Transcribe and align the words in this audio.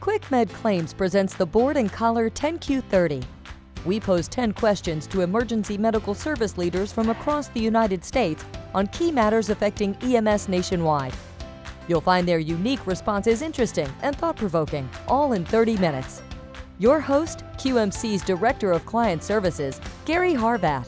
QuickMed 0.00 0.52
Claims 0.52 0.94
presents 0.94 1.34
the 1.34 1.44
board 1.44 1.76
and 1.76 1.92
collar 1.92 2.30
10Q30. 2.30 3.24
We 3.84 3.98
pose 3.98 4.28
10 4.28 4.52
questions 4.52 5.08
to 5.08 5.22
emergency 5.22 5.76
medical 5.76 6.14
service 6.14 6.56
leaders 6.56 6.92
from 6.92 7.10
across 7.10 7.48
the 7.48 7.60
United 7.60 8.04
States 8.04 8.44
on 8.74 8.86
key 8.86 9.10
matters 9.10 9.50
affecting 9.50 9.96
EMS 9.96 10.48
nationwide. 10.48 11.14
You'll 11.88 12.00
find 12.00 12.28
their 12.28 12.38
unique 12.38 12.86
responses 12.86 13.42
interesting 13.42 13.88
and 14.02 14.14
thought 14.14 14.36
provoking, 14.36 14.88
all 15.08 15.32
in 15.32 15.44
30 15.44 15.76
minutes. 15.78 16.22
Your 16.78 17.00
host, 17.00 17.42
QMC's 17.56 18.22
Director 18.22 18.70
of 18.70 18.86
Client 18.86 19.24
Services, 19.24 19.80
Gary 20.04 20.34
Harvat. 20.34 20.86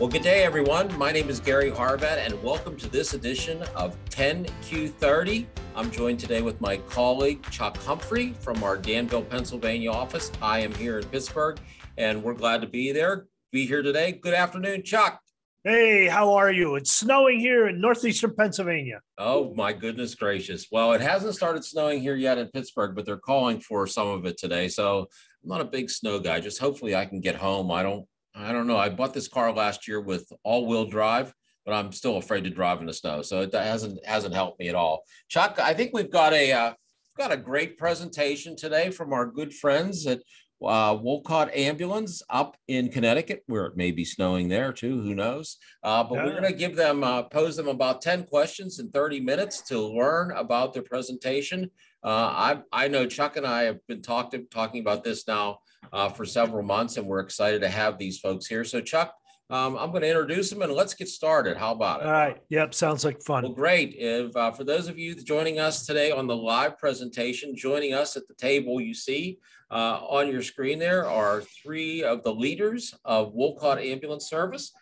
Well, 0.00 0.08
good 0.08 0.22
day, 0.22 0.42
everyone. 0.42 0.96
My 0.98 1.12
name 1.12 1.28
is 1.28 1.38
Gary 1.38 1.70
Harvat, 1.70 2.26
and 2.26 2.42
welcome 2.42 2.76
to 2.76 2.88
this 2.88 3.14
edition 3.14 3.62
of 3.76 3.96
10Q30. 4.10 5.46
I'm 5.78 5.92
joined 5.92 6.18
today 6.18 6.42
with 6.42 6.60
my 6.60 6.78
colleague, 6.78 7.40
Chuck 7.52 7.76
Humphrey 7.76 8.32
from 8.40 8.64
our 8.64 8.76
Danville, 8.76 9.22
Pennsylvania 9.22 9.92
office. 9.92 10.32
I 10.42 10.58
am 10.58 10.74
here 10.74 10.98
in 10.98 11.06
Pittsburgh, 11.06 11.60
and 11.96 12.20
we're 12.20 12.34
glad 12.34 12.62
to 12.62 12.66
be 12.66 12.90
there, 12.90 13.28
be 13.52 13.64
here 13.64 13.80
today. 13.80 14.10
Good 14.10 14.34
afternoon, 14.34 14.82
Chuck. 14.82 15.20
Hey, 15.62 16.08
how 16.08 16.34
are 16.34 16.50
you? 16.50 16.74
It's 16.74 16.92
snowing 16.92 17.38
here 17.38 17.68
in 17.68 17.80
northeastern 17.80 18.34
Pennsylvania. 18.34 19.02
Oh, 19.18 19.54
my 19.54 19.72
goodness 19.72 20.16
gracious. 20.16 20.66
Well, 20.72 20.94
it 20.94 21.00
hasn't 21.00 21.36
started 21.36 21.64
snowing 21.64 22.00
here 22.00 22.16
yet 22.16 22.38
in 22.38 22.48
Pittsburgh, 22.48 22.96
but 22.96 23.06
they're 23.06 23.16
calling 23.16 23.60
for 23.60 23.86
some 23.86 24.08
of 24.08 24.26
it 24.26 24.36
today. 24.36 24.66
So 24.66 25.06
I'm 25.44 25.48
not 25.48 25.60
a 25.60 25.64
big 25.64 25.90
snow 25.90 26.18
guy. 26.18 26.40
Just 26.40 26.58
hopefully 26.58 26.96
I 26.96 27.06
can 27.06 27.20
get 27.20 27.36
home. 27.36 27.70
I 27.70 27.84
don't 27.84 28.04
I 28.34 28.52
don't 28.52 28.66
know. 28.66 28.76
I 28.76 28.88
bought 28.88 29.14
this 29.14 29.28
car 29.28 29.52
last 29.52 29.88
year 29.88 30.00
with 30.00 30.30
all-wheel 30.44 30.86
drive, 30.86 31.32
but 31.68 31.74
I'm 31.74 31.92
still 31.92 32.16
afraid 32.16 32.44
to 32.44 32.50
drive 32.50 32.80
in 32.80 32.86
the 32.86 32.94
snow, 32.94 33.20
so 33.20 33.42
it 33.42 33.52
hasn't 33.52 34.04
hasn't 34.06 34.34
helped 34.34 34.58
me 34.58 34.70
at 34.70 34.74
all. 34.74 35.04
Chuck, 35.28 35.58
I 35.60 35.74
think 35.74 35.90
we've 35.92 36.10
got 36.10 36.32
a 36.32 36.50
uh, 36.50 36.72
got 37.18 37.30
a 37.30 37.36
great 37.36 37.76
presentation 37.76 38.56
today 38.56 38.90
from 38.90 39.12
our 39.12 39.26
good 39.26 39.52
friends 39.52 40.06
at 40.06 40.20
uh, 40.64 40.96
Wolcott 40.98 41.54
Ambulance 41.54 42.22
up 42.30 42.56
in 42.68 42.88
Connecticut, 42.88 43.42
where 43.48 43.66
it 43.66 43.76
may 43.76 43.90
be 43.90 44.06
snowing 44.06 44.48
there 44.48 44.72
too. 44.72 45.02
Who 45.02 45.14
knows? 45.14 45.58
Uh, 45.82 46.04
but 46.04 46.14
yeah. 46.14 46.24
we're 46.24 46.40
going 46.40 46.50
to 46.50 46.58
give 46.58 46.74
them 46.74 47.04
uh, 47.04 47.24
pose 47.24 47.56
them 47.56 47.68
about 47.68 48.00
ten 48.00 48.24
questions 48.24 48.78
in 48.78 48.90
thirty 48.90 49.20
minutes 49.20 49.60
to 49.68 49.78
learn 49.78 50.30
about 50.30 50.72
their 50.72 50.82
presentation. 50.82 51.70
Uh, 52.02 52.08
I 52.08 52.62
I 52.72 52.88
know 52.88 53.04
Chuck 53.04 53.36
and 53.36 53.46
I 53.46 53.64
have 53.64 53.86
been 53.86 54.00
talking 54.00 54.46
talking 54.50 54.80
about 54.80 55.04
this 55.04 55.28
now 55.28 55.58
uh, 55.92 56.08
for 56.08 56.24
several 56.24 56.62
months, 56.62 56.96
and 56.96 57.06
we're 57.06 57.20
excited 57.20 57.60
to 57.60 57.68
have 57.68 57.98
these 57.98 58.18
folks 58.18 58.46
here. 58.46 58.64
So, 58.64 58.80
Chuck, 58.80 59.12
um, 59.50 59.76
I'm 59.76 59.90
going 59.90 60.02
to 60.02 60.08
introduce 60.08 60.50
them 60.50 60.60
and 60.62 60.72
let's 60.72 60.92
get 60.94 61.08
started. 61.08 61.56
How 61.56 61.72
about 61.72 62.00
it? 62.00 62.06
All 62.06 62.12
right. 62.12 62.36
Yep. 62.50 62.74
Sounds 62.74 63.04
like 63.04 63.22
fun. 63.22 63.44
Well, 63.44 63.52
great. 63.52 63.94
If 63.96 64.36
uh, 64.36 64.52
for 64.52 64.64
those 64.64 64.88
of 64.88 64.98
you 64.98 65.14
joining 65.14 65.58
us 65.58 65.86
today 65.86 66.10
on 66.10 66.26
the 66.26 66.36
live 66.36 66.78
presentation, 66.78 67.56
joining 67.56 67.94
us 67.94 68.16
at 68.16 68.28
the 68.28 68.34
table, 68.34 68.78
you 68.80 68.92
see 68.92 69.38
uh, 69.70 70.00
on 70.06 70.30
your 70.30 70.42
screen 70.42 70.78
there 70.78 71.08
are 71.08 71.42
three 71.62 72.02
of 72.02 72.22
the 72.24 72.32
leaders 72.32 72.94
of 73.06 73.32
Wolcott 73.32 73.78
Ambulance 73.78 74.28
Service. 74.28 74.72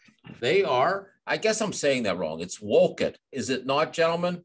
They 0.41 0.64
are, 0.64 1.12
I 1.27 1.36
guess 1.36 1.61
I'm 1.61 1.73
saying 1.73 2.03
that 2.05 2.19
wrong. 2.19 2.41
It's 2.41 2.61
Wolcott, 2.61 3.17
is 3.30 3.51
it 3.51 3.67
not, 3.67 3.92
gentlemen? 3.92 4.45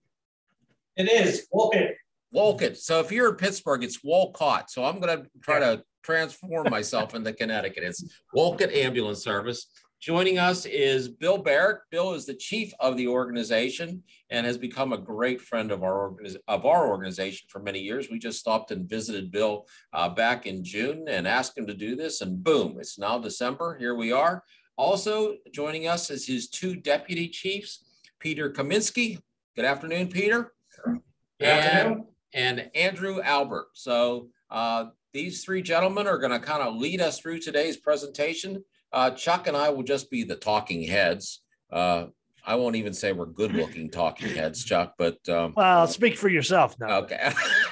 It 0.96 1.12
is 1.12 1.48
Wolcott. 1.52 1.92
Wolcott. 2.32 2.78
So 2.78 3.00
if 3.00 3.12
you're 3.12 3.30
in 3.30 3.36
Pittsburgh, 3.36 3.84
it's 3.84 4.04
Wolcott. 4.04 4.70
So 4.70 4.86
I'm 4.86 5.00
going 5.00 5.24
to 5.24 5.30
try 5.42 5.60
to 5.60 5.84
transform 6.04 6.70
myself 6.70 7.16
into 7.16 7.34
Connecticut. 7.34 7.84
It's 7.84 8.04
Wolcott 8.34 8.72
Ambulance 8.72 9.24
Service. 9.24 9.68
Joining 10.02 10.40
us 10.40 10.66
is 10.66 11.08
Bill 11.08 11.38
Barrett. 11.38 11.82
Bill 11.92 12.14
is 12.14 12.26
the 12.26 12.34
chief 12.34 12.74
of 12.80 12.98
the 12.98 13.08
organization 13.08 14.02
and 14.32 14.48
has 14.48 14.58
become 14.58 14.94
a 14.94 14.98
great 14.98 15.40
friend 15.40 15.72
of 15.72 15.84
our 15.84 16.16
of 16.48 16.66
our 16.66 16.88
organization 16.88 17.48
for 17.52 17.60
many 17.60 17.78
years. 17.78 18.10
We 18.10 18.18
just 18.18 18.40
stopped 18.40 18.72
and 18.72 18.90
visited 18.90 19.32
Bill 19.32 19.68
uh, 19.94 20.10
back 20.10 20.48
in 20.48 20.64
June 20.64 21.06
and 21.08 21.28
asked 21.28 21.56
him 21.56 21.68
to 21.68 21.76
do 21.76 21.96
this, 21.96 22.22
and 22.22 22.44
boom, 22.44 22.78
it's 22.80 22.98
now 22.98 23.20
December. 23.20 23.78
Here 23.78 23.94
we 23.94 24.12
are. 24.12 24.44
Also 24.76 25.36
joining 25.54 25.88
us 25.88 26.10
is 26.10 26.26
his 26.26 26.50
two 26.50 26.76
deputy 26.76 27.28
chiefs, 27.28 27.86
Peter 28.20 28.50
Kaminsky. 28.50 29.20
Good 29.56 29.66
afternoon, 29.66 30.08
Peter. 30.08 30.54
Good 30.84 31.48
afternoon. 31.48 32.08
And, 32.34 32.60
and 32.60 32.72
Andrew 32.74 33.22
Albert. 33.22 33.68
So 33.74 34.30
uh, 34.50 34.86
these 35.14 35.44
three 35.44 35.62
gentlemen 35.62 36.08
are 36.08 36.18
going 36.18 36.32
to 36.32 36.40
kind 36.40 36.64
of 36.64 36.76
lead 36.76 37.02
us 37.02 37.20
through 37.20 37.38
today's 37.38 37.78
presentation. 37.78 38.64
Uh, 38.94 39.12
Chuck 39.12 39.48
and 39.48 39.56
I 39.56 39.70
will 39.70 39.84
just 39.84 40.12
be 40.12 40.24
the 40.24 40.36
talking 40.36 40.84
heads. 40.84 41.42
Uh, 41.72 42.08
I 42.46 42.56
won't 42.56 42.76
even 42.76 42.94
say 42.94 43.12
we're 43.12 43.28
good 43.28 43.54
looking 43.54 43.90
talking 43.90 44.36
heads, 44.36 44.64
Chuck, 44.64 44.96
but. 44.98 45.18
Um, 45.30 45.54
well, 45.56 45.88
speak 45.88 46.18
for 46.18 46.30
yourself 46.30 46.76
now. 46.80 46.98
Okay. 47.00 47.32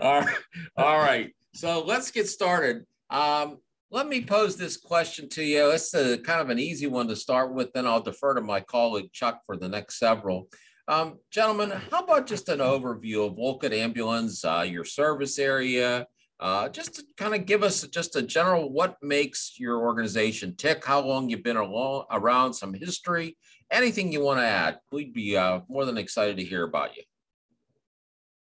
all, 0.00 0.20
right. 0.20 0.36
all 0.76 0.98
right. 0.98 1.34
So 1.54 1.84
let's 1.84 2.10
get 2.10 2.28
started. 2.28 2.84
Um, 3.10 3.58
let 3.90 4.08
me 4.08 4.24
pose 4.24 4.56
this 4.56 4.76
question 4.76 5.28
to 5.30 5.44
you. 5.44 5.70
It's 5.70 5.94
a, 5.94 6.18
kind 6.18 6.40
of 6.40 6.50
an 6.50 6.58
easy 6.58 6.86
one 6.86 7.08
to 7.08 7.16
start 7.16 7.54
with, 7.54 7.72
then 7.72 7.86
I'll 7.86 8.02
defer 8.02 8.34
to 8.34 8.40
my 8.40 8.60
colleague 8.60 9.12
Chuck 9.12 9.40
for 9.46 9.56
the 9.56 9.68
next 9.68 9.98
several. 9.98 10.48
Um, 10.88 11.18
gentlemen, 11.32 11.72
how 11.90 12.00
about 12.00 12.26
just 12.26 12.48
an 12.48 12.60
overview 12.60 13.26
of 13.26 13.36
Wolcott 13.36 13.72
Ambulance, 13.72 14.44
uh, 14.44 14.64
your 14.68 14.84
service 14.84 15.38
area, 15.38 16.06
uh, 16.38 16.68
just 16.68 16.94
to 16.96 17.04
kind 17.16 17.34
of 17.34 17.46
give 17.46 17.62
us 17.62 17.82
just 17.88 18.16
a 18.16 18.22
general 18.22 18.70
what 18.70 18.96
makes 19.02 19.54
your 19.58 19.80
organization 19.80 20.54
tick, 20.56 20.84
how 20.84 21.00
long 21.00 21.30
you've 21.30 21.42
been 21.42 21.56
along, 21.56 22.04
around, 22.10 22.52
some 22.52 22.74
history, 22.74 23.36
anything 23.70 24.12
you 24.12 24.20
want 24.20 24.40
to 24.40 24.46
add. 24.46 24.78
We'd 24.92 25.14
be 25.14 25.36
uh, 25.36 25.60
more 25.68 25.84
than 25.84 25.96
excited 25.96 26.36
to 26.36 26.44
hear 26.44 26.64
about 26.64 26.96
you. 26.96 27.02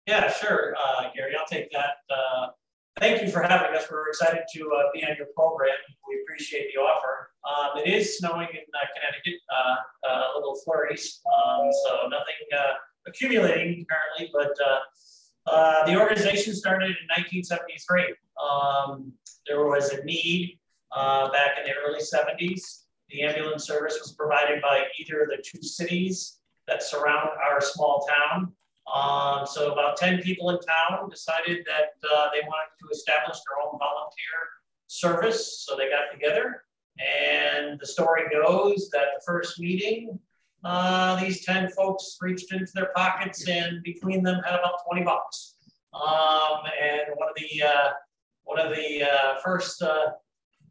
Yeah, 0.06 0.30
sure, 0.32 0.74
uh, 0.76 1.04
Gary. 1.14 1.32
I'll 1.38 1.46
take 1.46 1.70
that. 1.72 1.96
Uh, 2.10 2.48
thank 2.98 3.22
you 3.22 3.30
for 3.30 3.42
having 3.42 3.76
us. 3.76 3.86
We're 3.90 4.08
excited 4.08 4.42
to 4.54 4.60
uh, 4.60 4.82
be 4.94 5.04
on 5.04 5.16
your 5.16 5.26
program. 5.34 5.76
We 6.08 6.20
appreciate 6.22 6.70
the 6.74 6.80
offer. 6.80 7.30
Um, 7.44 7.82
it 7.82 7.88
is 7.88 8.18
snowing 8.18 8.48
in 8.52 8.64
uh, 8.74 8.86
Connecticut, 8.94 9.40
little 10.36 10.60
flurries, 10.64 11.20
um, 11.26 11.70
so 11.84 12.08
nothing 12.08 12.34
accumulating 13.06 13.86
currently, 13.88 14.30
but 14.32 14.54
uh, 15.48 15.54
uh, 15.54 15.86
the 15.86 15.96
organization 15.96 16.54
started 16.54 16.90
in 16.90 17.06
1973. 17.16 18.14
Um, 18.42 19.12
there 19.46 19.64
was 19.64 19.92
a 19.92 20.04
need 20.04 20.58
back 20.94 21.58
in 21.58 21.64
the 21.64 21.72
early 21.86 22.00
70s. 22.00 22.84
The 23.10 23.22
ambulance 23.22 23.64
service 23.64 23.98
was 24.00 24.12
provided 24.12 24.60
by 24.60 24.84
either 25.00 25.22
of 25.22 25.28
the 25.28 25.42
two 25.42 25.62
cities 25.62 26.38
that 26.66 26.82
surround 26.82 27.30
our 27.50 27.60
small 27.60 28.06
town. 28.06 28.52
Um, 28.94 29.46
so 29.46 29.72
about 29.72 29.96
10 29.96 30.22
people 30.22 30.50
in 30.50 30.58
town 30.60 31.08
decided 31.10 31.64
that 31.66 31.94
they 32.02 32.40
wanted 32.40 32.72
to 32.80 32.88
establish 32.92 33.36
their 33.38 33.66
own 33.66 33.78
volunteer 33.78 34.38
service. 34.86 35.64
So 35.66 35.76
they 35.76 35.88
got 35.88 36.12
together 36.12 36.64
and 36.98 37.78
the 37.78 37.86
story 37.86 38.24
goes 38.30 38.90
that 38.92 39.06
the 39.16 39.22
first 39.24 39.60
meeting, 39.60 40.18
uh, 40.64 41.20
these 41.20 41.44
10 41.44 41.70
folks 41.70 42.16
reached 42.20 42.52
into 42.52 42.72
their 42.74 42.90
pockets 42.94 43.48
and 43.48 43.82
between 43.82 44.22
them 44.22 44.42
had 44.44 44.58
about 44.58 44.84
20 44.86 45.04
bucks. 45.04 45.54
Um, 45.94 46.62
and 46.80 47.02
one 47.14 47.28
of 47.28 47.36
the, 47.36 47.62
uh, 47.62 47.90
one 48.44 48.58
of 48.58 48.74
the 48.74 49.04
uh, 49.04 49.40
first 49.44 49.82
uh, 49.82 50.12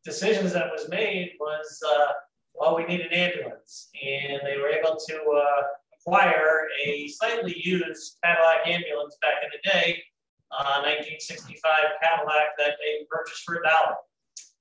decisions 0.04 0.54
that 0.54 0.70
was 0.72 0.90
made 0.90 1.34
was, 1.40 1.82
uh, 1.88 2.12
well, 2.54 2.76
we 2.76 2.86
need 2.86 3.02
an 3.02 3.14
ambulance. 3.14 3.90
And 4.04 4.42
they 4.44 4.58
were 4.58 4.70
able 4.70 4.98
to 5.08 5.16
uh, 5.16 5.62
acquire 6.00 6.68
a 6.86 7.08
slightly 7.08 7.56
used 7.64 8.18
Cadillac 8.24 8.68
ambulance 8.68 9.18
back 9.22 9.36
in 9.44 9.50
the 9.52 9.70
day, 9.70 10.04
1965 10.50 11.62
Cadillac 12.02 12.58
that 12.58 12.76
they 12.84 13.06
purchased 13.10 13.44
for 13.44 13.56
a 13.56 13.64
dollar. 13.64 13.96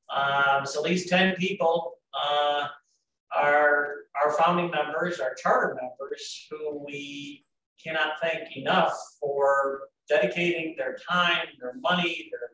Um, 0.08 0.66
so 0.66 0.82
these 0.82 1.08
10 1.08 1.34
people 1.36 1.94
are 3.34 3.88
our 4.22 4.32
founding 4.32 4.70
members, 4.70 5.20
our 5.20 5.34
charter 5.34 5.76
members, 5.80 6.46
who 6.50 6.84
we 6.86 7.44
cannot 7.82 8.14
thank 8.20 8.56
enough 8.56 8.94
for 9.20 9.82
dedicating 10.08 10.74
their 10.78 10.96
time, 11.08 11.46
their 11.60 11.74
money, 11.80 12.30
their, 12.30 12.50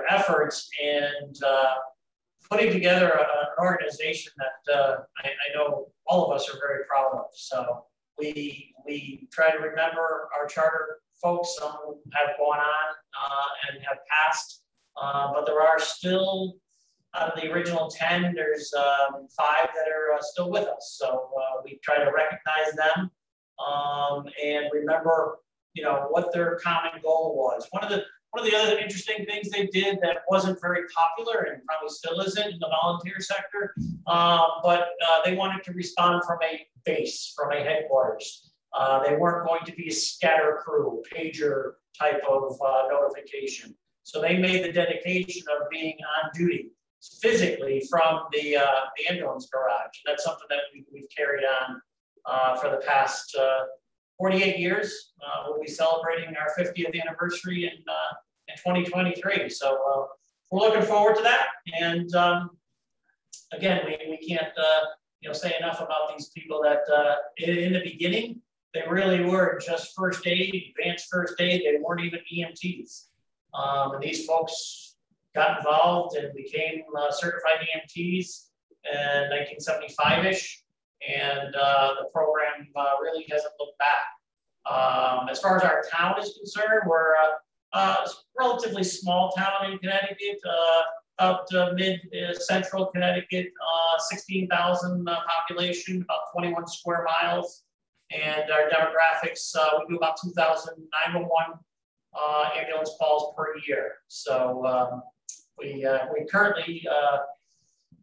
their 0.00 0.12
efforts, 0.12 0.68
and 0.82 1.36
uh, 1.46 1.74
putting 2.50 2.72
together 2.72 3.08
a, 3.08 3.20
an 3.20 3.46
organization 3.60 4.32
that 4.38 4.74
uh, 4.74 4.96
I, 5.24 5.28
I, 5.28 5.54
know 5.54 5.88
all 6.06 6.30
of 6.30 6.36
us 6.36 6.48
are 6.48 6.58
very 6.58 6.84
proud 6.88 7.12
of. 7.14 7.26
So 7.32 7.84
we, 8.18 8.74
we 8.84 9.28
try 9.32 9.50
to 9.50 9.58
remember 9.58 10.28
our 10.38 10.46
charter 10.48 11.00
folks. 11.22 11.56
Some 11.58 11.72
have 12.12 12.36
gone 12.38 12.58
on 12.58 12.94
uh, 13.20 13.72
and 13.72 13.82
have 13.84 13.98
passed, 14.08 14.62
uh, 15.00 15.32
but 15.32 15.46
there 15.46 15.60
are 15.60 15.78
still 15.78 16.56
out 17.14 17.32
of 17.32 17.40
the 17.40 17.50
original 17.50 17.90
10, 17.90 18.34
there's 18.34 18.72
um, 18.74 19.26
five 19.36 19.68
that 19.74 19.90
are 19.90 20.16
uh, 20.16 20.22
still 20.22 20.50
with 20.50 20.66
us. 20.68 20.96
So 20.98 21.30
uh, 21.36 21.60
we 21.64 21.80
try 21.82 21.98
to 21.98 22.10
recognize 22.10 22.72
them 22.76 23.10
um, 23.64 24.26
and 24.42 24.66
remember, 24.72 25.38
you 25.74 25.82
know, 25.82 26.06
what 26.10 26.32
their 26.32 26.58
common 26.62 27.00
goal 27.02 27.34
was. 27.36 27.66
One 27.70 27.84
of 27.84 27.90
the 27.90 28.04
one 28.32 28.46
of 28.46 28.50
the 28.50 28.56
other 28.56 28.78
interesting 28.78 29.26
things 29.26 29.50
they 29.50 29.66
did 29.66 29.98
that 30.02 30.18
wasn't 30.30 30.60
very 30.60 30.82
popular 30.94 31.48
and 31.52 31.64
probably 31.66 31.88
still 31.88 32.20
isn't 32.20 32.52
in 32.52 32.60
the 32.60 32.68
volunteer 32.68 33.18
sector, 33.18 33.74
um, 34.06 34.46
but 34.62 34.90
uh, 35.04 35.22
they 35.24 35.34
wanted 35.34 35.64
to 35.64 35.72
respond 35.72 36.22
from 36.24 36.38
a 36.44 36.64
base, 36.84 37.32
from 37.36 37.50
a 37.50 37.56
headquarters. 37.56 38.52
Uh, 38.72 39.02
they 39.02 39.16
weren't 39.16 39.48
going 39.48 39.64
to 39.66 39.72
be 39.72 39.88
a 39.88 39.92
scatter 39.92 40.60
crew, 40.64 41.02
pager 41.12 41.72
type 41.98 42.22
of 42.30 42.56
uh, 42.64 42.82
notification. 42.88 43.74
So 44.04 44.20
they 44.20 44.38
made 44.38 44.62
the 44.62 44.72
dedication 44.72 45.42
of 45.50 45.68
being 45.68 45.96
on 46.22 46.30
duty 46.32 46.70
physically 47.20 47.82
from 47.90 48.20
the, 48.32 48.56
uh, 48.56 48.64
the 48.96 49.12
ambulance 49.12 49.48
garage. 49.52 49.96
That's 50.04 50.24
something 50.24 50.46
that 50.50 50.60
we, 50.72 50.84
we've 50.92 51.08
carried 51.14 51.44
on 51.44 51.80
uh, 52.26 52.56
for 52.56 52.70
the 52.70 52.82
past 52.86 53.34
uh, 53.36 53.64
48 54.18 54.58
years. 54.58 55.12
Uh, 55.22 55.44
we'll 55.48 55.60
be 55.60 55.68
celebrating 55.68 56.34
our 56.36 56.52
50th 56.58 57.00
anniversary 57.00 57.64
in, 57.64 57.82
uh, 57.88 58.14
in 58.48 58.56
2023. 58.56 59.48
So 59.48 60.08
we're 60.50 60.60
looking 60.60 60.82
forward 60.82 61.16
to 61.16 61.22
that. 61.22 61.46
And 61.78 62.14
um, 62.14 62.50
again, 63.52 63.82
we, 63.86 63.96
we 64.10 64.28
can't 64.28 64.52
you 65.20 65.28
know 65.28 65.34
say 65.34 65.54
enough 65.58 65.80
about 65.80 66.16
these 66.16 66.28
people 66.30 66.62
that 66.62 66.80
in, 67.38 67.56
in 67.56 67.72
the 67.72 67.82
beginning, 67.82 68.40
they 68.74 68.82
really 68.88 69.24
were 69.24 69.60
just 69.64 69.94
first 69.96 70.26
aid, 70.26 70.72
advanced 70.78 71.08
first 71.10 71.40
aid. 71.40 71.62
They 71.64 71.78
weren't 71.80 72.02
even 72.02 72.20
EMTs. 72.32 73.06
Um, 73.52 73.94
and 73.94 74.02
these 74.02 74.26
folks 74.26 74.89
got 75.34 75.58
involved 75.58 76.16
and 76.16 76.34
became 76.34 76.82
uh, 76.98 77.10
certified 77.10 77.66
EMTs 77.76 78.46
in 78.92 79.30
1975-ish. 79.30 80.62
And 81.08 81.54
uh, 81.54 81.94
the 82.00 82.08
program 82.12 82.68
uh, 82.76 82.92
really 83.00 83.26
hasn't 83.30 83.52
looked 83.58 83.78
back. 83.78 84.04
Um, 84.70 85.28
as 85.28 85.40
far 85.40 85.56
as 85.56 85.62
our 85.62 85.82
town 85.90 86.20
is 86.20 86.34
concerned, 86.36 86.82
we're 86.86 87.14
a, 87.72 88.06
relatively 88.38 88.84
small 88.84 89.32
town 89.32 89.70
in 89.70 89.78
Connecticut, 89.78 90.38
uh, 90.44 90.82
up 91.22 91.46
to 91.48 91.72
mid-central 91.74 92.84
uh, 92.84 92.90
Connecticut, 92.90 93.46
uh, 93.46 93.98
16,000 93.98 95.06
population, 95.06 96.02
about 96.02 96.20
21 96.32 96.66
square 96.66 97.04
miles. 97.04 97.64
And 98.10 98.50
our 98.50 98.68
demographics, 98.68 99.54
we 99.78 99.94
do 99.94 99.96
about 99.96 100.16
2,000 100.22 100.74
911 101.06 101.58
uh, 102.18 102.50
ambulance 102.56 102.90
calls 102.98 103.34
per 103.36 103.54
year. 103.66 103.94
So 104.08 104.66
um, 104.66 105.02
we, 105.60 105.84
uh, 105.84 106.06
we 106.12 106.26
currently, 106.26 106.86
uh, 106.90 107.18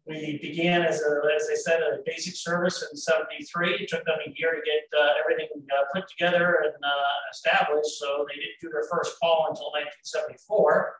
we 0.06 0.40
began 0.42 0.84
as, 0.84 1.02
a, 1.02 1.22
as 1.36 1.48
I 1.52 1.56
said, 1.56 1.82
a 1.82 1.98
basic 2.06 2.36
service 2.36 2.84
in 2.90 2.98
73. 2.98 3.76
It 3.76 3.90
took 3.90 4.06
them 4.06 4.18
a 4.26 4.34
year 4.38 4.54
to 4.54 4.62
get 4.64 5.00
uh, 5.00 5.10
everything 5.22 5.50
uh, 5.72 5.84
put 5.94 6.08
together 6.08 6.64
and 6.64 6.74
uh, 6.74 7.30
established. 7.32 8.00
So 8.00 8.26
they 8.30 8.36
didn't 8.36 8.60
do 8.62 8.70
their 8.70 8.88
first 8.90 9.20
call 9.20 9.48
until 9.50 9.72
1974. 9.72 10.96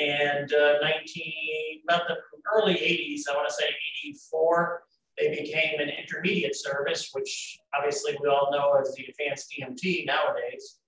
And 0.00 0.52
19, 0.82 1.82
about 1.88 2.06
the 2.06 2.16
early 2.54 2.74
80s, 2.74 3.22
I 3.30 3.36
want 3.36 3.48
to 3.48 3.54
say 3.54 3.64
84, 4.04 4.82
they 5.18 5.30
became 5.30 5.80
an 5.80 5.88
intermediate 5.88 6.54
service, 6.54 7.10
which 7.12 7.58
obviously 7.74 8.16
we 8.22 8.28
all 8.28 8.50
know 8.52 8.78
as 8.80 8.94
the 8.94 9.06
advanced 9.06 9.52
EMT 9.58 10.06
nowadays. 10.06 10.79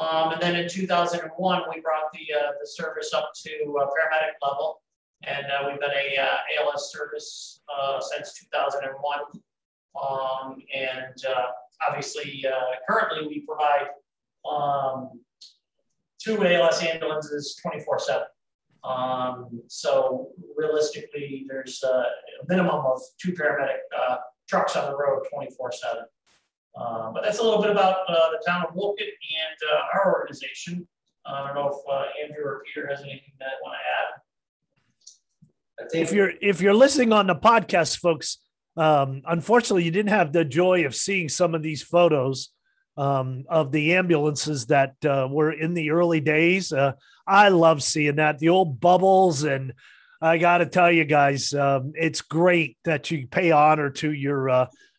Um, 0.00 0.32
and 0.32 0.42
then 0.42 0.56
in 0.56 0.68
2001, 0.68 1.62
we 1.74 1.80
brought 1.80 2.12
the, 2.12 2.34
uh, 2.34 2.52
the 2.60 2.66
service 2.66 3.12
up 3.14 3.30
to 3.44 3.50
uh, 3.80 3.86
paramedic 3.86 4.34
level. 4.42 4.82
And 5.24 5.46
uh, 5.46 5.68
we've 5.68 5.80
been 5.80 5.90
a 5.90 6.20
uh, 6.20 6.62
ALS 6.62 6.92
service 6.92 7.62
uh, 7.74 8.00
since 8.00 8.34
2001. 8.34 9.18
Um, 9.96 10.56
and 10.74 11.14
obviously, 11.88 12.44
currently 12.88 13.26
we 13.26 13.40
provide 13.40 13.88
um, 14.48 15.20
two 16.18 16.44
ALS 16.44 16.82
ambulances 16.82 17.58
24 17.62 17.98
7. 17.98 18.22
Um, 18.84 19.62
so 19.68 20.28
realistically, 20.56 21.46
there's 21.48 21.82
a 21.82 22.04
minimum 22.46 22.84
of 22.84 23.00
two 23.18 23.32
paramedic 23.32 23.78
trucks 24.46 24.76
on 24.76 24.90
the 24.90 24.96
road 24.96 25.22
24 25.32 25.72
7. 25.72 26.04
Uh, 26.76 27.10
but 27.10 27.22
that's 27.22 27.38
a 27.38 27.42
little 27.42 27.62
bit 27.62 27.70
about 27.70 27.98
uh, 28.08 28.30
the 28.30 28.42
town 28.46 28.66
of 28.68 28.74
Wolcott 28.74 29.06
and 29.06 29.72
uh, 29.72 29.80
our 29.94 30.14
organization. 30.14 30.86
I 31.24 31.46
don't 31.46 31.54
know 31.54 31.68
if 31.68 31.76
uh, 31.90 32.04
Andrew 32.22 32.44
or 32.44 32.62
Peter 32.66 32.86
has 32.86 33.00
anything 33.00 33.32
that 33.40 33.52
want 33.62 33.74
to 33.74 35.86
add. 35.86 36.00
If 36.00 36.12
you're 36.12 36.32
if 36.40 36.60
you're 36.60 36.74
listening 36.74 37.12
on 37.12 37.26
the 37.26 37.34
podcast, 37.34 37.98
folks, 37.98 38.38
um, 38.76 39.22
unfortunately, 39.26 39.84
you 39.84 39.90
didn't 39.90 40.10
have 40.10 40.32
the 40.32 40.44
joy 40.44 40.86
of 40.86 40.94
seeing 40.94 41.28
some 41.28 41.54
of 41.54 41.62
these 41.62 41.82
photos 41.82 42.50
um, 42.96 43.44
of 43.48 43.72
the 43.72 43.94
ambulances 43.94 44.66
that 44.66 44.94
uh, 45.04 45.26
were 45.30 45.52
in 45.52 45.74
the 45.74 45.90
early 45.90 46.20
days. 46.20 46.72
I 47.26 47.48
love 47.48 47.82
seeing 47.82 48.16
that 48.16 48.38
the 48.38 48.50
old 48.50 48.80
bubbles 48.80 49.44
and. 49.44 49.72
I 50.18 50.38
got 50.38 50.58
to 50.58 50.66
tell 50.66 50.90
you 50.90 51.04
guys, 51.04 51.52
um, 51.52 51.92
it's 51.94 52.22
great 52.22 52.78
that 52.86 53.10
you 53.10 53.26
pay 53.26 53.50
honor 53.50 53.90
to 53.90 54.10
your 54.10 54.48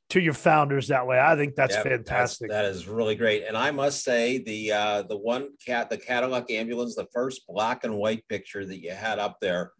to 0.09 0.21
your 0.21 0.33
founders 0.33 0.87
that 0.87 1.05
way. 1.05 1.19
I 1.19 1.35
think 1.35 1.55
that's 1.55 1.75
yep, 1.75 1.83
fantastic. 1.83 2.49
That's, 2.49 2.61
that 2.61 2.65
is 2.65 2.87
really 2.87 3.15
great. 3.15 3.43
And 3.45 3.57
I 3.57 3.71
must 3.71 4.03
say 4.03 4.37
the 4.39 4.71
uh, 4.71 5.01
the 5.03 5.17
one 5.17 5.49
cat 5.65 5.89
the 5.89 5.97
Cadillac 5.97 6.49
ambulance, 6.49 6.95
the 6.95 7.07
first 7.13 7.45
black 7.47 7.83
and 7.83 7.95
white 7.95 8.27
picture 8.27 8.65
that 8.65 8.81
you 8.81 8.91
had 8.91 9.19
up 9.19 9.37
there. 9.41 9.71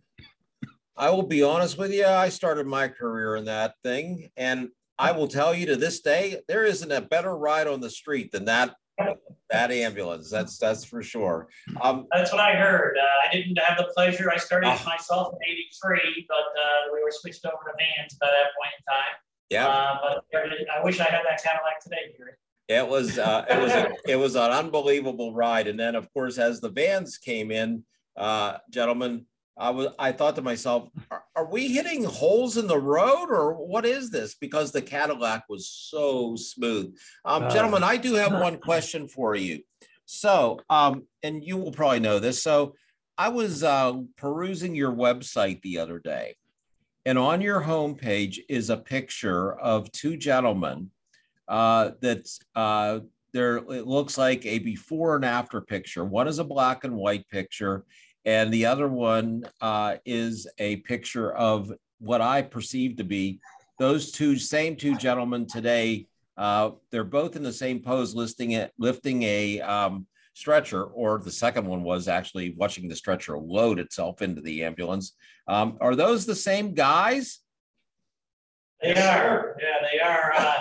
I 0.98 1.12
will 1.12 1.24
be 1.24 1.44
honest 1.44 1.78
with 1.78 1.94
you, 1.94 2.06
I 2.06 2.30
started 2.30 2.66
my 2.66 2.88
career 2.88 3.36
in 3.36 3.46
that 3.46 3.76
thing, 3.84 4.30
and 4.36 4.70
I 4.98 5.12
will 5.12 5.28
tell 5.28 5.54
you 5.54 5.68
to 5.68 5.76
this 5.76 6.02
day, 6.02 6.42
there 6.48 6.66
isn't 6.66 6.92
a 6.92 7.02
better 7.02 7.38
ride 7.38 7.68
on 7.68 7.82
the 7.82 7.90
street 7.90 8.32
than 8.32 8.46
that 8.46 8.74
that 9.50 9.72
ambulance. 9.72 10.30
That's 10.30 10.58
that's 10.58 10.84
for 10.84 11.02
sure. 11.02 11.48
Um, 11.82 12.08
that's 12.12 12.32
what 12.32 12.42
I 12.42 12.56
heard. 12.56 12.98
Uh, 12.98 13.28
I 13.30 13.32
didn't 13.32 13.58
have 13.60 13.78
the 13.78 13.92
pleasure. 13.96 14.30
I 14.32 14.38
started 14.38 14.68
uh, 14.68 14.80
myself 14.86 15.34
in 15.34 15.40
'83, 15.50 16.26
but 16.28 16.36
uh, 16.36 16.94
we 16.94 17.04
were 17.04 17.12
switched 17.12 17.46
over 17.46 17.58
to 17.64 17.72
vans 17.78 18.18
by 18.20 18.28
that 18.28 18.50
point 18.58 18.74
in 18.78 18.86
time. 18.92 19.16
Yeah. 19.50 19.68
Uh, 19.68 19.98
but 20.02 20.42
I 20.76 20.84
wish 20.84 21.00
I 21.00 21.06
had 21.06 21.22
that 21.28 21.42
Cadillac 21.44 21.82
today, 21.82 22.14
Gary. 22.18 22.32
It 22.68 22.88
was 22.88 23.18
uh, 23.18 23.46
it 23.50 23.62
was 23.62 23.72
a, 23.72 23.92
it 24.08 24.16
was 24.18 24.36
an 24.36 24.52
unbelievable 24.52 25.34
ride, 25.34 25.68
and 25.68 25.80
then 25.80 25.96
of 25.96 26.12
course 26.14 26.38
as 26.38 26.60
the 26.60 26.70
vans 26.70 27.18
came 27.18 27.52
in, 27.52 27.84
uh, 28.18 28.58
gentlemen, 28.70 29.26
I 29.58 29.70
was 29.72 29.88
I 29.98 30.12
thought 30.12 30.36
to 30.36 30.42
myself, 30.42 30.90
are, 31.10 31.24
are, 31.36 31.50
we 31.50 31.70
hitting 31.70 32.04
holes 32.04 32.58
in 32.58 32.68
the 32.68 32.80
road 32.80 33.30
or 33.30 33.54
what 33.54 33.86
is 33.86 34.12
this? 34.12 34.36
Because 34.36 34.72
the 34.72 34.82
Cadillac 34.82 35.46
was 35.50 35.70
so 35.70 36.36
smooth. 36.36 36.96
Um, 37.26 37.44
uh, 37.44 37.50
gentlemen, 37.50 37.84
I 37.84 37.98
do 37.98 38.14
have 38.16 38.34
one 38.34 38.58
question 38.60 39.08
for 39.08 39.36
you. 39.36 39.64
So, 40.06 40.60
um, 40.70 41.04
and 41.24 41.44
you 41.44 41.58
will 41.58 41.72
probably 41.72 42.00
know 42.00 42.20
this. 42.20 42.42
So, 42.42 42.76
I 43.18 43.30
was 43.30 43.64
uh, 43.64 43.94
perusing 44.16 44.76
your 44.76 44.92
website 44.92 45.62
the 45.64 45.80
other 45.80 45.98
day, 45.98 46.36
and 47.08 47.18
on 47.18 47.40
your 47.40 47.62
homepage 47.62 48.40
is 48.50 48.70
a 48.70 48.76
picture 48.76 49.58
of 49.60 49.90
two 49.94 50.18
gentlemen 50.18 50.92
uh, 51.48 51.92
that's 52.02 52.38
uh, 52.54 53.00
there. 53.32 53.60
It 53.60 53.88
looks 53.88 54.18
like 54.18 54.46
a 54.46 54.60
before 54.60 55.16
and 55.16 55.24
after 55.24 55.62
picture. 55.62 56.04
One 56.04 56.28
is 56.28 56.40
a 56.40 56.44
black 56.44 56.84
and 56.84 56.94
white 56.94 57.26
picture, 57.30 57.86
and 58.26 58.54
the 58.54 58.66
other 58.66 58.90
one 58.90 59.46
uh, 59.62 59.96
is 60.06 60.48
a 60.58 60.76
picture 60.78 61.32
of 61.32 61.72
what 62.00 62.20
I 62.20 62.42
perceive 62.42 62.98
to 62.98 63.06
be 63.06 63.40
those 63.80 64.12
two 64.12 64.38
same 64.38 64.76
two 64.76 64.98
gentlemen 64.98 65.48
today. 65.48 66.08
Uh, 66.36 66.72
they're 66.92 67.06
both 67.06 67.38
in 67.38 67.42
the 67.42 67.54
same 67.54 67.80
pose, 67.80 68.16
listing 68.16 68.52
it, 68.52 68.74
lifting 68.78 69.24
a 69.24 69.62
um, 69.62 70.08
stretcher, 70.38 70.84
or 70.84 71.18
the 71.18 71.32
second 71.32 71.66
one 71.66 71.82
was 71.82 72.08
actually 72.08 72.54
watching 72.56 72.88
the 72.88 72.96
stretcher 72.96 73.40
load 73.40 73.80
itself 73.80 74.22
into 74.22 74.40
the 74.40 74.64
ambulance. 74.64 75.16
Um, 75.48 75.80
are 75.82 75.96
those 75.96 76.28
the 76.28 76.36
same 76.36 76.76
guys? 76.76 77.40
They 78.84 78.94
are. 78.94 79.56
Yeah, 79.60 79.88
they 79.92 80.00
are. 80.00 80.34
Uh, 80.38 80.60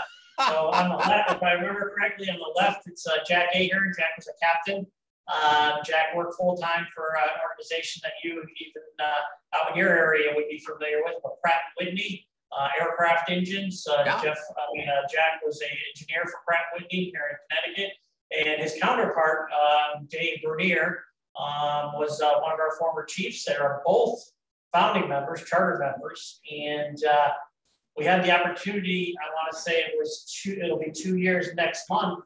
so 0.48 0.70
on 0.72 0.88
the 0.88 0.96
left, 0.96 1.30
if 1.30 1.42
I 1.42 1.52
remember 1.52 1.92
correctly, 1.94 2.30
on 2.30 2.38
the 2.38 2.52
left, 2.58 2.86
it's 2.86 3.06
uh, 3.06 3.18
Jack 3.28 3.50
Ahern. 3.54 3.92
Jack 3.94 4.16
was 4.16 4.26
a 4.28 4.36
captain. 4.42 4.86
Uh, 5.28 5.82
Jack 5.84 6.14
worked 6.14 6.36
full 6.38 6.56
time 6.56 6.86
for 6.94 7.18
uh, 7.18 7.20
an 7.20 7.40
organization 7.46 8.00
that 8.02 8.12
you 8.24 8.32
even 8.32 8.82
uh, 8.98 9.58
out 9.58 9.72
in 9.72 9.76
your 9.76 9.90
area 9.90 10.32
would 10.34 10.48
be 10.48 10.58
familiar 10.60 11.02
with, 11.04 11.16
but 11.22 11.32
Pratt 11.42 11.60
and 11.78 11.88
Whitney. 11.88 12.26
Uh, 12.56 12.68
aircraft 12.80 13.28
engines. 13.28 13.84
Uh, 13.86 14.02
yeah. 14.06 14.22
Jeff, 14.22 14.38
I 14.56 14.64
mean, 14.72 14.86
Jack 15.12 15.40
was 15.44 15.60
an 15.60 15.68
engineer 15.92 16.24
for 16.24 16.40
Pratt 16.46 16.64
Whitney 16.72 17.10
here 17.12 17.28
in 17.28 17.36
Connecticut. 17.50 17.92
And 18.30 18.60
his 18.60 18.76
counterpart, 18.80 19.50
um, 19.52 20.06
Dave 20.10 20.40
Bernier, 20.42 21.04
um, 21.38 21.92
was 21.94 22.20
uh, 22.20 22.40
one 22.40 22.52
of 22.52 22.60
our 22.60 22.76
former 22.78 23.04
chiefs 23.04 23.44
that 23.44 23.60
are 23.60 23.82
both 23.84 24.18
founding 24.72 25.08
members, 25.08 25.44
charter 25.44 25.78
members. 25.78 26.40
And 26.50 26.98
uh, 27.04 27.28
we 27.96 28.04
had 28.04 28.24
the 28.24 28.30
opportunity, 28.30 29.14
I 29.22 29.30
want 29.30 29.52
to 29.52 29.58
say 29.58 29.78
it 29.80 29.92
was 29.98 30.40
two, 30.42 30.58
it'll 30.62 30.78
be 30.78 30.90
two 30.90 31.16
years 31.16 31.48
next 31.54 31.88
month. 31.88 32.24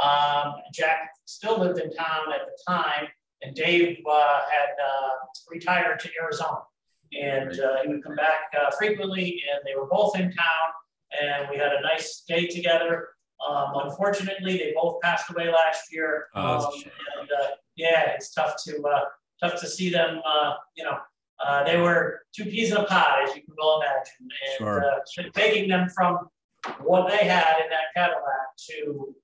Um, 0.00 0.54
Jack 0.72 1.10
still 1.24 1.58
lived 1.58 1.78
in 1.78 1.92
town 1.92 2.32
at 2.32 2.42
the 2.46 2.58
time, 2.66 3.08
and 3.42 3.54
Dave 3.54 3.98
uh, 4.08 4.40
had 4.50 4.70
uh, 4.84 5.10
retired 5.50 5.98
to 6.00 6.10
Arizona. 6.22 6.58
And 7.18 7.58
uh, 7.58 7.82
he 7.82 7.88
would 7.88 8.04
come 8.04 8.16
back 8.16 8.52
uh, 8.60 8.70
frequently, 8.78 9.42
and 9.50 9.60
they 9.64 9.78
were 9.78 9.86
both 9.86 10.14
in 10.16 10.30
town. 10.32 10.68
And 11.22 11.48
we 11.50 11.56
had 11.56 11.72
a 11.72 11.80
nice 11.80 12.22
day 12.28 12.46
together. 12.46 13.08
Um, 13.46 13.72
unfortunately, 13.74 14.58
they 14.58 14.72
both 14.74 15.00
passed 15.00 15.30
away 15.30 15.48
last 15.48 15.92
year. 15.92 16.26
Oh, 16.34 16.66
um, 16.66 16.72
and, 17.20 17.30
uh, 17.30 17.48
yeah, 17.76 18.10
it's 18.10 18.32
tough 18.32 18.54
to 18.64 18.82
uh, 18.82 19.04
tough 19.42 19.60
to 19.60 19.66
see 19.66 19.90
them. 19.90 20.20
Uh, 20.26 20.54
you 20.76 20.84
know, 20.84 20.98
uh, 21.44 21.64
they 21.64 21.78
were 21.80 22.22
two 22.34 22.44
peas 22.44 22.72
in 22.72 22.76
a 22.76 22.84
pod, 22.84 23.22
as 23.22 23.36
you 23.36 23.42
can 23.42 23.54
well 23.56 23.80
imagine, 23.80 24.12
and 24.20 24.58
sure. 24.58 24.84
Uh, 24.84 25.30
taking 25.34 25.68
them 25.68 25.88
from 25.88 26.28
what 26.80 27.08
they 27.08 27.26
had 27.26 27.60
in 27.62 27.70
that 27.70 27.94
Cadillac 27.94 28.56
to 28.68 29.14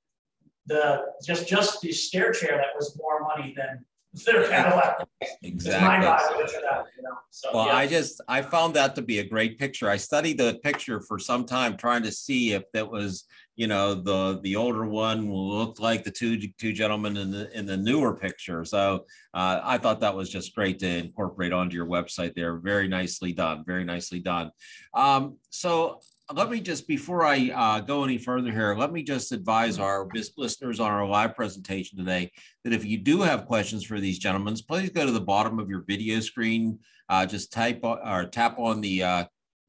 the 0.66 1.06
just 1.24 1.48
just 1.48 1.80
the 1.80 1.92
stair 1.92 2.32
chair 2.32 2.56
that 2.56 2.74
was 2.76 2.96
more 2.98 3.20
money 3.22 3.54
than 3.56 3.84
their 4.26 4.48
Cadillac. 4.48 5.06
Exactly. 5.42 6.06
That, 6.06 6.84
you 6.96 7.02
know? 7.02 7.10
so, 7.30 7.50
well, 7.52 7.66
yeah. 7.66 7.76
I 7.76 7.86
just 7.86 8.20
I 8.28 8.42
found 8.42 8.74
that 8.74 8.94
to 8.94 9.02
be 9.02 9.18
a 9.18 9.24
great 9.24 9.58
picture. 9.58 9.90
I 9.90 9.96
studied 9.96 10.38
the 10.38 10.60
picture 10.62 11.00
for 11.00 11.18
some 11.18 11.44
time, 11.44 11.76
trying 11.76 12.04
to 12.04 12.12
see 12.12 12.52
if 12.52 12.62
that 12.72 12.88
was 12.88 13.24
you 13.56 13.66
know 13.66 13.94
the 13.94 14.40
the 14.42 14.56
older 14.56 14.84
one 14.84 15.32
looked 15.32 15.80
like 15.80 16.04
the 16.04 16.10
two 16.10 16.38
two 16.58 16.72
gentlemen 16.72 17.16
in 17.16 17.30
the 17.30 17.56
in 17.56 17.66
the 17.66 17.76
newer 17.76 18.14
picture. 18.14 18.64
So 18.64 19.06
uh, 19.32 19.60
I 19.62 19.78
thought 19.78 20.00
that 20.00 20.14
was 20.14 20.30
just 20.30 20.54
great 20.54 20.78
to 20.80 20.88
incorporate 20.88 21.52
onto 21.52 21.76
your 21.76 21.86
website 21.86 22.34
there. 22.34 22.56
Very 22.56 22.88
nicely 22.88 23.32
done. 23.32 23.64
Very 23.66 23.84
nicely 23.84 24.20
done. 24.20 24.50
Um, 24.92 25.38
so 25.50 26.00
let 26.32 26.50
me 26.50 26.60
just 26.60 26.88
before 26.88 27.24
I 27.24 27.50
uh, 27.54 27.80
go 27.80 28.02
any 28.02 28.18
further 28.18 28.50
here, 28.50 28.74
let 28.74 28.92
me 28.92 29.02
just 29.02 29.30
advise 29.32 29.78
our 29.78 30.08
listeners 30.36 30.80
on 30.80 30.90
our 30.90 31.06
live 31.06 31.36
presentation 31.36 31.98
today 31.98 32.32
that 32.64 32.72
if 32.72 32.84
you 32.84 32.98
do 32.98 33.20
have 33.20 33.46
questions 33.46 33.84
for 33.84 34.00
these 34.00 34.18
gentlemen, 34.18 34.56
please 34.66 34.90
go 34.90 35.04
to 35.04 35.12
the 35.12 35.20
bottom 35.20 35.58
of 35.58 35.68
your 35.68 35.84
video 35.86 36.20
screen. 36.20 36.78
Uh, 37.10 37.26
just 37.26 37.52
type 37.52 37.80
or 37.82 38.24
tap 38.24 38.58
on 38.58 38.80
the 38.80 39.02
uh, 39.02 39.24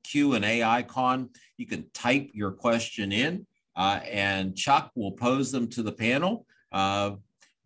Q 0.05 0.35
and 0.35 0.45
A 0.45 0.63
icon. 0.63 1.29
You 1.57 1.67
can 1.67 1.89
type 1.93 2.29
your 2.33 2.51
question 2.51 3.11
in, 3.11 3.45
uh, 3.75 3.99
and 4.09 4.55
Chuck 4.55 4.91
will 4.95 5.11
pose 5.11 5.51
them 5.51 5.67
to 5.69 5.83
the 5.83 5.91
panel. 5.91 6.45
Uh, 6.71 7.11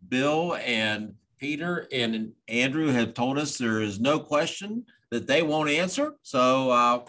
Bill 0.08 0.56
and 0.64 1.14
Peter 1.38 1.86
and 1.92 2.32
Andrew 2.48 2.88
have 2.88 3.14
told 3.14 3.38
us 3.38 3.56
there 3.56 3.80
is 3.80 3.98
no 3.98 4.18
question 4.18 4.84
that 5.10 5.26
they 5.26 5.42
won't 5.42 5.70
answer. 5.70 6.14
So 6.22 6.70
uh, 6.70 7.04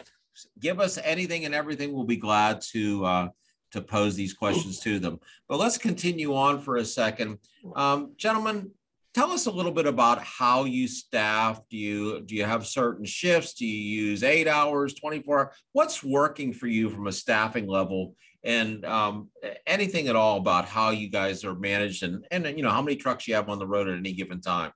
give 0.59 0.79
us 0.79 0.97
anything 1.03 1.45
and 1.45 1.53
everything. 1.53 1.93
We'll 1.93 2.05
be 2.05 2.17
glad 2.17 2.61
to 2.71 3.05
uh, 3.05 3.27
to 3.71 3.81
pose 3.81 4.15
these 4.15 4.33
questions 4.33 4.79
to 4.81 4.99
them. 4.99 5.19
But 5.47 5.59
let's 5.59 5.77
continue 5.77 6.35
on 6.35 6.59
for 6.59 6.77
a 6.77 6.85
second, 6.85 7.39
um, 7.75 8.13
gentlemen. 8.17 8.71
Tell 9.13 9.31
us 9.31 9.45
a 9.45 9.51
little 9.51 9.73
bit 9.73 9.87
about 9.87 10.23
how 10.23 10.63
you 10.63 10.87
staff. 10.87 11.59
Do 11.69 11.77
you 11.77 12.21
do 12.21 12.33
you 12.35 12.45
have 12.45 12.65
certain 12.65 13.05
shifts? 13.05 13.53
Do 13.53 13.65
you 13.65 14.03
use 14.05 14.23
eight 14.23 14.47
hours, 14.47 14.93
twenty 14.93 15.21
four? 15.21 15.51
What's 15.73 16.01
working 16.01 16.53
for 16.53 16.67
you 16.67 16.89
from 16.89 17.07
a 17.07 17.11
staffing 17.11 17.67
level? 17.67 18.15
And 18.43 18.83
um, 18.85 19.29
anything 19.67 20.07
at 20.07 20.15
all 20.15 20.37
about 20.37 20.65
how 20.65 20.89
you 20.89 21.09
guys 21.09 21.43
are 21.43 21.53
managed, 21.53 22.01
and 22.01 22.25
and 22.31 22.45
you 22.57 22.63
know 22.63 22.71
how 22.71 22.81
many 22.81 22.95
trucks 22.95 23.27
you 23.27 23.35
have 23.35 23.49
on 23.49 23.59
the 23.59 23.67
road 23.67 23.87
at 23.87 23.97
any 23.97 24.13
given 24.13 24.41
time. 24.41 24.71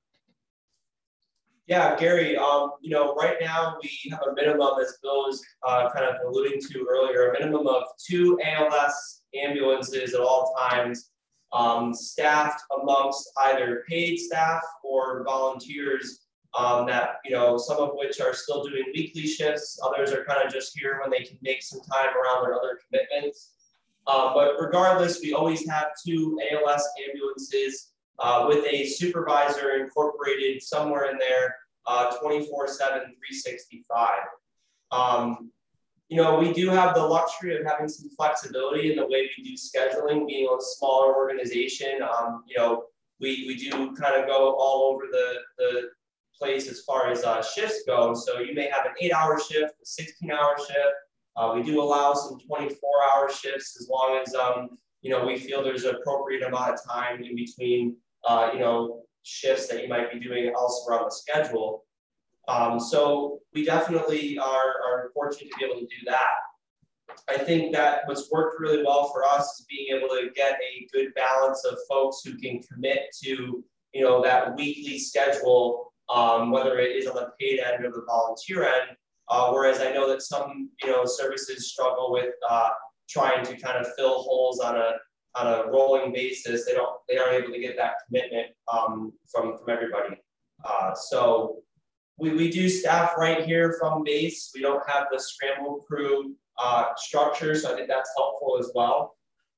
Yeah, 1.67 1.95
Gary, 1.97 2.37
um, 2.37 2.73
you 2.81 2.91
know, 2.91 3.15
right 3.15 3.37
now 3.41 3.77
we 3.81 4.11
have 4.11 4.21
a 4.29 4.35
minimum, 4.35 4.75
as 4.79 4.99
Bill 5.01 5.23
was 5.23 5.43
uh, 5.67 5.89
kind 5.89 6.05
of 6.05 6.17
alluding 6.27 6.61
to 6.61 6.87
earlier, 6.87 7.31
a 7.31 7.39
minimum 7.39 7.65
of 7.65 7.83
two 8.07 8.39
ALS 8.45 9.23
ambulances 9.35 10.13
at 10.13 10.21
all 10.21 10.53
times, 10.69 11.09
um, 11.53 11.91
staffed 11.91 12.61
amongst 12.79 13.31
either 13.45 13.83
paid 13.89 14.17
staff 14.17 14.61
or 14.83 15.23
volunteers 15.23 16.27
um, 16.55 16.85
that, 16.85 17.15
you 17.25 17.31
know, 17.31 17.57
some 17.57 17.77
of 17.77 17.91
which 17.95 18.21
are 18.21 18.33
still 18.33 18.63
doing 18.63 18.85
weekly 18.93 19.25
shifts. 19.25 19.79
Others 19.83 20.11
are 20.11 20.23
kind 20.23 20.45
of 20.45 20.53
just 20.53 20.77
here 20.77 20.99
when 21.01 21.09
they 21.09 21.25
can 21.25 21.39
make 21.41 21.63
some 21.63 21.81
time 21.81 22.09
around 22.15 22.43
their 22.43 22.53
other 22.53 22.79
commitments. 22.85 23.54
Uh, 24.07 24.33
but 24.33 24.53
regardless, 24.59 25.19
we 25.21 25.33
always 25.33 25.67
have 25.67 25.87
two 26.05 26.37
ALS 26.51 26.87
ambulances 27.07 27.93
uh, 28.19 28.45
with 28.47 28.65
a 28.65 28.85
supervisor 28.85 29.83
incorporated 29.83 30.61
somewhere 30.61 31.09
in 31.11 31.17
there 31.17 31.55
uh, 31.87 32.15
24 32.17 32.67
7, 32.67 32.99
365. 32.99 34.09
Um, 34.91 35.51
you 36.07 36.17
know, 36.17 36.37
we 36.37 36.53
do 36.53 36.69
have 36.69 36.93
the 36.93 37.03
luxury 37.03 37.57
of 37.59 37.65
having 37.65 37.87
some 37.87 38.09
flexibility 38.15 38.91
in 38.91 38.97
the 38.97 39.07
way 39.07 39.29
we 39.37 39.43
do 39.43 39.55
scheduling, 39.55 40.27
being 40.27 40.47
a 40.47 40.61
smaller 40.61 41.15
organization. 41.15 42.01
Um, 42.03 42.43
you 42.47 42.57
know, 42.57 42.83
we, 43.19 43.45
we 43.47 43.55
do 43.55 43.95
kind 43.95 44.21
of 44.21 44.27
go 44.27 44.55
all 44.55 44.93
over 44.93 45.05
the, 45.11 45.33
the 45.57 45.81
place 46.37 46.69
as 46.69 46.81
far 46.81 47.09
as 47.09 47.23
uh, 47.23 47.41
shifts 47.41 47.83
go. 47.87 48.13
So 48.13 48.39
you 48.39 48.53
may 48.53 48.69
have 48.69 48.85
an 48.85 48.91
eight 49.01 49.13
hour 49.13 49.39
shift, 49.39 49.73
a 49.81 49.85
16 49.85 50.31
hour 50.31 50.55
shift. 50.57 50.95
Uh, 51.37 51.53
we 51.55 51.63
do 51.63 51.81
allow 51.81 52.13
some 52.13 52.39
24 52.39 52.79
hour 53.11 53.29
shifts 53.29 53.77
as 53.79 53.89
long 53.89 54.21
as, 54.25 54.33
um, 54.35 54.69
you 55.01 55.09
know, 55.09 55.25
we 55.25 55.37
feel 55.37 55.63
there's 55.63 55.83
an 55.83 55.95
appropriate 55.95 56.43
amount 56.43 56.73
of 56.73 56.79
time 56.89 57.21
in 57.23 57.35
between 57.35 57.97
uh, 58.25 58.51
you 58.53 58.59
know, 58.59 59.03
shifts 59.23 59.67
that 59.67 59.81
you 59.81 59.89
might 59.89 60.11
be 60.11 60.19
doing 60.19 60.51
elsewhere 60.55 60.99
on 60.99 61.05
the 61.05 61.11
schedule. 61.11 61.85
Um, 62.47 62.79
so 62.79 63.39
we 63.53 63.65
definitely 63.65 64.37
are, 64.37 64.73
are 64.87 65.11
fortunate 65.13 65.51
to 65.51 65.57
be 65.57 65.65
able 65.65 65.79
to 65.79 65.85
do 65.85 66.05
that. 66.05 66.35
I 67.29 67.37
think 67.37 67.73
that 67.73 68.01
what's 68.05 68.29
worked 68.31 68.59
really 68.59 68.83
well 68.83 69.09
for 69.09 69.23
us 69.23 69.59
is 69.59 69.65
being 69.69 69.95
able 69.95 70.09
to 70.09 70.29
get 70.35 70.53
a 70.53 70.87
good 70.91 71.13
balance 71.15 71.63
of 71.65 71.77
folks 71.89 72.21
who 72.23 72.35
can 72.37 72.61
commit 72.61 73.15
to, 73.23 73.63
you 73.93 74.01
know, 74.01 74.21
that 74.23 74.55
weekly 74.55 74.99
schedule, 74.99 75.93
um, 76.13 76.51
whether 76.51 76.77
it 76.77 76.95
is 76.95 77.07
on 77.07 77.15
the 77.15 77.29
paid 77.39 77.59
end 77.59 77.85
or 77.85 77.91
the 77.91 78.03
volunteer 78.05 78.63
end. 78.63 78.97
Uh, 79.29 79.51
whereas 79.51 79.81
I 79.81 79.91
know 79.91 80.07
that 80.09 80.21
some, 80.21 80.69
you 80.83 80.89
know, 80.89 81.05
services 81.05 81.71
struggle 81.71 82.11
with 82.11 82.33
uh, 82.47 82.69
trying 83.09 83.43
to 83.45 83.57
kind 83.57 83.77
of 83.77 83.87
fill 83.95 84.21
holes 84.23 84.59
on 84.59 84.75
a 84.75 84.93
on 85.35 85.47
a 85.47 85.69
rolling 85.69 86.13
basis. 86.13 86.65
They 86.65 86.73
don't 86.73 86.95
they 87.09 87.17
aren't 87.17 87.43
able 87.43 87.53
to 87.53 87.59
get 87.59 87.75
that 87.77 87.95
commitment 88.05 88.47
um, 88.71 89.11
from 89.31 89.57
from 89.57 89.69
everybody. 89.69 90.15
Uh, 90.63 90.93
so 90.93 91.57
we, 92.17 92.31
we 92.31 92.49
do 92.49 92.69
staff 92.69 93.13
right 93.17 93.45
here 93.45 93.75
from 93.79 94.03
base. 94.03 94.51
We 94.55 94.61
don't 94.61 94.87
have 94.89 95.07
the 95.11 95.19
scramble 95.19 95.83
crew 95.87 96.35
uh, 96.57 96.85
structure, 96.95 97.55
so 97.55 97.73
I 97.73 97.75
think 97.75 97.87
that's 97.87 98.11
helpful 98.17 98.57
as 98.59 98.71
well. 98.73 99.15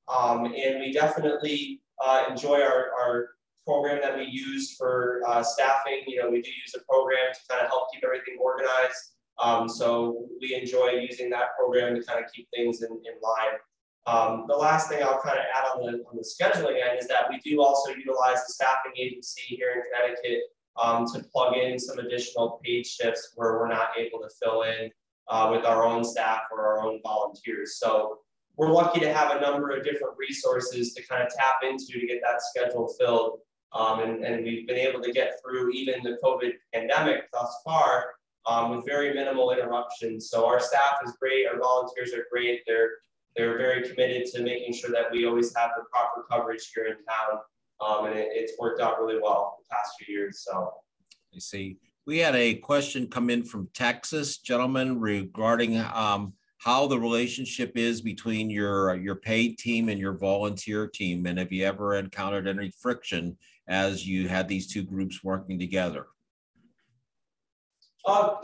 Um, 0.08 0.46
and 0.46 0.80
we 0.80 0.92
definitely 0.92 1.82
uh, 2.04 2.24
enjoy 2.28 2.60
our, 2.60 2.90
our 2.98 3.28
program 3.66 4.00
that 4.02 4.16
we 4.16 4.24
use 4.24 4.74
for 4.76 5.22
uh, 5.28 5.42
staffing. 5.42 6.02
You 6.06 6.22
know, 6.22 6.30
we 6.30 6.40
do 6.40 6.50
use 6.50 6.74
a 6.74 6.80
program 6.90 7.32
to 7.32 7.40
kind 7.48 7.64
of 7.64 7.68
help 7.68 7.88
keep 7.92 8.02
everything 8.04 8.38
organized. 8.40 9.12
Um, 9.40 9.68
so 9.68 10.26
we 10.40 10.54
enjoy 10.54 10.90
using 11.08 11.30
that 11.30 11.56
program 11.58 11.94
to 11.94 12.02
kind 12.02 12.24
of 12.24 12.30
keep 12.32 12.48
things 12.54 12.82
in, 12.82 12.90
in 12.90 13.14
line. 13.22 13.58
Um, 14.06 14.46
the 14.48 14.56
last 14.56 14.88
thing 14.88 15.02
I'll 15.02 15.20
kind 15.20 15.38
of 15.38 15.44
add 15.54 15.64
on 15.74 15.82
the, 15.82 15.98
on 16.04 16.16
the 16.16 16.24
scheduling 16.24 16.82
end 16.82 16.98
is 16.98 17.06
that 17.08 17.28
we 17.28 17.38
do 17.38 17.62
also 17.62 17.92
utilize 17.92 18.44
the 18.46 18.52
staffing 18.54 18.92
agency 18.96 19.42
here 19.48 19.68
in 19.76 19.82
Connecticut 19.82 20.40
um, 20.80 21.06
to 21.12 21.22
plug 21.32 21.56
in 21.56 21.78
some 21.78 21.98
additional 21.98 22.60
paid 22.64 22.86
shifts 22.86 23.32
where 23.34 23.58
we're 23.58 23.68
not 23.68 23.90
able 23.98 24.20
to 24.20 24.28
fill 24.42 24.62
in 24.62 24.90
uh, 25.28 25.50
with 25.52 25.64
our 25.64 25.84
own 25.84 26.04
staff 26.04 26.42
or 26.50 26.66
our 26.66 26.80
own 26.80 27.00
volunteers. 27.04 27.78
So 27.78 28.20
we're 28.56 28.72
lucky 28.72 29.00
to 29.00 29.12
have 29.12 29.36
a 29.36 29.40
number 29.40 29.70
of 29.70 29.84
different 29.84 30.14
resources 30.18 30.94
to 30.94 31.06
kind 31.06 31.22
of 31.22 31.28
tap 31.34 31.56
into 31.62 32.00
to 32.00 32.06
get 32.06 32.20
that 32.22 32.42
schedule 32.42 32.92
filled. 32.98 33.40
Um, 33.72 34.00
and, 34.00 34.24
and 34.24 34.42
we've 34.42 34.66
been 34.66 34.78
able 34.78 35.02
to 35.02 35.12
get 35.12 35.34
through 35.44 35.70
even 35.72 36.02
the 36.02 36.16
COVID 36.24 36.52
pandemic 36.72 37.30
thus 37.30 37.54
far 37.64 38.14
um, 38.48 38.74
with 38.74 38.86
very 38.86 39.12
minimal 39.12 39.52
interruptions. 39.52 40.30
So 40.30 40.46
our 40.46 40.58
staff 40.58 40.98
is 41.04 41.12
great, 41.20 41.46
our 41.46 41.58
volunteers 41.58 42.12
are 42.14 42.26
great. 42.32 42.62
They're 42.66 42.90
they're 43.36 43.58
very 43.58 43.86
committed 43.88 44.26
to 44.32 44.42
making 44.42 44.72
sure 44.72 44.90
that 44.90 45.12
we 45.12 45.26
always 45.26 45.54
have 45.54 45.70
the 45.76 45.84
proper 45.92 46.26
coverage 46.28 46.72
here 46.74 46.86
in 46.86 46.96
town. 47.04 47.40
Um, 47.80 48.06
and 48.06 48.18
it, 48.18 48.30
it's 48.32 48.54
worked 48.58 48.80
out 48.80 48.98
really 48.98 49.20
well 49.22 49.58
the 49.60 49.72
past 49.72 49.92
few 50.00 50.12
years. 50.12 50.42
So 50.44 50.72
I 51.32 51.38
see. 51.38 51.76
We 52.06 52.18
had 52.18 52.34
a 52.34 52.54
question 52.54 53.06
come 53.06 53.30
in 53.30 53.44
from 53.44 53.68
Texas, 53.74 54.38
gentlemen, 54.38 54.98
regarding 54.98 55.78
um, 55.78 56.32
how 56.56 56.86
the 56.86 56.98
relationship 56.98 57.76
is 57.76 58.00
between 58.00 58.50
your 58.50 58.96
your 58.96 59.14
paid 59.14 59.58
team 59.58 59.88
and 59.88 60.00
your 60.00 60.14
volunteer 60.14 60.88
team, 60.88 61.26
and 61.26 61.38
have 61.38 61.52
you 61.52 61.64
ever 61.64 61.94
encountered 61.96 62.48
any 62.48 62.72
friction 62.80 63.36
as 63.68 64.06
you 64.06 64.26
had 64.26 64.48
these 64.48 64.66
two 64.66 64.82
groups 64.82 65.22
working 65.22 65.58
together? 65.58 66.06
Uh, 68.08 68.36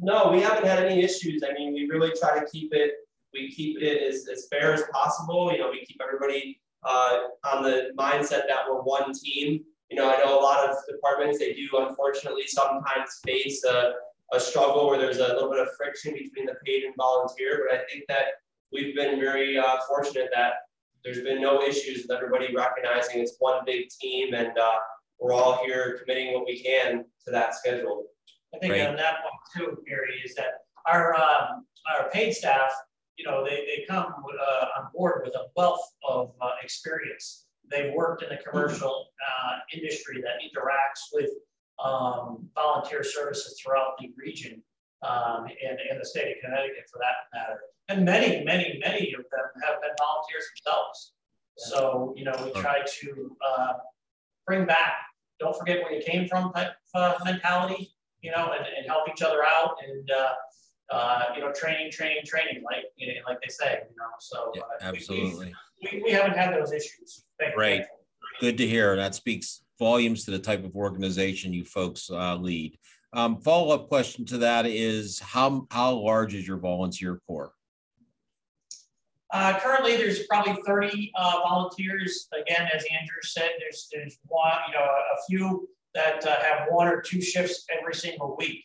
no, 0.00 0.30
we 0.30 0.40
haven't 0.40 0.66
had 0.66 0.84
any 0.84 1.02
issues. 1.02 1.42
I 1.48 1.52
mean, 1.52 1.72
we 1.72 1.88
really 1.88 2.12
try 2.20 2.38
to 2.38 2.46
keep 2.46 2.72
it 2.72 2.92
we 3.32 3.50
keep 3.50 3.80
it 3.80 4.02
as, 4.02 4.26
as 4.28 4.48
fair 4.48 4.72
as 4.72 4.82
possible. 4.92 5.52
You 5.52 5.58
know, 5.58 5.70
we 5.70 5.84
keep 5.84 6.00
everybody 6.02 6.60
uh, 6.84 7.18
on 7.52 7.62
the 7.62 7.90
mindset 7.98 8.46
that 8.48 8.60
we're 8.68 8.82
one 8.82 9.12
team. 9.12 9.64
You 9.90 9.96
know, 9.96 10.10
I 10.10 10.18
know 10.18 10.38
a 10.38 10.42
lot 10.42 10.68
of 10.68 10.76
departments, 10.90 11.38
they 11.38 11.54
do 11.54 11.68
unfortunately 11.78 12.46
sometimes 12.46 13.20
face 13.24 13.64
a, 13.64 13.92
a 14.32 14.40
struggle 14.40 14.86
where 14.88 14.98
there's 14.98 15.18
a 15.18 15.28
little 15.28 15.50
bit 15.50 15.60
of 15.60 15.68
friction 15.76 16.12
between 16.12 16.46
the 16.46 16.56
paid 16.64 16.84
and 16.84 16.94
volunteer, 16.96 17.66
but 17.68 17.78
I 17.78 17.84
think 17.90 18.04
that 18.08 18.24
we've 18.72 18.94
been 18.94 19.18
very 19.18 19.58
uh, 19.58 19.78
fortunate 19.88 20.28
that 20.34 20.52
there's 21.04 21.22
been 21.22 21.40
no 21.40 21.62
issues 21.62 22.02
with 22.02 22.10
everybody 22.10 22.54
recognizing 22.54 23.20
it's 23.20 23.36
one 23.38 23.64
big 23.64 23.88
team 23.88 24.34
and 24.34 24.58
uh, 24.58 24.76
we're 25.18 25.32
all 25.32 25.64
here 25.64 25.98
committing 26.00 26.34
what 26.34 26.44
we 26.44 26.62
can 26.62 27.04
to 27.24 27.30
that 27.30 27.54
schedule. 27.54 28.04
I 28.54 28.58
think 28.58 28.72
on 28.74 28.96
that 28.96 29.16
point 29.22 29.34
too, 29.56 29.82
Gary, 29.86 30.22
is 30.24 30.34
that 30.34 30.62
our 30.86 31.14
um, 31.14 31.66
our 31.94 32.08
paid 32.10 32.32
staff 32.32 32.72
you 33.18 33.24
know, 33.24 33.44
they, 33.44 33.66
they 33.66 33.84
come 33.88 34.06
uh, 34.06 34.66
on 34.78 34.88
board 34.94 35.22
with 35.24 35.34
a 35.34 35.46
wealth 35.56 35.82
of 36.08 36.32
uh, 36.40 36.50
experience. 36.62 37.46
They've 37.68 37.92
worked 37.92 38.22
in 38.22 38.28
the 38.30 38.38
commercial 38.48 39.08
uh, 39.28 39.56
industry 39.74 40.22
that 40.22 40.40
interacts 40.40 41.12
with 41.12 41.30
um, 41.84 42.48
volunteer 42.54 43.02
services 43.02 43.60
throughout 43.60 43.98
the 43.98 44.12
region 44.16 44.62
um, 45.02 45.46
and, 45.46 45.78
and 45.90 46.00
the 46.00 46.04
state 46.04 46.30
of 46.30 46.36
Connecticut 46.42 46.84
for 46.90 46.98
that 46.98 47.36
matter. 47.36 47.60
And 47.88 48.04
many, 48.04 48.44
many, 48.44 48.78
many 48.80 49.14
of 49.14 49.24
them 49.30 49.62
have 49.62 49.80
been 49.82 49.90
volunteers 49.98 50.44
themselves. 50.54 51.12
So, 51.56 52.14
you 52.16 52.24
know, 52.24 52.34
we 52.44 52.60
try 52.60 52.82
to 52.86 53.36
uh, 53.46 53.72
bring 54.46 54.64
back, 54.64 54.92
don't 55.40 55.56
forget 55.58 55.82
where 55.82 55.92
you 55.92 56.02
came 56.04 56.28
from 56.28 56.52
type 56.52 56.72
uh, 56.94 57.14
mentality, 57.24 57.92
you 58.22 58.30
know, 58.30 58.52
and, 58.56 58.66
and 58.66 58.86
help 58.86 59.08
each 59.08 59.22
other 59.22 59.44
out 59.44 59.76
and, 59.86 60.10
uh, 60.10 60.32
uh, 60.90 61.22
you 61.34 61.40
know, 61.40 61.52
training, 61.52 61.90
training, 61.90 62.22
training, 62.24 62.62
like, 62.64 62.84
you 62.96 63.08
know, 63.08 63.20
like 63.26 63.38
they 63.42 63.48
say, 63.48 63.80
you 63.88 63.96
know, 63.96 64.06
so. 64.18 64.52
Yeah, 64.54 64.62
uh, 64.62 64.94
absolutely. 64.94 65.54
We, 65.82 66.02
we 66.04 66.10
haven't 66.10 66.36
had 66.36 66.54
those 66.54 66.72
issues. 66.72 67.24
Thank- 67.38 67.54
Great. 67.54 67.82
Good 68.40 68.58
to 68.58 68.66
hear. 68.66 68.96
That 68.96 69.14
speaks 69.14 69.62
volumes 69.78 70.24
to 70.24 70.30
the 70.30 70.38
type 70.38 70.64
of 70.64 70.74
organization 70.74 71.52
you 71.52 71.64
folks 71.64 72.10
uh, 72.10 72.36
lead. 72.36 72.78
Um, 73.12 73.40
follow-up 73.40 73.88
question 73.88 74.24
to 74.26 74.38
that 74.38 74.66
is 74.66 75.18
how, 75.18 75.66
how 75.70 75.94
large 75.94 76.34
is 76.34 76.46
your 76.46 76.58
volunteer 76.58 77.20
corps? 77.26 77.52
Uh, 79.30 79.58
currently, 79.60 79.96
there's 79.96 80.26
probably 80.26 80.56
30 80.66 81.12
uh, 81.14 81.40
volunteers. 81.46 82.28
Again, 82.32 82.68
as 82.74 82.84
Andrew 82.90 83.20
said, 83.22 83.50
there's 83.58 83.88
there's 83.92 84.18
one, 84.26 84.52
you 84.68 84.74
know, 84.74 84.80
a, 84.80 84.84
a 84.84 85.16
few 85.28 85.68
that 85.94 86.26
uh, 86.26 86.40
have 86.40 86.68
one 86.70 86.88
or 86.88 87.00
two 87.00 87.20
shifts 87.20 87.64
every 87.76 87.94
single 87.94 88.36
week, 88.38 88.64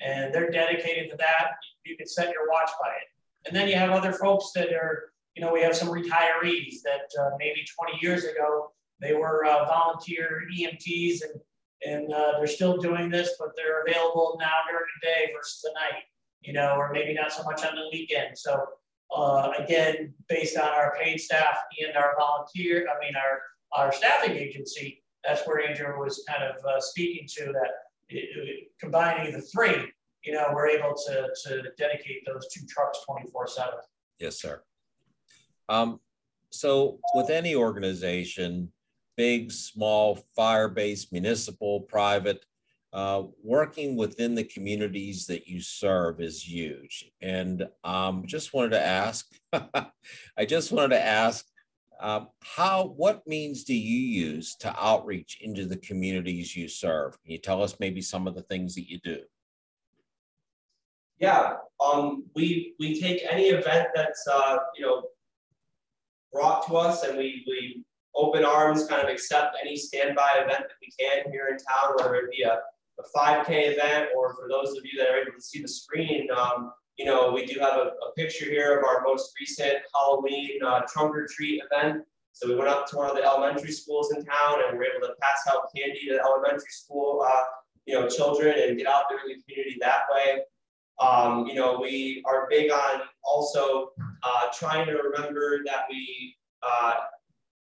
and 0.00 0.34
they're 0.34 0.50
dedicated 0.50 1.10
to 1.10 1.16
that. 1.18 1.52
You 1.84 1.96
can 1.96 2.06
set 2.06 2.32
your 2.32 2.48
watch 2.50 2.70
by 2.82 2.90
it. 2.90 3.46
And 3.46 3.56
then 3.56 3.68
you 3.68 3.76
have 3.76 3.90
other 3.90 4.12
folks 4.12 4.52
that 4.54 4.72
are, 4.72 5.12
you 5.36 5.42
know, 5.42 5.52
we 5.52 5.60
have 5.60 5.76
some 5.76 5.88
retirees 5.88 6.76
that 6.84 7.08
uh, 7.20 7.30
maybe 7.38 7.64
20 7.78 7.98
years 8.00 8.24
ago 8.24 8.72
they 9.00 9.14
were 9.14 9.44
uh, 9.44 9.66
volunteer 9.66 10.42
EMTs, 10.56 11.22
and 11.22 11.40
and 11.86 12.12
uh, 12.12 12.32
they're 12.38 12.46
still 12.46 12.78
doing 12.78 13.10
this, 13.10 13.32
but 13.38 13.48
they're 13.56 13.82
available 13.82 14.36
now 14.40 14.60
during 14.68 14.86
the 15.00 15.06
day 15.06 15.32
versus 15.36 15.60
the 15.62 15.70
night, 15.74 16.02
you 16.40 16.52
know, 16.52 16.76
or 16.76 16.90
maybe 16.92 17.12
not 17.12 17.32
so 17.32 17.42
much 17.42 17.64
on 17.64 17.74
the 17.74 17.88
weekend. 17.92 18.38
So 18.38 18.64
uh, 19.14 19.52
again, 19.58 20.14
based 20.28 20.56
on 20.56 20.68
our 20.68 20.96
paid 21.00 21.20
staff 21.20 21.58
and 21.84 21.96
our 21.96 22.14
volunteer, 22.18 22.86
I 22.88 23.04
mean, 23.04 23.14
our, 23.16 23.42
our 23.72 23.92
staffing 23.92 24.32
agency, 24.32 25.03
that's 25.26 25.46
where 25.46 25.66
Andrew 25.66 25.98
was 25.98 26.24
kind 26.28 26.42
of 26.42 26.56
uh, 26.64 26.80
speaking 26.80 27.26
to 27.36 27.46
that 27.46 27.70
it, 28.08 28.28
it, 28.36 28.68
combining 28.80 29.32
the 29.32 29.40
three, 29.40 29.90
you 30.24 30.32
know, 30.32 30.46
we're 30.52 30.68
able 30.68 30.94
to, 31.06 31.28
to 31.44 31.62
dedicate 31.78 32.24
those 32.26 32.48
two 32.52 32.64
trucks 32.66 33.00
24 33.06 33.46
seven. 33.48 33.74
Yes, 34.18 34.40
sir. 34.40 34.62
Um, 35.68 36.00
so 36.50 37.00
with 37.14 37.30
any 37.30 37.54
organization, 37.54 38.70
big, 39.16 39.50
small, 39.50 40.18
fire-based, 40.36 41.12
municipal, 41.12 41.80
private, 41.80 42.44
uh, 42.92 43.24
working 43.42 43.96
within 43.96 44.34
the 44.34 44.44
communities 44.44 45.26
that 45.26 45.48
you 45.48 45.60
serve 45.60 46.20
is 46.20 46.48
huge. 46.48 47.10
And 47.20 47.66
um, 47.82 48.24
just 48.26 48.54
wanted 48.54 48.70
to 48.70 48.86
ask, 48.86 49.26
I 49.52 50.44
just 50.46 50.70
wanted 50.70 50.90
to 50.90 51.04
ask, 51.04 51.44
um, 52.00 52.28
how, 52.42 52.94
what 52.96 53.26
means 53.26 53.64
do 53.64 53.74
you 53.74 54.26
use 54.26 54.54
to 54.56 54.74
outreach 54.78 55.38
into 55.40 55.66
the 55.66 55.76
communities 55.76 56.56
you 56.56 56.68
serve? 56.68 57.20
Can 57.22 57.32
you 57.32 57.38
tell 57.38 57.62
us 57.62 57.76
maybe 57.80 58.00
some 58.00 58.26
of 58.26 58.34
the 58.34 58.42
things 58.42 58.74
that 58.74 58.88
you 58.88 58.98
do? 59.02 59.20
Yeah, 61.20 61.54
um, 61.84 62.24
we 62.34 62.74
we 62.80 63.00
take 63.00 63.22
any 63.30 63.44
event 63.44 63.88
that's 63.94 64.26
uh, 64.30 64.58
you 64.76 64.84
know 64.84 65.04
brought 66.32 66.66
to 66.66 66.76
us, 66.76 67.04
and 67.04 67.16
we 67.16 67.44
we 67.46 67.84
open 68.14 68.44
arms 68.44 68.86
kind 68.86 69.02
of 69.02 69.08
accept 69.08 69.56
any 69.62 69.76
standby 69.76 70.32
event 70.36 70.64
that 70.68 70.76
we 70.80 70.88
can 70.98 71.30
here 71.32 71.48
in 71.48 71.56
town, 71.56 71.94
whether 71.96 72.14
it 72.16 72.30
be 72.30 72.42
a, 72.42 72.58
a 73.00 73.18
5K 73.18 73.72
event 73.72 74.10
or 74.16 74.34
for 74.34 74.48
those 74.48 74.76
of 74.76 74.84
you 74.84 74.98
that 74.98 75.08
are 75.08 75.16
able 75.16 75.32
to 75.32 75.40
see 75.40 75.60
the 75.60 75.68
screen, 75.68 76.28
um, 76.30 76.72
you 76.96 77.04
know, 77.04 77.32
we 77.32 77.44
do 77.44 77.58
have 77.60 77.74
a, 77.74 77.92
a, 78.06 78.12
picture 78.16 78.44
here 78.44 78.78
of 78.78 78.84
our 78.84 79.02
most 79.02 79.32
recent 79.40 79.78
Halloween 79.92 80.60
uh, 80.64 80.82
trunk 80.88 81.16
or 81.16 81.26
treat 81.26 81.60
event. 81.70 82.04
So 82.32 82.48
we 82.48 82.54
went 82.56 82.68
up 82.68 82.86
to 82.88 82.96
one 82.96 83.10
of 83.10 83.16
the 83.16 83.22
elementary 83.22 83.72
schools 83.72 84.12
in 84.12 84.24
town 84.24 84.58
and 84.66 84.72
we 84.72 84.78
were 84.78 84.92
able 84.96 85.06
to 85.06 85.14
pass 85.20 85.40
out 85.48 85.68
candy 85.74 86.06
to 86.06 86.14
the 86.14 86.20
elementary 86.20 86.70
school, 86.70 87.24
uh, 87.26 87.42
you 87.86 87.94
know, 87.94 88.08
children 88.08 88.54
and 88.60 88.78
get 88.78 88.86
out 88.86 89.04
there 89.08 89.18
in 89.20 89.36
the 89.36 89.42
community 89.42 89.76
that 89.80 90.02
way. 90.12 90.42
Um, 91.00 91.46
you 91.46 91.54
know, 91.54 91.80
we 91.80 92.22
are 92.26 92.46
big 92.48 92.70
on 92.70 93.02
also 93.24 93.90
uh, 94.22 94.42
trying 94.52 94.86
to 94.86 94.94
remember 94.94 95.62
that 95.66 95.84
we 95.90 96.36
uh, 96.62 96.94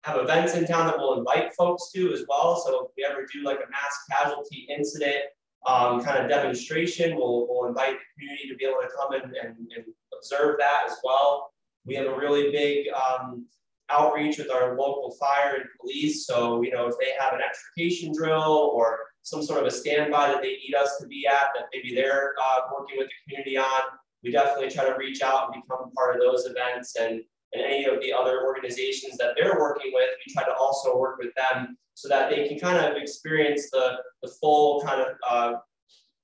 have 0.05 0.21
events 0.21 0.55
in 0.55 0.67
town 0.67 0.87
that 0.87 0.99
we'll 0.99 1.19
invite 1.19 1.53
folks 1.55 1.91
to 1.93 2.13
as 2.13 2.25
well. 2.29 2.57
So 2.65 2.87
if 2.87 2.91
we 2.97 3.05
ever 3.05 3.27
do 3.33 3.43
like 3.43 3.59
a 3.59 3.71
mass 3.71 3.99
casualty 4.09 4.69
incident 4.71 5.25
um, 5.67 6.03
kind 6.03 6.23
of 6.23 6.31
demonstration, 6.31 7.17
we'll, 7.17 7.47
we'll 7.49 7.69
invite 7.69 7.97
the 7.97 8.05
community 8.15 8.49
to 8.49 8.55
be 8.55 8.65
able 8.65 8.81
to 8.81 8.89
come 8.97 9.13
and, 9.13 9.35
and, 9.37 9.57
and 9.77 9.85
observe 10.17 10.57
that 10.59 10.85
as 10.87 10.97
well. 11.03 11.51
We 11.85 11.95
have 11.97 12.07
a 12.07 12.17
really 12.17 12.51
big 12.53 12.87
um, 12.93 13.47
outreach 13.91 14.39
with 14.39 14.51
our 14.51 14.77
local 14.77 15.17
fire 15.19 15.57
and 15.57 15.65
police. 15.81 16.27
So, 16.27 16.63
you 16.63 16.71
know, 16.71 16.87
if 16.87 16.95
they 17.01 17.13
have 17.19 17.33
an 17.33 17.41
extrication 17.41 18.13
drill 18.17 18.73
or 18.75 18.99
some 19.23 19.43
sort 19.43 19.61
of 19.61 19.67
a 19.67 19.71
standby 19.71 20.29
that 20.29 20.43
they 20.43 20.57
need 20.57 20.75
us 20.77 20.99
to 21.01 21.07
be 21.07 21.27
at 21.27 21.49
that 21.55 21.65
maybe 21.73 21.95
they're 21.95 22.35
uh, 22.41 22.61
working 22.73 22.97
with 22.99 23.09
the 23.09 23.15
community 23.25 23.59
on, 23.59 23.83
we 24.23 24.31
definitely 24.31 24.71
try 24.71 24.85
to 24.85 24.97
reach 24.97 25.21
out 25.23 25.53
and 25.53 25.63
become 25.63 25.91
part 25.93 26.15
of 26.15 26.21
those 26.21 26.47
events 26.47 26.97
and 26.97 27.23
and 27.57 27.65
any 27.65 27.85
of 27.85 28.01
the 28.01 28.13
other 28.13 28.45
organizations 28.45 29.17
that 29.17 29.35
they're 29.37 29.59
working 29.59 29.91
with, 29.95 30.11
we 30.27 30.33
try 30.33 30.45
to 30.45 30.55
also 30.55 30.99
work 30.99 31.19
with 31.19 31.35
them 31.35 31.77
so 31.95 32.09
that 32.09 32.29
they 32.29 32.47
can 32.47 32.59
kind 32.59 32.77
of 32.77 33.01
experience 33.01 33.71
the, 33.71 33.97
the 34.23 34.29
full 34.41 34.83
kind 34.83 35.01
of 35.01 35.09
uh, 35.29 35.59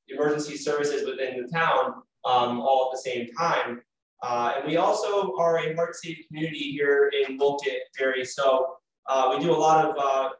emergency 0.09 0.57
services 0.57 1.07
within 1.07 1.43
the 1.43 1.49
town 1.49 1.95
um, 2.25 2.61
all 2.61 2.91
at 2.91 2.97
the 2.97 3.11
same 3.11 3.29
time. 3.39 3.81
Uh, 4.23 4.53
and 4.57 4.69
we 4.69 4.77
also 4.77 5.35
are 5.37 5.59
a 5.59 5.75
heart 5.75 5.97
safe 5.97 6.19
community 6.29 6.71
here 6.73 7.11
in 7.27 7.39
Wolcott, 7.39 7.73
Gary. 7.99 8.25
So 8.25 8.77
uh, 9.09 9.35
we 9.35 9.43
do 9.43 9.51
a 9.51 9.57
lot 9.57 9.85
of 9.85 9.97
uh, 9.99 10.31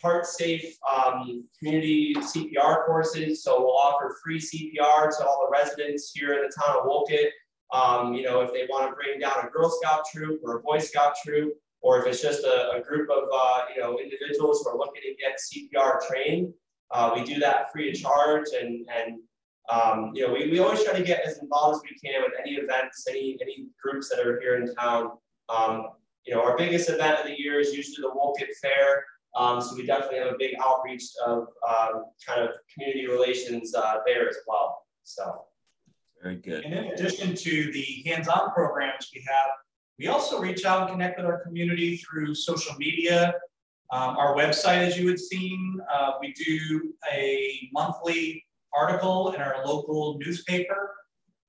heart 0.00 0.26
safe 0.26 0.76
um, 0.94 1.44
community 1.58 2.14
CPR 2.14 2.86
courses. 2.86 3.42
So 3.42 3.60
we'll 3.60 3.76
offer 3.76 4.16
free 4.24 4.38
CPR 4.38 5.10
to 5.18 5.26
all 5.26 5.48
the 5.50 5.58
residents 5.58 6.12
here 6.14 6.34
in 6.34 6.42
the 6.42 6.52
town 6.62 6.78
of 6.78 6.84
Wolcott. 6.86 7.32
Um, 7.72 8.14
you 8.14 8.22
know, 8.22 8.40
if 8.42 8.52
they 8.52 8.66
want 8.68 8.88
to 8.90 8.94
bring 8.94 9.18
down 9.18 9.44
a 9.44 9.50
Girl 9.50 9.70
Scout 9.70 10.04
troop 10.12 10.40
or 10.44 10.58
a 10.58 10.60
Boy 10.60 10.78
Scout 10.78 11.14
troop, 11.24 11.54
or 11.82 12.00
if 12.00 12.06
it's 12.06 12.22
just 12.22 12.44
a, 12.44 12.72
a 12.72 12.80
group 12.80 13.08
of, 13.10 13.28
uh, 13.32 13.62
you 13.74 13.80
know, 13.80 13.98
individuals 13.98 14.62
who 14.62 14.70
are 14.70 14.78
looking 14.78 15.02
to 15.02 15.14
get 15.14 15.38
CPR 15.38 16.06
trained, 16.06 16.52
uh, 16.92 17.12
we 17.14 17.24
do 17.24 17.38
that 17.40 17.72
free 17.72 17.90
of 17.90 17.96
charge. 17.96 18.46
And, 18.60 18.86
and 18.88 19.18
um, 19.68 20.12
you 20.14 20.26
know, 20.26 20.32
we, 20.32 20.50
we 20.50 20.58
always 20.58 20.84
try 20.84 20.96
to 20.96 21.04
get 21.04 21.24
as 21.24 21.38
involved 21.38 21.76
as 21.76 21.82
we 21.90 22.08
can 22.08 22.22
with 22.22 22.32
any 22.40 22.54
events, 22.54 23.06
any, 23.08 23.36
any 23.40 23.66
groups 23.82 24.08
that 24.08 24.24
are 24.24 24.40
here 24.40 24.56
in 24.56 24.74
town. 24.74 25.12
Um, 25.48 25.88
you 26.24 26.34
know, 26.34 26.42
our 26.42 26.56
biggest 26.56 26.88
event 26.88 27.20
of 27.20 27.26
the 27.26 27.38
year 27.38 27.60
is 27.60 27.72
usually 27.72 28.02
the 28.02 28.14
Wolcott 28.14 28.48
Fair. 28.60 29.04
Um, 29.36 29.60
so 29.60 29.76
we 29.76 29.84
definitely 29.84 30.18
have 30.18 30.28
a 30.28 30.36
big 30.38 30.54
outreach 30.60 31.04
of 31.24 31.48
um, 31.68 32.06
kind 32.26 32.40
of 32.40 32.50
community 32.72 33.06
relations 33.06 33.74
uh, 33.74 33.96
there 34.06 34.28
as 34.28 34.36
well. 34.46 34.82
So. 35.02 35.45
Very 36.26 36.38
good. 36.38 36.64
And 36.64 36.74
in 36.74 36.86
addition 36.86 37.36
to 37.36 37.72
the 37.72 38.02
hands-on 38.04 38.50
programs 38.50 39.10
we 39.14 39.24
have, 39.28 39.50
we 39.96 40.08
also 40.08 40.40
reach 40.40 40.64
out 40.64 40.82
and 40.82 40.90
connect 40.90 41.18
with 41.18 41.26
our 41.26 41.38
community 41.44 41.98
through 41.98 42.34
social 42.34 42.74
media. 42.78 43.32
Um, 43.92 44.16
our 44.16 44.34
website, 44.34 44.78
as 44.78 44.98
you 44.98 45.06
had 45.06 45.20
seen, 45.20 45.78
uh, 45.94 46.14
we 46.20 46.32
do 46.32 46.92
a 47.12 47.68
monthly 47.72 48.44
article 48.76 49.32
in 49.34 49.40
our 49.40 49.64
local 49.64 50.18
newspaper, 50.18 50.96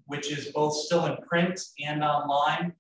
which 0.06 0.32
is 0.32 0.52
both 0.52 0.76
still 0.76 1.08
in 1.08 1.18
print 1.28 1.60
and 1.84 2.04
online. 2.04 2.74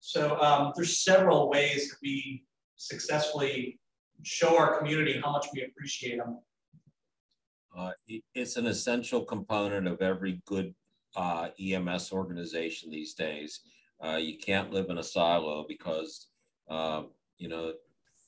So 0.00 0.40
um, 0.40 0.72
there's 0.74 1.04
several 1.04 1.50
ways 1.50 1.90
that 1.90 1.96
we 2.02 2.46
successfully 2.76 3.78
show 4.22 4.56
our 4.56 4.78
community 4.78 5.20
how 5.22 5.32
much 5.32 5.48
we 5.52 5.64
appreciate 5.64 6.16
them. 6.16 6.38
Uh, 7.76 7.90
it's 8.34 8.56
an 8.56 8.66
essential 8.66 9.22
component 9.22 9.86
of 9.86 10.00
every 10.00 10.40
good 10.46 10.74
uh, 11.14 11.48
EMS 11.60 12.12
organization 12.12 12.90
these 12.90 13.14
days. 13.14 13.60
Uh, 14.04 14.16
you 14.16 14.38
can't 14.38 14.72
live 14.72 14.90
in 14.90 14.98
a 14.98 15.02
silo 15.02 15.64
because, 15.68 16.28
uh, 16.68 17.02
you 17.38 17.48
know, 17.48 17.72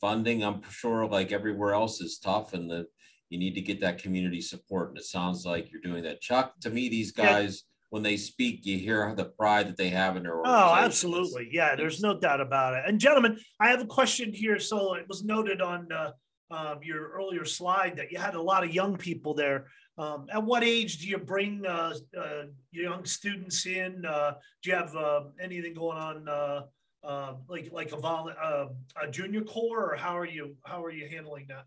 funding, 0.01 0.43
I'm 0.45 0.63
sure, 0.71 1.07
like 1.07 1.33
everywhere 1.33 1.75
else, 1.75 2.01
is 2.01 2.19
tough 2.19 2.55
and 2.55 2.71
the, 2.71 2.87
you 3.29 3.39
need 3.39 3.55
to 3.55 3.61
get 3.61 3.81
that 3.81 4.03
community 4.03 4.41
support. 4.41 4.91
And 4.91 4.99
it 4.99 5.05
sounds 5.05 5.45
like 5.45 5.71
you're 5.71 5.83
doing 5.83 6.03
that. 6.05 6.21
Chuck, 6.21 6.55
to 6.61 6.71
me, 6.71 6.89
these 6.89 7.13
guys, 7.13 7.65
yeah. 7.65 7.87
when 7.91 8.03
they 8.03 8.17
speak, 8.17 8.65
you 8.65 8.79
hear 8.79 9.15
the 9.15 9.27
pride 9.27 9.69
that 9.69 9.77
they 9.77 9.91
have 9.91 10.17
in 10.17 10.23
their 10.23 10.41
Oh, 10.47 10.75
absolutely. 10.75 11.49
Yeah, 11.53 11.77
there's 11.77 12.01
no 12.01 12.19
doubt 12.19 12.41
about 12.41 12.75
it. 12.75 12.85
And 12.87 12.99
gentlemen, 12.99 13.39
I 13.61 13.69
have 13.69 13.83
a 13.83 13.87
question 13.87 14.33
here. 14.33 14.59
So 14.59 14.95
it 14.95 15.07
was 15.09 15.25
noted 15.25 15.61
on 15.61 15.93
uh, 15.93 16.13
uh, 16.51 16.77
your 16.83 17.11
earlier 17.11 17.45
slide 17.45 17.97
that 17.97 18.11
you 18.11 18.19
had 18.19 18.35
a 18.35 18.43
lot 18.43 18.65
of 18.65 18.75
young 18.75 18.97
people 18.97 19.35
there. 19.35 19.67
Um, 19.99 20.27
at 20.33 20.43
what 20.45 20.63
age 20.63 20.99
do 20.99 21.09
you 21.09 21.19
bring 21.19 21.67
uh, 21.67 21.95
uh, 22.17 22.45
young 22.71 23.05
students 23.05 23.67
in? 23.67 24.05
Uh, 24.05 24.35
do 24.63 24.71
you 24.71 24.77
have 24.77 24.95
uh, 24.95 25.25
anything 25.41 25.75
going 25.75 25.99
on, 25.99 26.29
uh, 26.29 26.63
uh, 27.03 27.35
like 27.49 27.71
like 27.73 27.91
a, 27.91 27.97
vol- 27.97 28.29
a 28.31 29.11
junior 29.11 29.43
corps, 29.43 29.93
or 29.93 29.97
how 29.97 30.17
are 30.17 30.27
you 30.27 30.55
how 30.65 30.85
are 30.85 30.93
you 30.93 31.09
handling 31.09 31.47
that? 31.49 31.65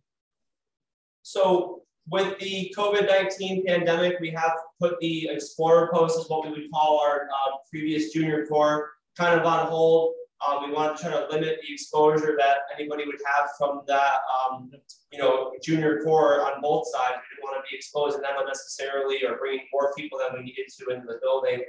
So 1.23 1.81
with 2.09 2.39
the 2.39 2.73
COVID 2.77 3.05
nineteen 3.07 3.65
pandemic, 3.65 4.19
we 4.21 4.31
have 4.31 4.53
put 4.79 4.97
the 5.01 5.27
Explorer 5.29 5.89
post, 5.93 6.17
is 6.17 6.29
what 6.29 6.45
we 6.45 6.51
would 6.51 6.71
call 6.71 7.01
our 7.01 7.27
previous 7.69 8.13
junior 8.13 8.45
corps, 8.45 8.91
kind 9.17 9.37
of 9.37 9.45
on 9.45 9.67
hold. 9.67 10.13
Um, 10.45 10.67
we 10.67 10.73
want 10.73 10.97
to 10.97 11.03
try 11.03 11.11
to 11.11 11.27
limit 11.29 11.59
the 11.61 11.73
exposure 11.73 12.35
that 12.39 12.57
anybody 12.75 13.05
would 13.05 13.19
have 13.25 13.49
from 13.57 13.81
that, 13.87 14.21
um, 14.49 14.71
you 15.11 15.19
know, 15.19 15.51
junior 15.61 16.01
core 16.03 16.41
on 16.41 16.61
both 16.61 16.87
sides. 16.87 17.15
We 17.15 17.35
didn't 17.35 17.43
want 17.43 17.63
to 17.63 17.69
be 17.69 17.77
exposing 17.77 18.21
them 18.21 18.33
unnecessarily 18.39 19.23
or 19.23 19.37
bringing 19.37 19.65
more 19.71 19.93
people 19.95 20.17
than 20.17 20.39
we 20.39 20.45
needed 20.45 20.65
to 20.79 20.95
into 20.95 21.05
the 21.05 21.19
building. 21.21 21.61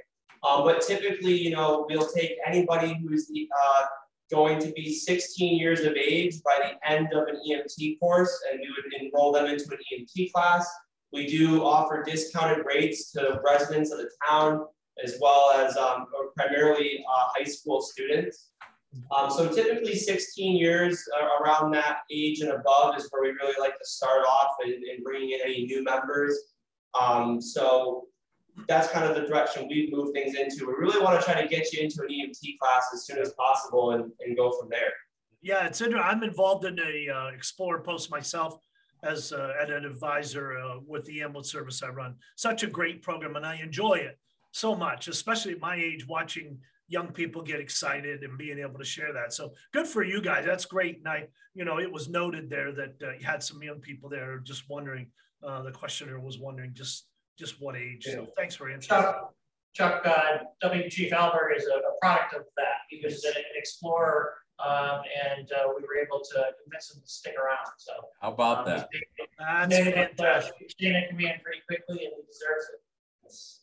Um, 0.43 0.65
but 0.65 0.81
typically, 0.81 1.35
you 1.35 1.51
know, 1.51 1.87
we'll 1.89 2.09
take 2.09 2.33
anybody 2.47 2.99
who's 3.01 3.31
uh, 3.31 3.83
going 4.31 4.59
to 4.61 4.73
be 4.73 4.95
16 4.95 5.59
years 5.59 5.81
of 5.81 5.95
age 5.95 6.43
by 6.43 6.59
the 6.59 6.91
end 6.91 7.13
of 7.13 7.29
an 7.29 7.37
EMT 7.49 8.01
course, 8.01 8.43
and 8.51 8.61
we 8.61 8.69
would 8.69 9.03
enroll 9.03 9.33
them 9.33 9.47
into 9.47 9.65
an 9.71 9.79
EMT 9.93 10.33
class. 10.33 10.69
We 11.13 11.27
do 11.27 11.63
offer 11.63 12.03
discounted 12.03 12.65
rates 12.65 13.13
to 13.13 13.41
residents 13.45 13.93
of 13.93 13.99
the 13.99 14.11
town, 14.29 14.65
as 15.05 15.19
well 15.21 15.53
as 15.53 15.77
um, 15.77 16.07
primarily 16.37 17.05
uh, 17.07 17.29
high 17.37 17.45
school 17.45 17.83
students. 17.83 18.49
Um, 19.17 19.31
so 19.31 19.49
typically 19.53 19.97
16 19.97 20.57
years 20.57 21.03
uh, 21.19 21.43
around 21.43 21.71
that 21.73 21.99
age 22.11 22.41
and 22.41 22.51
above 22.51 22.97
is 22.97 23.09
where 23.11 23.23
we 23.23 23.31
really 23.31 23.55
like 23.59 23.79
to 23.79 23.85
start 23.85 24.25
off 24.27 24.57
and, 24.63 24.73
and 24.73 25.03
bringing 25.03 25.31
in 25.31 25.41
any 25.45 25.65
new 25.65 25.83
members. 25.83 26.39
Um, 26.99 27.41
so 27.41 28.09
that's 28.69 28.89
kind 28.89 29.07
of 29.07 29.15
the 29.15 29.27
direction 29.27 29.67
we've 29.69 29.91
moved 29.91 30.13
things 30.13 30.35
into. 30.35 30.67
We 30.67 30.75
really 30.75 31.03
want 31.03 31.19
to 31.19 31.25
try 31.25 31.41
to 31.41 31.49
get 31.49 31.73
you 31.73 31.83
into 31.83 32.03
an 32.03 32.09
EMT 32.09 32.59
class 32.59 32.91
as 32.93 33.07
soon 33.07 33.19
as 33.19 33.33
possible 33.33 33.93
and, 33.93 34.13
and 34.21 34.37
go 34.37 34.53
from 34.59 34.69
there. 34.69 34.93
Yeah, 35.41 35.67
it's 35.67 35.81
interesting. 35.81 36.09
I'm 36.09 36.23
involved 36.23 36.65
in 36.65 36.79
a 36.79 37.09
uh, 37.13 37.29
Explorer 37.29 37.81
post 37.81 38.11
myself 38.11 38.59
as 39.03 39.33
uh, 39.33 39.55
an 39.61 39.85
advisor 39.85 40.59
uh, 40.59 40.77
with 40.87 41.05
the 41.07 41.23
ambulance 41.23 41.51
service 41.51 41.83
I 41.83 41.89
run. 41.89 42.15
Such 42.37 42.63
a 42.63 42.69
great 42.69 43.03
program, 43.03 43.37
and 43.37 43.45
I 43.45 43.57
enjoy 43.57 43.95
it 43.95 44.19
so 44.53 44.77
much, 44.77 45.09
especially 45.09 45.53
at 45.53 45.61
my 45.61 45.75
age, 45.77 46.07
watching 46.07 46.59
young 46.89 47.09
people 47.09 47.43
get 47.43 47.61
excited 47.61 48.23
and 48.23 48.37
being 48.37 48.59
able 48.59 48.79
to 48.79 48.85
share 48.85 49.13
that. 49.13 49.33
So 49.33 49.53
good 49.73 49.87
for 49.87 50.03
you 50.03 50.21
guys. 50.21 50.45
That's 50.45 50.67
great. 50.67 50.99
And 50.99 51.09
I, 51.09 51.29
you 51.55 51.65
know, 51.65 51.79
it 51.79 51.91
was 51.91 52.09
noted 52.09 52.51
there 52.51 52.73
that 52.73 52.95
uh, 53.03 53.13
you 53.19 53.25
had 53.25 53.43
some 53.43 53.63
young 53.63 53.81
people 53.81 54.09
there 54.09 54.39
just 54.39 54.69
wondering. 54.69 55.09
Uh, 55.47 55.63
the 55.63 55.73
questioner 55.73 56.21
was 56.21 56.39
wondering 56.39 56.73
just 56.73 57.09
just 57.39 57.61
what 57.61 57.77
age. 57.77 58.05
Yeah. 58.07 58.15
So 58.15 58.27
thanks 58.37 58.55
for 58.55 58.71
answering. 58.71 59.01
Chuck, 59.01 59.35
Chuck 59.75 60.03
uh, 60.07 60.45
W. 60.61 60.89
Chief 60.89 61.13
Albert 61.13 61.55
is 61.57 61.67
a, 61.67 61.79
a, 61.79 61.99
product 62.01 62.35
of 62.35 62.43
that. 62.57 62.87
He 62.91 63.01
was 63.03 63.25
an 63.25 63.33
explorer, 63.57 64.35
um, 64.65 65.01
and 65.27 65.51
uh, 65.51 65.69
we 65.75 65.83
were 65.83 65.97
able 66.01 66.21
to 66.21 66.47
convince 66.63 66.95
him 66.95 67.03
to 67.03 67.09
stick 67.09 67.35
around. 67.35 67.67
So 67.79 67.93
how 68.21 68.33
about 68.33 68.59
um, 68.59 68.65
that? 68.67 68.89
That's 69.39 69.77
fantastic. 69.77 70.55
It 70.61 70.79
came 70.79 70.95
in 70.95 71.41
pretty 71.43 71.63
quickly, 71.67 72.05
and 72.05 72.13
he 72.17 72.23
deserves 72.27 72.67
it. 72.75 72.81
It's 73.25 73.62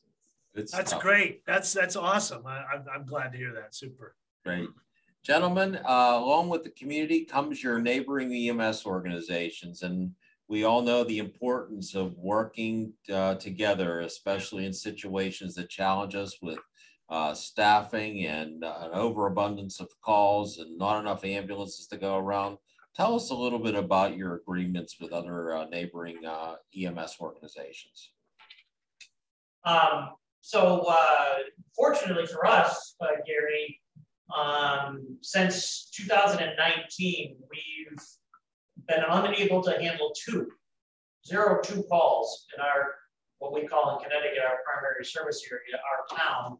that's 0.56 0.94
great. 0.94 1.46
That's 1.46 1.74
that's 1.74 1.96
awesome. 1.96 2.46
I, 2.46 2.60
am 2.60 2.66
I'm, 2.74 2.86
I'm 2.94 3.06
glad 3.06 3.32
to 3.32 3.38
hear 3.38 3.54
that. 3.54 3.76
Super. 3.76 4.16
Great. 4.46 4.70
Gentlemen, 5.24 5.76
uh, 5.88 6.18
along 6.18 6.50
with 6.50 6.64
the 6.64 6.70
community 6.72 7.26
comes 7.26 7.62
your 7.62 7.80
neighboring 7.80 8.34
EMS 8.34 8.86
organizations. 8.86 9.82
And 9.82 10.12
we 10.48 10.64
all 10.64 10.82
know 10.82 11.04
the 11.04 11.20
importance 11.20 11.94
of 11.94 12.18
working 12.18 12.94
uh, 13.14 13.36
together, 13.36 14.00
especially 14.00 14.66
in 14.66 14.74
situations 14.74 15.56
that 15.56 15.70
challenge 15.70 16.16
us 16.16 16.38
with 16.42 16.58
uh, 17.10 17.34
staffing 17.34 18.26
and 18.26 18.64
uh, 18.64 18.76
an 18.82 18.92
overabundance 18.94 19.80
of 19.80 19.90
calls 20.02 20.60
and 20.60 20.78
not 20.78 21.00
enough 21.00 21.26
ambulances 21.26 21.88
to 21.88 21.98
go 21.98 22.18
around. 22.18 22.58
Tell 22.96 23.16
us 23.16 23.30
a 23.30 23.36
little 23.36 23.60
bit 23.60 23.76
about 23.76 24.16
your 24.16 24.36
agreements 24.36 24.98
with 25.00 25.12
other 25.12 25.56
uh, 25.56 25.66
neighboring 25.66 26.26
uh, 26.26 26.56
EMS 26.76 27.18
organizations. 27.20 28.12
Um, 29.64 30.10
so 30.42 30.86
uh, 30.88 31.36
fortunately 31.76 32.26
for 32.26 32.46
us, 32.46 32.96
Gary, 33.26 33.80
um, 34.36 35.18
since 35.22 35.90
2019, 35.96 37.36
we've 37.50 38.00
been 38.88 39.04
unable 39.08 39.64
to 39.64 39.72
handle 39.72 40.12
two, 40.16 40.48
zero 41.26 41.60
two 41.64 41.84
calls 41.84 42.46
in 42.56 42.62
our, 42.62 42.96
what 43.40 43.54
we 43.54 43.66
call 43.66 43.98
in 43.98 44.04
Connecticut, 44.04 44.44
our 44.44 44.60
primary 44.66 45.06
service 45.06 45.42
area, 45.52 45.82
our 45.92 46.18
town, 46.18 46.58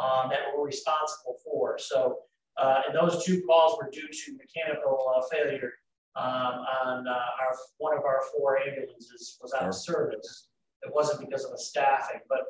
um, 0.00 0.30
that 0.30 0.40
we're 0.54 0.64
responsible 0.64 1.36
for. 1.44 1.78
So, 1.78 2.18
uh, 2.56 2.82
and 2.86 2.94
those 2.94 3.24
two 3.24 3.42
calls 3.42 3.78
were 3.78 3.90
due 3.90 4.08
to 4.08 4.36
mechanical 4.36 5.12
uh, 5.16 5.22
failure 5.32 5.72
um, 6.16 6.64
on 6.84 7.08
uh, 7.08 7.12
our 7.12 7.54
one 7.78 7.96
of 7.96 8.04
our 8.04 8.20
four 8.32 8.58
ambulances 8.58 9.38
was 9.40 9.52
out 9.54 9.68
of 9.68 9.74
service. 9.74 10.48
It 10.82 10.92
wasn't 10.94 11.20
because 11.20 11.44
of 11.44 11.52
a 11.52 11.58
staffing, 11.58 12.20
but 12.28 12.40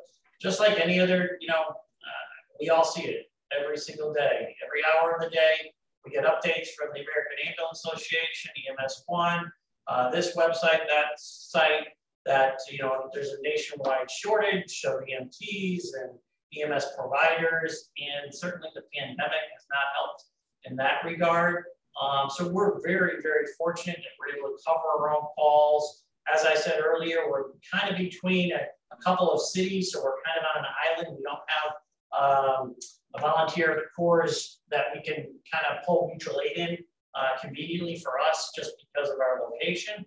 just 0.41 0.59
like 0.59 0.79
any 0.79 0.99
other, 0.99 1.37
you 1.41 1.47
know, 1.47 1.61
uh, 1.61 2.29
we 2.59 2.69
all 2.69 2.85
see 2.85 3.03
it 3.03 3.25
every 3.57 3.77
single 3.77 4.13
day, 4.13 4.55
every 4.65 4.81
hour 4.93 5.13
of 5.13 5.21
the 5.21 5.29
day. 5.29 5.73
We 6.05 6.11
get 6.11 6.23
updates 6.23 6.69
from 6.77 6.89
the 6.93 7.01
American 7.01 7.37
Ambulance 7.47 7.83
Association, 7.85 8.51
EMS 8.69 9.03
One, 9.07 9.51
uh, 9.87 10.09
this 10.11 10.35
website, 10.35 10.87
that 10.87 11.17
site, 11.17 11.87
that 12.25 12.59
you 12.69 12.77
know 12.77 13.09
there's 13.13 13.29
a 13.29 13.41
nationwide 13.41 14.09
shortage 14.09 14.83
of 14.85 15.01
EMTs 15.01 15.83
and 16.01 16.17
EMS 16.57 16.87
providers, 16.97 17.89
and 17.97 18.33
certainly 18.33 18.69
the 18.75 18.83
pandemic 18.93 19.45
has 19.53 19.65
not 19.69 19.83
helped 19.95 20.25
in 20.65 20.75
that 20.77 21.03
regard. 21.03 21.63
Um, 22.01 22.29
so 22.29 22.47
we're 22.47 22.81
very, 22.81 23.21
very 23.21 23.45
fortunate 23.57 23.97
that 23.97 24.11
we're 24.19 24.37
able 24.37 24.55
to 24.55 24.63
cover 24.65 24.79
our 24.99 25.15
own 25.15 25.27
calls. 25.35 26.03
As 26.33 26.45
I 26.45 26.55
said 26.55 26.79
earlier, 26.83 27.29
we're 27.29 27.51
kind 27.73 27.91
of 27.91 27.97
between 27.97 28.53
a, 28.53 28.59
a 28.91 28.97
couple 29.03 29.31
of 29.31 29.41
cities, 29.41 29.91
so 29.91 30.03
we're 30.03 30.21
kind 30.25 30.39
of 30.39 30.45
on 30.55 30.65
an 30.65 30.71
island. 30.87 31.17
We 31.17 31.23
don't 31.23 31.39
have 31.47 31.71
um, 32.11 32.75
a 33.15 33.21
volunteer 33.21 33.83
corps 33.95 34.59
that 34.71 34.85
we 34.93 35.01
can 35.01 35.27
kind 35.51 35.65
of 35.71 35.85
pull 35.85 36.07
mutual 36.07 36.41
aid 36.41 36.57
in 36.57 36.77
uh, 37.15 37.39
conveniently 37.41 37.97
for 37.97 38.19
us 38.19 38.51
just 38.55 38.71
because 38.93 39.09
of 39.09 39.17
our 39.19 39.41
location. 39.49 40.05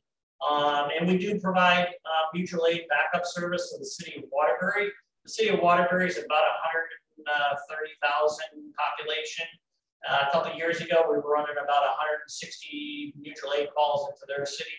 Um, 0.49 0.89
and 0.99 1.09
we 1.09 1.19
do 1.19 1.39
provide 1.39 1.87
uh, 1.87 2.25
mutual 2.35 2.67
aid 2.67 2.83
backup 2.89 3.25
service 3.25 3.71
to 3.73 3.79
the 3.79 3.87
city 3.87 4.19
of 4.19 4.25
Waterbury. 4.33 4.91
The 5.25 5.31
city 5.31 5.51
of 5.51 5.61
Waterbury 5.61 6.09
is 6.09 6.19
about 6.19 6.43
130,000 7.23 7.27
uh, 7.29 8.59
population. 8.77 9.47
Uh, 10.09 10.27
a 10.29 10.33
couple 10.33 10.53
years 10.55 10.81
ago, 10.81 11.05
we 11.09 11.17
were 11.17 11.31
running 11.31 11.55
about 11.63 11.83
160 11.83 13.15
mutual 13.21 13.53
aid 13.57 13.69
calls 13.75 14.09
into 14.09 14.27
their 14.27 14.45
city. 14.45 14.71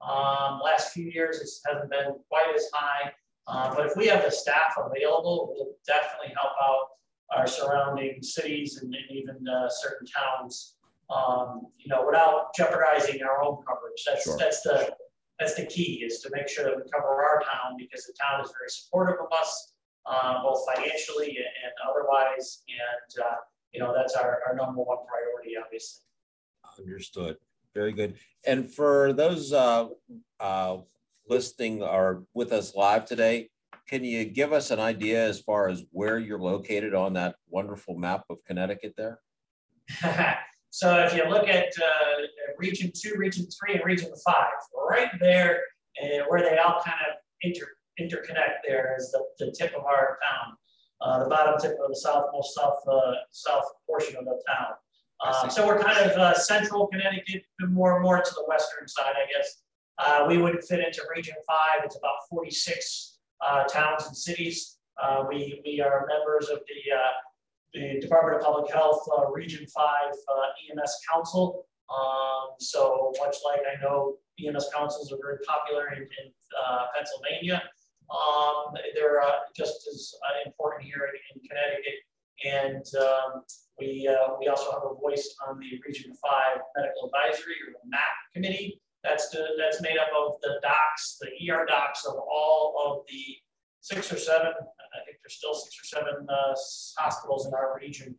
Um, 0.00 0.60
last 0.64 0.92
few 0.92 1.04
years, 1.04 1.40
it 1.40 1.48
hasn't 1.68 1.90
been 1.90 2.16
quite 2.28 2.54
as 2.54 2.64
high. 2.72 3.12
Uh, 3.46 3.74
but 3.74 3.86
if 3.86 3.96
we 3.96 4.06
have 4.06 4.24
the 4.24 4.30
staff 4.30 4.74
available, 4.78 5.54
we'll 5.54 5.74
definitely 5.86 6.32
help 6.36 6.52
out 6.62 6.88
our 7.36 7.46
surrounding 7.46 8.22
cities 8.22 8.78
and, 8.82 8.94
and 8.94 9.04
even 9.10 9.36
uh, 9.48 9.68
certain 9.68 10.06
towns, 10.06 10.76
um, 11.10 11.62
you 11.78 11.88
know, 11.88 12.04
without 12.06 12.54
jeopardizing 12.54 13.20
our 13.22 13.42
own 13.42 13.58
coverage. 13.66 14.02
That's 14.06 14.24
sure. 14.24 14.36
that's 14.38 14.62
the 14.62 14.94
that's 15.38 15.54
the 15.54 15.66
key 15.66 16.04
is 16.04 16.20
to 16.20 16.30
make 16.32 16.48
sure 16.48 16.64
that 16.64 16.76
we 16.76 16.82
cover 16.92 17.08
our 17.08 17.40
town 17.40 17.76
because 17.76 18.06
the 18.06 18.12
town 18.20 18.44
is 18.44 18.52
very 18.56 18.68
supportive 18.68 19.16
of 19.20 19.32
us, 19.32 19.72
uh, 20.06 20.42
both 20.42 20.64
financially 20.72 21.36
and, 21.36 21.72
otherwise. 21.90 22.62
And 22.68 23.26
uh, 23.26 23.36
you 23.72 23.80
know, 23.80 23.92
that's 23.96 24.14
our, 24.14 24.40
our 24.46 24.54
number 24.54 24.82
one 24.82 24.98
priority, 25.06 25.56
obviously. 25.62 26.04
Understood. 26.78 27.38
Very 27.74 27.92
good. 27.92 28.16
And 28.46 28.70
for 28.70 29.12
those 29.12 29.52
uh, 29.52 29.88
uh, 30.38 30.78
listening 31.28 31.82
are 31.82 32.22
with 32.34 32.52
us 32.52 32.74
live 32.74 33.04
today, 33.04 33.48
can 33.88 34.04
you 34.04 34.24
give 34.24 34.52
us 34.52 34.70
an 34.70 34.80
idea 34.80 35.26
as 35.26 35.40
far 35.40 35.68
as 35.68 35.84
where 35.90 36.18
you're 36.18 36.38
located 36.38 36.94
on 36.94 37.14
that 37.14 37.36
wonderful 37.48 37.96
map 37.96 38.24
of 38.30 38.38
Connecticut 38.46 38.94
there? 38.96 39.20
so 40.70 40.98
if 41.00 41.14
you 41.14 41.28
look 41.28 41.48
at 41.48 41.66
uh, 41.78 42.22
region 42.58 42.90
two, 42.94 43.14
region 43.16 43.46
three, 43.46 43.74
and 43.74 43.84
region 43.84 44.10
five, 44.24 44.52
right 44.88 45.10
there 45.20 45.60
uh, 46.02 46.24
where 46.28 46.40
they 46.40 46.58
all 46.58 46.80
kind 46.84 46.98
of 47.10 47.16
inter 47.42 47.66
interconnect 48.00 48.62
there 48.66 48.96
is 48.98 49.10
the, 49.12 49.22
the 49.38 49.52
tip 49.52 49.74
of 49.74 49.84
our 49.84 50.18
town, 50.22 50.56
uh, 51.02 51.22
the 51.22 51.28
bottom 51.28 51.60
tip 51.60 51.72
of 51.72 51.90
the 51.90 52.00
southmost 52.06 52.54
south, 52.54 52.78
uh, 52.90 53.12
south 53.30 53.64
portion 53.86 54.16
of 54.16 54.24
the 54.24 54.42
town. 54.48 54.72
Um, 55.24 55.50
so 55.50 55.66
we're 55.66 55.78
kind 55.78 55.98
of 55.98 56.16
uh, 56.16 56.34
central 56.34 56.86
Connecticut, 56.86 57.42
but 57.58 57.70
more 57.70 58.00
more 58.00 58.22
to 58.22 58.34
the 58.34 58.44
western 58.48 58.88
side, 58.88 59.12
I 59.14 59.26
guess. 59.36 59.62
Uh, 59.98 60.24
we 60.26 60.38
would 60.38 60.64
fit 60.64 60.80
into 60.80 61.02
region 61.14 61.34
five. 61.46 61.84
It's 61.84 61.96
about 61.96 62.16
46 62.30 63.18
uh, 63.46 63.64
towns 63.64 64.06
and 64.06 64.16
cities. 64.16 64.78
Uh, 65.02 65.24
we, 65.28 65.60
we 65.64 65.80
are 65.80 66.06
members 66.08 66.48
of 66.48 66.60
the, 66.60 66.94
uh, 66.94 67.00
the 67.74 68.00
Department 68.00 68.36
of 68.36 68.42
Public 68.42 68.72
Health 68.72 69.00
uh, 69.16 69.30
Region 69.30 69.66
5 69.66 69.84
uh, 69.84 70.12
EMS 70.70 70.98
Council. 71.10 71.66
Um, 71.90 72.54
so 72.58 73.12
much 73.18 73.36
like 73.44 73.60
I 73.60 73.82
know 73.82 74.16
EMS 74.44 74.70
councils 74.74 75.12
are 75.12 75.18
very 75.20 75.38
popular 75.46 75.92
in, 75.92 76.02
in 76.02 76.32
Pennsylvania, 76.96 77.62
um, 78.10 78.74
they're 78.94 79.22
just 79.56 79.88
as 79.92 80.14
important 80.46 80.84
here 80.84 81.08
in, 81.08 81.40
in 81.42 81.48
Connecticut. 81.48 81.94
And 82.44 82.84
um, 83.02 83.42
we, 83.78 84.08
we 84.40 84.48
also 84.48 84.72
have 84.72 84.82
a 84.90 84.94
voice 84.94 85.34
on 85.46 85.58
the 85.58 85.80
Region 85.86 86.12
5 86.14 86.60
Medical 86.76 87.06
Advisory 87.06 87.54
or 87.66 87.72
the 87.72 87.90
MAP 87.90 88.00
committee. 88.34 88.80
That's 89.04 89.30
the, 89.30 89.44
that's 89.58 89.82
made 89.82 89.98
up 89.98 90.08
of 90.16 90.40
the 90.42 90.60
docs, 90.62 91.18
the 91.20 91.50
ER 91.50 91.66
docs 91.66 92.04
of 92.04 92.14
all 92.14 92.74
of 92.86 93.04
the 93.08 93.36
six 93.80 94.12
or 94.12 94.16
seven, 94.16 94.48
I 94.48 95.04
think 95.04 95.18
there's 95.22 95.34
still 95.34 95.54
six 95.54 95.76
or 95.80 95.98
seven 95.98 96.26
uh, 96.28 96.54
hospitals 96.98 97.46
in 97.46 97.54
our 97.54 97.78
region. 97.80 98.16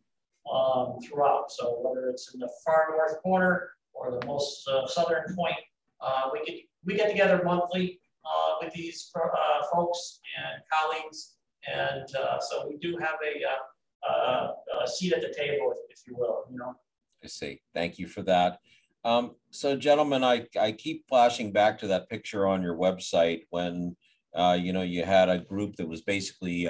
um, 0.52 0.98
throughout. 1.00 1.50
So 1.50 1.78
whether 1.82 2.08
it's 2.08 2.32
in 2.34 2.40
the 2.40 2.50
far 2.64 2.88
north 2.90 3.22
corner 3.22 3.70
or 3.92 4.10
the 4.10 4.26
most 4.26 4.66
uh, 4.68 4.86
southern 4.86 5.34
point, 5.34 5.56
uh, 6.00 6.30
we 6.32 6.44
get 6.44 6.60
we 6.84 6.94
get 6.94 7.10
together 7.10 7.42
monthly 7.44 8.00
uh, 8.24 8.54
with 8.60 8.72
these 8.74 9.10
uh, 9.16 9.64
folks 9.72 10.20
and 10.36 10.62
colleagues, 10.70 11.36
and 11.72 12.14
uh, 12.16 12.38
so 12.40 12.66
we 12.68 12.76
do 12.76 12.96
have 12.98 13.16
a, 13.24 14.82
a, 14.82 14.88
seat 14.88 15.14
at 15.14 15.22
the 15.22 15.32
table, 15.34 15.72
if, 15.72 15.78
if, 15.90 16.06
you 16.06 16.14
will. 16.16 16.44
You 16.50 16.58
know. 16.58 16.74
I 17.22 17.26
see. 17.26 17.62
Thank 17.72 17.98
you 17.98 18.06
for 18.06 18.22
that. 18.22 18.58
Um, 19.04 19.32
so, 19.50 19.76
gentlemen, 19.76 20.24
I 20.24 20.46
I 20.58 20.72
keep 20.72 21.06
flashing 21.08 21.52
back 21.52 21.78
to 21.80 21.88
that 21.88 22.08
picture 22.08 22.46
on 22.46 22.62
your 22.62 22.76
website 22.76 23.42
when 23.50 23.96
you 24.36 24.72
know 24.72 24.82
you 24.82 25.04
had 25.04 25.28
a 25.28 25.38
group 25.38 25.76
that 25.76 25.88
was 25.88 26.02
basically 26.02 26.68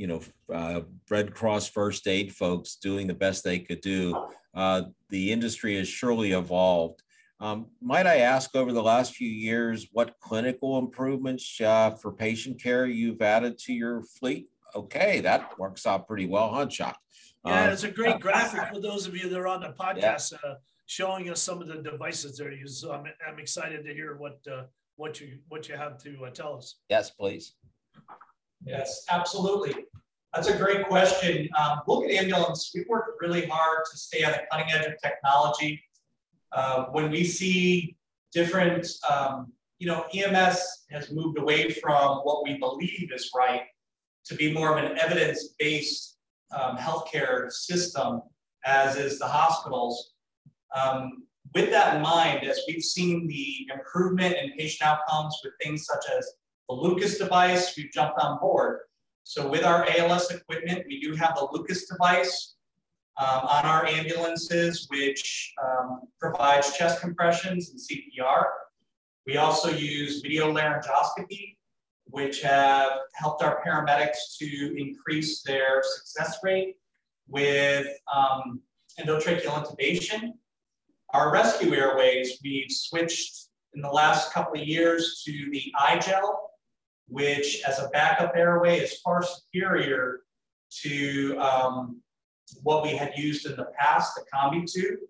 you 0.00 0.06
know, 0.06 0.22
uh, 0.50 0.80
Red 1.10 1.34
Cross 1.34 1.68
first 1.68 2.08
aid 2.08 2.34
folks 2.34 2.76
doing 2.76 3.06
the 3.06 3.12
best 3.12 3.44
they 3.44 3.58
could 3.58 3.82
do. 3.82 4.16
Uh, 4.54 4.82
the 5.10 5.30
industry 5.30 5.76
has 5.76 5.88
surely 5.88 6.32
evolved. 6.32 7.02
Um, 7.38 7.66
might 7.82 8.06
I 8.06 8.16
ask 8.16 8.56
over 8.56 8.72
the 8.72 8.82
last 8.82 9.14
few 9.14 9.28
years 9.28 9.88
what 9.92 10.18
clinical 10.20 10.78
improvements 10.78 11.60
uh, 11.60 11.90
for 11.90 12.12
patient 12.12 12.62
care 12.62 12.86
you've 12.86 13.20
added 13.20 13.58
to 13.58 13.74
your 13.74 14.02
fleet? 14.02 14.48
Okay, 14.74 15.20
that 15.20 15.58
works 15.58 15.86
out 15.86 16.06
pretty 16.06 16.26
well, 16.26 16.50
huh, 16.52 16.66
Chuck? 16.66 16.98
Yeah, 17.44 17.64
uh, 17.64 17.72
it's 17.72 17.84
a 17.84 17.90
great 17.90 18.20
graphic 18.20 18.72
for 18.72 18.80
those 18.80 19.06
of 19.06 19.14
you 19.14 19.28
that 19.28 19.38
are 19.38 19.48
on 19.48 19.60
the 19.60 19.74
podcast, 19.78 20.32
yeah. 20.32 20.54
Showing 20.90 21.30
us 21.30 21.40
some 21.40 21.62
of 21.62 21.68
the 21.68 21.76
devices 21.76 22.36
they're 22.36 22.50
using. 22.50 22.88
So 22.88 22.92
I'm, 22.92 23.04
I'm 23.24 23.38
excited 23.38 23.84
to 23.84 23.94
hear 23.94 24.16
what 24.16 24.40
uh, 24.52 24.62
what 24.96 25.20
you 25.20 25.38
what 25.48 25.68
you 25.68 25.76
have 25.76 26.02
to 26.02 26.24
uh, 26.24 26.30
tell 26.30 26.56
us. 26.56 26.80
Yes, 26.88 27.12
please. 27.12 27.54
Yes, 28.66 29.04
absolutely. 29.08 29.86
That's 30.34 30.48
a 30.48 30.58
great 30.58 30.88
question. 30.88 31.48
Um, 31.56 31.82
Wolcott 31.86 32.10
ambulance. 32.10 32.72
We've 32.74 32.88
worked 32.88 33.22
really 33.22 33.46
hard 33.46 33.84
to 33.88 33.96
stay 33.96 34.24
on 34.24 34.32
the 34.32 34.40
cutting 34.50 34.72
edge 34.72 34.84
of 34.84 34.94
technology. 35.00 35.80
Uh, 36.50 36.86
when 36.86 37.08
we 37.08 37.22
see 37.22 37.96
different, 38.32 38.84
um, 39.08 39.52
you 39.78 39.86
know, 39.86 40.06
EMS 40.12 40.86
has 40.90 41.12
moved 41.12 41.38
away 41.38 41.70
from 41.70 42.18
what 42.24 42.42
we 42.42 42.58
believe 42.58 43.12
is 43.14 43.30
right 43.32 43.62
to 44.24 44.34
be 44.34 44.52
more 44.52 44.76
of 44.76 44.84
an 44.84 44.98
evidence-based 44.98 46.18
um, 46.50 46.76
healthcare 46.76 47.48
system, 47.52 48.22
as 48.64 48.96
is 48.96 49.20
the 49.20 49.28
hospitals. 49.28 50.09
Um, 50.76 51.24
with 51.54 51.70
that 51.70 51.96
in 51.96 52.02
mind, 52.02 52.44
as 52.44 52.60
we've 52.68 52.82
seen 52.82 53.26
the 53.26 53.68
improvement 53.72 54.36
in 54.36 54.52
patient 54.56 54.88
outcomes 54.88 55.36
with 55.42 55.52
things 55.62 55.84
such 55.84 56.04
as 56.16 56.32
the 56.68 56.74
Lucas 56.74 57.18
device, 57.18 57.76
we've 57.76 57.90
jumped 57.92 58.20
on 58.20 58.38
board. 58.38 58.80
So 59.24 59.48
with 59.48 59.64
our 59.64 59.86
ALS 59.96 60.30
equipment, 60.30 60.84
we 60.86 61.00
do 61.00 61.14
have 61.14 61.34
the 61.34 61.48
Lucas 61.52 61.88
device 61.88 62.54
um, 63.20 63.40
on 63.42 63.64
our 63.64 63.86
ambulances, 63.86 64.86
which 64.88 65.52
um, 65.62 66.02
provides 66.20 66.76
chest 66.76 67.00
compressions 67.00 67.70
and 67.70 67.78
CPR. 67.78 68.44
We 69.26 69.36
also 69.36 69.70
use 69.70 70.20
video 70.20 70.52
laryngoscopy, 70.52 71.56
which 72.04 72.42
have 72.42 72.90
helped 73.14 73.42
our 73.42 73.62
paramedics 73.64 74.36
to 74.38 74.74
increase 74.80 75.42
their 75.42 75.82
success 75.82 76.38
rate 76.42 76.76
with 77.28 77.86
um, 78.12 78.60
endotracheal 78.98 79.64
intubation. 79.64 80.32
Our 81.12 81.32
rescue 81.32 81.74
airways, 81.74 82.38
we've 82.44 82.70
switched 82.70 83.48
in 83.74 83.82
the 83.82 83.90
last 83.90 84.32
couple 84.32 84.60
of 84.60 84.66
years 84.66 85.22
to 85.24 85.50
the 85.50 85.72
iGel, 85.76 86.34
which 87.08 87.62
as 87.66 87.80
a 87.80 87.88
backup 87.88 88.36
airway 88.36 88.78
is 88.78 89.00
far 89.00 89.22
superior 89.22 90.20
to 90.82 91.36
um, 91.38 92.00
what 92.62 92.84
we 92.84 92.90
had 92.90 93.12
used 93.16 93.46
in 93.46 93.56
the 93.56 93.66
past, 93.76 94.14
the 94.14 94.24
combi 94.32 94.70
tube. 94.70 95.00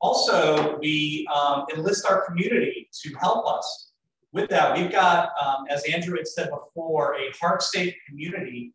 Also, 0.00 0.78
we 0.78 1.26
um, 1.34 1.64
enlist 1.74 2.06
our 2.06 2.24
community 2.26 2.88
to 3.02 3.14
help 3.16 3.46
us 3.46 3.92
with 4.32 4.48
that. 4.50 4.76
We've 4.76 4.92
got, 4.92 5.30
um, 5.42 5.66
as 5.68 5.84
Andrew 5.84 6.16
had 6.16 6.26
said 6.26 6.50
before, 6.50 7.16
a 7.16 7.30
heart 7.38 7.62
safe 7.62 7.94
community. 8.08 8.72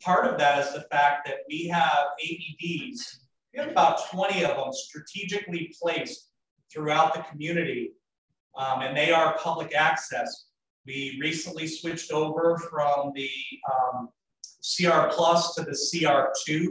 Part 0.00 0.26
of 0.26 0.38
that 0.38 0.64
is 0.64 0.74
the 0.74 0.86
fact 0.92 1.26
that 1.26 1.38
we 1.48 1.66
have 1.68 2.06
AEDs. 2.24 3.18
We 3.52 3.60
have 3.60 3.70
about 3.70 4.10
20 4.10 4.44
of 4.44 4.56
them 4.56 4.72
strategically 4.72 5.74
placed 5.80 6.30
throughout 6.72 7.14
the 7.14 7.22
community, 7.22 7.92
um, 8.56 8.82
and 8.82 8.96
they 8.96 9.10
are 9.10 9.38
public 9.38 9.74
access. 9.74 10.46
We 10.86 11.18
recently 11.20 11.66
switched 11.66 12.12
over 12.12 12.58
from 12.70 13.12
the 13.14 13.30
um, 13.72 14.08
CR 14.62 15.08
Plus 15.10 15.54
to 15.54 15.62
the 15.62 15.72
CR2 15.72 16.66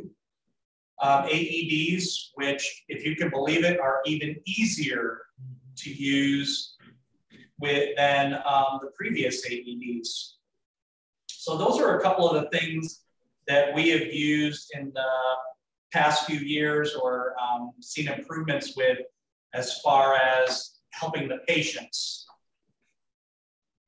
um, 1.01 1.23
AEDs, 1.27 2.31
which, 2.35 2.83
if 2.89 3.05
you 3.05 3.15
can 3.15 3.29
believe 3.29 3.63
it, 3.63 3.79
are 3.79 4.01
even 4.05 4.35
easier 4.45 5.21
to 5.77 5.93
use 5.93 6.75
with 7.59 7.95
than 7.97 8.33
um, 8.33 8.79
the 8.81 8.91
previous 8.95 9.47
AEDs. 9.47 10.33
So 11.27 11.57
those 11.57 11.79
are 11.79 11.97
a 11.97 12.01
couple 12.01 12.29
of 12.29 12.43
the 12.43 12.57
things 12.57 13.01
that 13.47 13.73
we 13.73 13.89
have 13.89 14.13
used 14.13 14.71
in 14.75 14.91
the 14.93 15.09
past 15.91 16.25
few 16.25 16.39
years 16.39 16.95
or 16.95 17.33
um, 17.41 17.71
seen 17.79 18.07
improvements 18.07 18.75
with 18.75 18.99
as 19.53 19.79
far 19.81 20.15
as 20.15 20.79
helping 20.91 21.27
the 21.27 21.39
patients. 21.47 22.25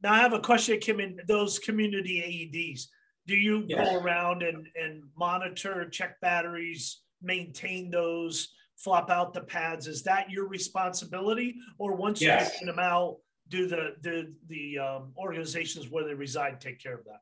Now 0.01 0.13
I 0.13 0.19
have 0.19 0.33
a 0.33 0.39
question, 0.39 0.79
Kim, 0.79 0.99
in 0.99 1.19
those 1.27 1.59
community 1.59 2.49
AEDs. 2.53 2.87
Do 3.27 3.35
you 3.35 3.65
yes. 3.67 3.87
go 3.87 3.99
around 3.99 4.43
and, 4.43 4.65
and 4.81 5.03
monitor, 5.17 5.87
check 5.89 6.19
batteries, 6.21 7.01
maintain 7.21 7.91
those, 7.91 8.49
flop 8.77 9.09
out 9.09 9.33
the 9.33 9.41
pads? 9.41 9.87
Is 9.87 10.03
that 10.03 10.31
your 10.31 10.47
responsibility? 10.47 11.55
Or 11.77 11.95
once 11.95 12.21
yes. 12.21 12.53
you 12.53 12.65
get 12.65 12.75
them 12.75 12.83
out, 12.83 13.17
do 13.49 13.67
the 13.67 13.95
the 14.01 14.33
the 14.47 14.79
um, 14.79 15.11
organizations 15.17 15.89
where 15.89 16.05
they 16.05 16.13
reside 16.13 16.61
take 16.61 16.81
care 16.81 16.93
of 16.93 17.03
that? 17.05 17.21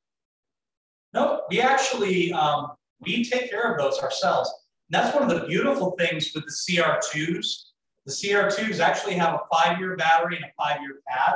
No, 1.13 1.43
we 1.49 1.61
actually 1.61 2.31
um, 2.33 2.73
we 2.99 3.23
take 3.23 3.49
care 3.49 3.71
of 3.73 3.79
those 3.79 3.99
ourselves. 3.99 4.51
And 4.89 5.03
that's 5.03 5.13
one 5.13 5.29
of 5.29 5.29
the 5.29 5.45
beautiful 5.47 5.95
things 5.99 6.31
with 6.33 6.45
the 6.45 6.51
CR2s. 6.51 7.63
The 8.05 8.11
CR2s 8.11 8.79
actually 8.79 9.15
have 9.15 9.33
a 9.33 9.39
five-year 9.53 9.97
battery 9.97 10.37
and 10.37 10.45
a 10.45 10.51
five-year 10.57 11.01
pad. 11.07 11.35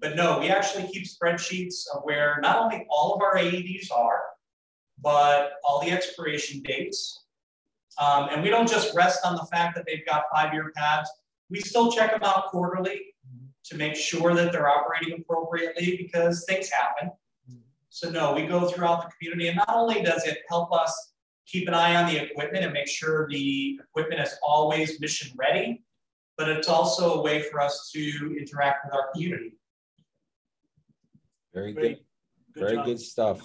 But 0.00 0.16
no, 0.16 0.38
we 0.38 0.48
actually 0.48 0.88
keep 0.88 1.04
spreadsheets 1.04 1.84
of 1.94 2.02
where 2.04 2.38
not 2.40 2.58
only 2.58 2.86
all 2.88 3.14
of 3.14 3.20
our 3.20 3.36
AEDs 3.36 3.90
are, 3.92 4.22
but 5.02 5.52
all 5.64 5.80
the 5.80 5.90
expiration 5.90 6.62
dates. 6.62 7.24
Um, 8.00 8.28
and 8.30 8.42
we 8.42 8.48
don't 8.48 8.68
just 8.68 8.94
rest 8.94 9.26
on 9.26 9.34
the 9.34 9.44
fact 9.52 9.74
that 9.76 9.84
they've 9.86 10.06
got 10.06 10.24
five-year 10.34 10.72
pads. 10.74 11.10
We 11.50 11.60
still 11.60 11.92
check 11.92 12.12
them 12.12 12.22
out 12.22 12.46
quarterly 12.46 13.14
to 13.64 13.76
make 13.76 13.96
sure 13.96 14.34
that 14.34 14.50
they're 14.50 14.68
operating 14.68 15.20
appropriately 15.20 15.96
because 15.96 16.44
things 16.48 16.70
happen. 16.70 17.10
So 17.90 18.10
no, 18.10 18.32
we 18.34 18.46
go 18.46 18.68
throughout 18.68 19.02
the 19.02 19.10
community 19.18 19.48
and 19.48 19.56
not 19.56 19.74
only 19.74 20.02
does 20.02 20.24
it 20.26 20.38
help 20.48 20.72
us 20.72 21.12
keep 21.48 21.66
an 21.66 21.74
eye 21.74 21.96
on 21.96 22.12
the 22.12 22.22
equipment 22.22 22.64
and 22.64 22.72
make 22.72 22.86
sure 22.86 23.26
the 23.28 23.80
equipment 23.82 24.20
is 24.20 24.36
always 24.46 25.00
mission 25.00 25.32
ready, 25.36 25.82
but 26.36 26.48
it's 26.48 26.68
also 26.68 27.14
a 27.14 27.22
way 27.22 27.42
for 27.42 27.60
us 27.60 27.90
to 27.94 28.36
interact 28.38 28.84
with 28.84 28.94
our 28.94 29.10
community. 29.12 29.54
Very 31.54 31.72
good. 31.72 31.98
good 32.52 32.60
Very 32.60 32.76
job. 32.76 32.84
good 32.84 33.00
stuff. 33.00 33.40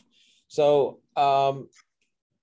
So, 0.47 0.99
um, 1.15 1.69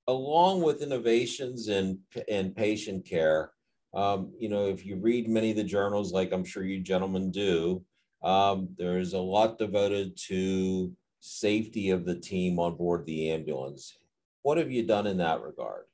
along 0.09 0.63
with 0.63 0.83
innovations 0.83 1.69
in, 1.69 2.01
in 2.27 2.53
patient 2.53 3.07
care, 3.07 3.53
um, 3.93 4.33
you 4.39 4.49
know, 4.49 4.67
if 4.67 4.87
you 4.87 4.97
read 4.97 5.29
many 5.29 5.51
of 5.51 5.57
the 5.57 5.65
journals, 5.65 6.13
like 6.13 6.33
I'm 6.33 6.45
sure 6.45 6.65
you 6.65 6.81
gentlemen 6.81 7.31
do, 7.31 7.85
um, 8.23 8.69
there's 8.79 9.13
a 9.13 9.19
lot 9.19 9.59
devoted 9.59 10.17
to 10.29 10.93
safety 11.21 11.91
of 11.91 12.05
the 12.05 12.15
team 12.15 12.59
on 12.59 12.77
board 12.77 13.05
the 13.05 13.31
ambulance. 13.31 13.97
What 14.43 14.59
have 14.59 14.71
you 14.71 14.83
done 14.83 15.07
in 15.07 15.19
that 15.19 15.43
regard? 15.43 15.85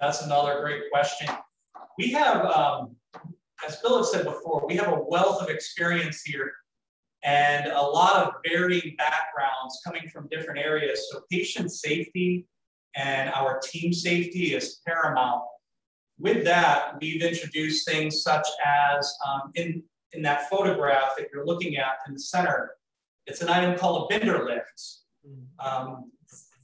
That's 0.00 0.22
another 0.22 0.60
great 0.60 0.90
question. 0.90 1.28
We 1.98 2.08
have, 2.12 2.44
um, 2.46 2.96
as 3.66 3.76
Bill 3.76 3.98
had 3.98 4.06
said 4.06 4.24
before, 4.24 4.64
we 4.66 4.76
have 4.76 4.92
a 4.92 5.02
wealth 5.08 5.42
of 5.42 5.48
experience 5.48 6.22
here 6.22 6.52
and 7.24 7.72
a 7.72 7.80
lot 7.80 8.16
of 8.16 8.34
varying 8.46 8.94
backgrounds 8.98 9.80
coming 9.84 10.08
from 10.08 10.28
different 10.30 10.60
areas. 10.60 11.08
So 11.10 11.22
patient 11.30 11.72
safety 11.72 12.46
and 12.96 13.30
our 13.30 13.60
team 13.60 13.92
safety 13.92 14.54
is 14.54 14.80
paramount. 14.86 15.42
With 16.18 16.44
that, 16.44 16.94
we've 17.00 17.22
introduced 17.22 17.88
things 17.88 18.22
such 18.22 18.46
as 18.64 19.12
um, 19.26 19.50
in, 19.54 19.82
in 20.12 20.22
that 20.22 20.48
photograph 20.48 21.14
that 21.16 21.28
you're 21.32 21.46
looking 21.46 21.76
at 21.76 21.94
in 22.06 22.14
the 22.14 22.20
center, 22.20 22.72
it's 23.26 23.40
an 23.40 23.48
item 23.48 23.76
called 23.76 24.10
a 24.10 24.18
Binder 24.18 24.44
lift. 24.44 24.98
Um, 25.58 26.12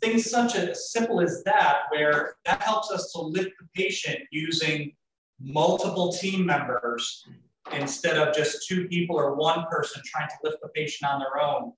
things 0.00 0.30
such 0.30 0.54
as 0.56 0.92
simple 0.92 1.20
as 1.20 1.42
that, 1.44 1.82
where 1.90 2.34
that 2.44 2.62
helps 2.62 2.90
us 2.90 3.12
to 3.12 3.20
lift 3.20 3.50
the 3.58 3.68
patient 3.74 4.20
using 4.30 4.92
multiple 5.40 6.12
team 6.12 6.44
members 6.44 7.24
instead 7.72 8.16
of 8.16 8.34
just 8.34 8.66
two 8.66 8.88
people 8.88 9.16
or 9.16 9.34
one 9.34 9.64
person 9.70 10.02
trying 10.04 10.28
to 10.28 10.34
lift 10.44 10.58
the 10.62 10.68
patient 10.68 11.10
on 11.10 11.20
their 11.20 11.40
own. 11.40 11.72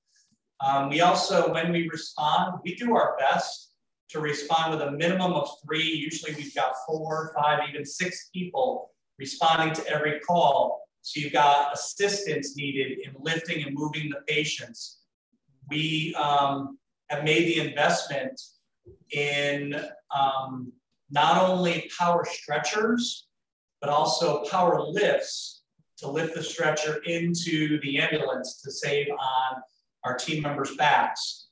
Um, 0.65 0.89
we 0.89 1.01
also, 1.01 1.53
when 1.53 1.73
we 1.73 1.89
respond, 1.89 2.61
we 2.65 2.75
do 2.77 2.95
our 2.95 3.17
best 3.19 3.73
to 4.11 4.21
respond 4.21 4.73
with 4.73 4.89
a 4.89 4.93
minimum 4.93 5.33
of 5.33 5.49
three. 5.65 5.83
Usually 5.83 6.35
we've 6.35 6.55
got 6.55 6.75
four, 6.87 7.33
five, 7.35 7.61
even 7.69 7.85
six 7.85 8.31
people 8.33 8.91
responding 9.19 9.75
to 9.75 9.87
every 9.89 10.21
call. 10.21 10.83
So 11.03 11.21
you've 11.21 11.33
got 11.33 11.73
assistance 11.75 12.57
needed 12.57 12.99
in 13.05 13.15
lifting 13.19 13.65
and 13.65 13.75
moving 13.75 14.11
the 14.11 14.21
patients. 14.33 15.01
We 15.69 16.15
um, 16.15 16.79
have 17.13 17.25
made 17.25 17.47
the 17.47 17.61
investment 17.61 18.41
in 19.11 19.75
um, 20.15 20.73
not 21.11 21.43
only 21.43 21.91
power 21.99 22.25
stretchers, 22.25 23.27
but 23.81 23.91
also 23.91 24.45
power 24.45 24.81
lifts 24.81 25.63
to 25.99 26.11
lift 26.11 26.35
the 26.35 26.43
stretcher 26.43 27.03
into 27.05 27.79
the 27.83 27.99
ambulance 27.99 28.63
to 28.63 28.71
save 28.71 29.09
on 29.11 29.63
our 30.05 30.17
team 30.17 30.43
members' 30.43 30.75
backs. 30.77 31.49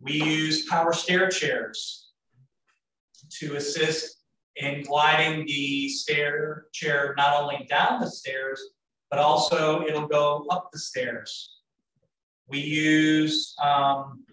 We 0.00 0.12
use 0.12 0.68
power 0.68 0.92
stair 0.92 1.28
chairs 1.28 2.10
to 3.40 3.56
assist 3.56 4.18
in 4.56 4.82
gliding 4.82 5.44
the 5.46 5.88
stair 5.88 6.66
chair 6.72 7.14
not 7.16 7.42
only 7.42 7.66
down 7.68 8.00
the 8.00 8.10
stairs, 8.10 8.60
but 9.10 9.18
also 9.18 9.82
it'll 9.82 10.06
go 10.06 10.46
up 10.50 10.70
the 10.72 10.78
stairs. 10.78 11.56
We 12.48 12.60
use 12.60 13.54
um, 13.62 14.24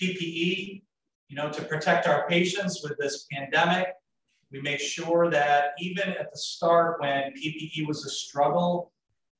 PPE, 0.00 0.82
you 1.28 1.36
know, 1.36 1.50
to 1.50 1.62
protect 1.62 2.06
our 2.06 2.26
patients 2.28 2.82
with 2.82 2.96
this 2.98 3.26
pandemic. 3.32 3.88
We 4.52 4.60
make 4.60 4.80
sure 4.80 5.30
that 5.30 5.70
even 5.80 6.08
at 6.10 6.30
the 6.30 6.38
start 6.38 7.00
when 7.00 7.32
PPE 7.32 7.86
was 7.86 8.04
a 8.04 8.10
struggle 8.10 8.92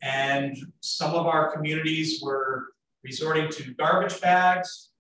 and 0.03 0.57
some 0.81 1.15
of 1.15 1.27
our 1.27 1.53
communities 1.53 2.21
were 2.23 2.67
resorting 3.05 3.49
to 3.51 3.75
garbage 3.75 4.21
bags 4.21 4.91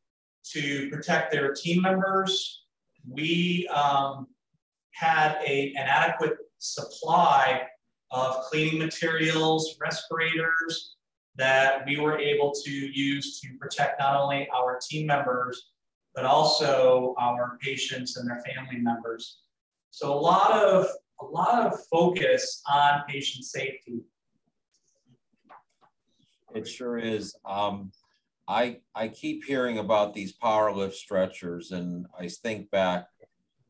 to 0.52 0.88
protect 0.90 1.32
their 1.32 1.52
team 1.52 1.82
members, 1.82 2.64
we 3.08 3.68
um, 3.68 4.28
had 4.92 5.38
a, 5.44 5.72
an 5.76 5.86
adequate 5.88 6.36
supply 6.58 7.62
of 8.12 8.44
cleaning 8.44 8.78
materials, 8.78 9.76
respirators 9.80 10.95
that 11.36 11.86
we 11.86 11.98
were 11.98 12.18
able 12.18 12.52
to 12.64 12.70
use 12.70 13.40
to 13.40 13.48
protect 13.58 14.00
not 14.00 14.20
only 14.20 14.48
our 14.54 14.78
team 14.78 15.06
members, 15.06 15.70
but 16.14 16.24
also 16.24 17.14
our 17.18 17.58
patients 17.60 18.16
and 18.16 18.28
their 18.28 18.42
family 18.42 18.78
members. 18.78 19.40
So 19.90 20.12
a 20.12 20.18
lot 20.18 20.52
of, 20.52 20.86
a 21.20 21.24
lot 21.24 21.66
of 21.66 21.78
focus 21.90 22.62
on 22.70 23.02
patient 23.06 23.44
safety. 23.44 24.00
It 26.54 26.66
sure 26.66 26.96
is. 26.96 27.36
Um, 27.44 27.92
I 28.48 28.78
I 28.94 29.08
keep 29.08 29.44
hearing 29.44 29.78
about 29.78 30.14
these 30.14 30.32
power 30.32 30.72
lift 30.72 30.94
stretchers, 30.94 31.72
and 31.72 32.06
I 32.18 32.28
think 32.28 32.70
back, 32.70 33.08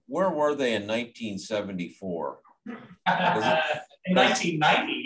where 0.07 0.31
were 0.31 0.55
they 0.55 0.75
in 0.75 0.83
1974? 0.83 2.39
in 2.67 2.75
1990, 4.15 4.93
even. 4.93 5.06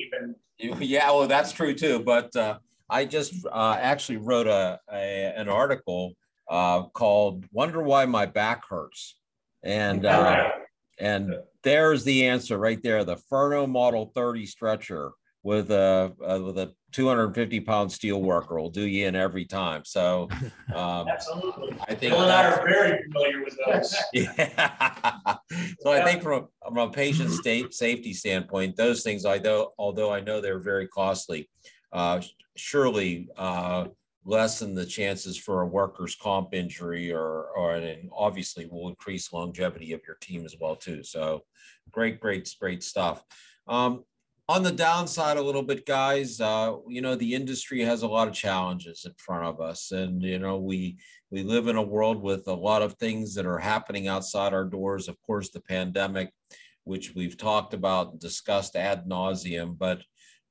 Yeah, 0.81 1.11
well, 1.11 1.27
that's 1.27 1.53
true 1.53 1.75
too. 1.75 2.01
But 2.01 2.35
uh, 2.37 2.59
I 2.89 3.05
just 3.05 3.35
uh, 3.51 3.77
actually 3.79 4.19
wrote 4.19 4.47
a, 4.47 4.79
a 4.93 5.33
an 5.37 5.49
article 5.49 6.15
uh, 6.49 6.83
called 6.83 7.45
"Wonder 7.53 7.83
Why 7.83 8.05
My 8.07 8.27
Back 8.27 8.65
Hurts," 8.69 9.17
and 9.63 10.05
uh, 10.05 10.51
and 10.99 11.35
there's 11.63 12.05
the 12.05 12.27
answer 12.27 12.59
right 12.59 12.83
there: 12.83 13.05
the 13.05 13.17
Ferno 13.17 13.67
Model 13.67 14.13
30 14.15 14.47
stretcher 14.47 15.13
with 15.43 15.71
a 15.71 16.13
uh, 16.27 16.39
with 16.41 16.59
a 16.59 16.75
250 16.93 17.61
pound 17.61 17.91
steel 17.91 18.21
worker 18.21 18.61
will 18.61 18.71
do 18.71 18.83
you 18.83 19.07
in 19.07 19.15
every 19.15 19.45
time. 19.45 19.83
So 19.85 20.29
um, 20.75 21.09
absolutely, 21.09 21.77
I 21.89 21.95
think 21.95 22.13
Bill 22.13 22.23
and 22.23 22.33
I 22.33 22.51
are 22.51 22.65
very 22.67 23.03
familiar 23.05 23.45
with 23.45 23.57
those. 23.65 23.97
Yeah. 24.13 25.37
so 25.81 25.93
I 25.93 26.05
think 26.05 26.23
from 26.23 26.49
from 26.63 26.79
a 26.79 26.91
patient 26.91 27.31
state 27.31 27.73
safety 27.73 28.13
standpoint, 28.13 28.77
those 28.77 29.03
things 29.03 29.25
I 29.25 29.39
know, 29.39 29.73
although 29.79 30.13
I 30.13 30.21
know 30.21 30.41
they're 30.41 30.59
very 30.59 30.89
costly, 30.89 31.49
uh, 31.93 32.21
surely 32.57 33.29
uh, 33.37 33.87
lessen 34.25 34.75
the 34.75 34.85
chances 34.85 35.39
for 35.39 35.63
a 35.63 35.67
workers' 35.67 36.17
comp 36.21 36.53
injury, 36.53 37.13
or 37.13 37.47
or 37.57 37.77
and 37.77 38.11
obviously 38.15 38.67
will 38.67 38.89
increase 38.89 39.33
longevity 39.33 39.93
of 39.93 40.03
your 40.07 40.17
team 40.21 40.45
as 40.45 40.57
well 40.61 40.77
too. 40.77 41.03
So 41.03 41.45
great, 41.91 42.21
great, 42.21 42.55
great 42.61 42.83
stuff. 42.83 43.25
Um, 43.67 44.05
on 44.51 44.65
the 44.65 44.73
downside 44.73 45.37
a 45.37 45.43
little 45.43 45.63
bit 45.63 45.87
guys 45.87 46.41
uh, 46.41 46.75
you 46.89 47.01
know 47.01 47.15
the 47.15 47.35
industry 47.35 47.83
has 47.83 48.03
a 48.03 48.09
lot 48.09 48.27
of 48.27 48.35
challenges 48.35 49.05
in 49.05 49.13
front 49.17 49.45
of 49.45 49.61
us. 49.61 49.93
And 49.93 50.21
you 50.21 50.41
know 50.41 50.59
we 50.59 50.99
we 51.31 51.45
live 51.45 51.69
in 51.69 51.77
a 51.77 51.91
world 51.97 52.21
with 52.21 52.49
a 52.49 52.53
lot 52.69 52.83
of 52.83 52.95
things 52.95 53.33
that 53.37 53.47
are 53.47 53.61
happening 53.61 54.09
outside 54.09 54.53
our 54.53 54.65
doors. 54.65 55.07
Of 55.07 55.23
course 55.23 55.51
the 55.51 55.61
pandemic 55.61 56.33
which 56.83 57.15
we've 57.15 57.37
talked 57.37 57.75
about 57.75 58.11
and 58.11 58.21
discussed 58.21 58.75
ad 58.75 59.05
nauseum 59.07 59.79
but 59.79 60.03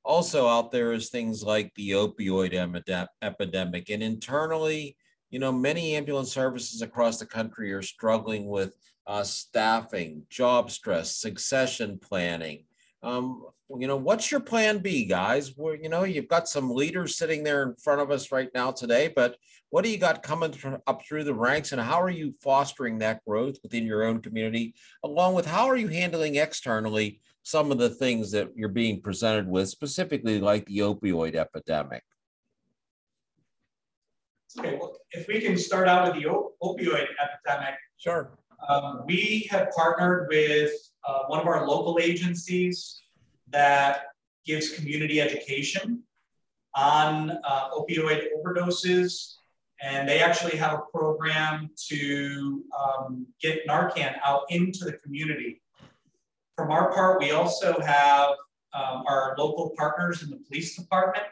also 0.02 0.48
out 0.48 0.72
there 0.72 0.94
is 0.94 1.10
things 1.10 1.42
like 1.42 1.70
the 1.74 1.90
opioid 1.90 2.54
epidemic. 3.20 3.90
And 3.90 4.02
internally 4.02 4.96
you 5.28 5.38
know 5.38 5.52
many 5.52 5.94
ambulance 5.94 6.32
services 6.32 6.80
across 6.80 7.18
the 7.18 7.26
country 7.26 7.70
are 7.74 7.82
struggling 7.82 8.46
with 8.46 8.74
uh, 9.06 9.24
staffing 9.24 10.22
job 10.30 10.70
stress 10.70 11.16
succession 11.16 11.98
planning. 11.98 12.64
Um, 13.02 13.44
you 13.78 13.86
know, 13.86 13.96
what's 13.96 14.30
your 14.30 14.40
plan 14.40 14.78
B, 14.78 15.04
guys? 15.04 15.56
Well, 15.56 15.76
you 15.76 15.88
know, 15.88 16.02
you've 16.04 16.28
got 16.28 16.48
some 16.48 16.70
leaders 16.70 17.16
sitting 17.16 17.44
there 17.44 17.62
in 17.62 17.76
front 17.76 18.00
of 18.00 18.10
us 18.10 18.32
right 18.32 18.48
now 18.54 18.72
today, 18.72 19.12
but 19.14 19.36
what 19.68 19.84
do 19.84 19.90
you 19.90 19.98
got 19.98 20.22
coming 20.22 20.52
up 20.86 21.02
through 21.04 21.24
the 21.24 21.34
ranks 21.34 21.70
and 21.70 21.80
how 21.80 22.00
are 22.00 22.10
you 22.10 22.34
fostering 22.42 22.98
that 22.98 23.24
growth 23.24 23.58
within 23.62 23.86
your 23.86 24.02
own 24.02 24.20
community? 24.20 24.74
Along 25.04 25.34
with 25.34 25.46
how 25.46 25.66
are 25.66 25.76
you 25.76 25.88
handling 25.88 26.36
externally 26.36 27.20
some 27.42 27.70
of 27.70 27.78
the 27.78 27.90
things 27.90 28.32
that 28.32 28.50
you're 28.56 28.68
being 28.68 29.00
presented 29.00 29.46
with, 29.46 29.68
specifically 29.68 30.40
like 30.40 30.66
the 30.66 30.78
opioid 30.78 31.36
epidemic? 31.36 32.02
Okay, 34.58 34.76
well, 34.80 34.96
if 35.12 35.28
we 35.28 35.40
can 35.40 35.56
start 35.56 35.86
out 35.86 36.12
with 36.12 36.20
the 36.20 36.28
op 36.28 36.56
opioid 36.60 37.06
epidemic. 37.22 37.74
Sure. 37.98 38.36
Um, 38.68 39.04
we 39.06 39.46
have 39.50 39.70
partnered 39.70 40.28
with 40.28 40.72
uh, 41.06 41.20
one 41.28 41.38
of 41.40 41.46
our 41.46 41.66
local 41.66 41.98
agencies 42.02 43.00
that 43.50 44.04
gives 44.46 44.70
community 44.70 45.20
education 45.20 46.02
on 46.74 47.30
uh, 47.44 47.70
opioid 47.70 48.26
overdoses. 48.36 49.34
And 49.82 50.08
they 50.08 50.20
actually 50.20 50.58
have 50.58 50.74
a 50.74 50.82
program 50.92 51.70
to 51.88 52.64
um, 52.78 53.26
get 53.40 53.66
Narcan 53.66 54.14
out 54.24 54.42
into 54.50 54.84
the 54.84 54.92
community. 55.04 55.62
From 56.56 56.70
our 56.70 56.92
part, 56.92 57.18
we 57.18 57.30
also 57.30 57.80
have 57.80 58.30
um, 58.74 59.04
our 59.06 59.34
local 59.38 59.72
partners 59.76 60.22
in 60.22 60.30
the 60.30 60.36
police 60.36 60.76
department 60.76 61.26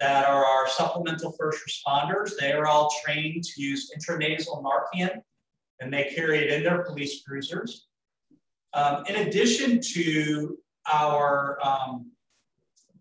that 0.00 0.28
are 0.28 0.44
our 0.44 0.68
supplemental 0.68 1.32
first 1.32 1.62
responders. 1.66 2.32
They 2.38 2.52
are 2.52 2.66
all 2.66 2.92
trained 3.02 3.44
to 3.44 3.62
use 3.62 3.90
intranasal 3.96 4.62
Narcan 4.62 5.22
and 5.80 5.92
they 5.92 6.12
carry 6.14 6.38
it 6.38 6.52
in 6.52 6.62
their 6.64 6.84
police 6.84 7.22
cruisers. 7.22 7.86
Um, 8.74 9.04
in 9.06 9.26
addition 9.26 9.80
to 9.80 10.58
our, 10.92 11.58
um, 11.64 12.10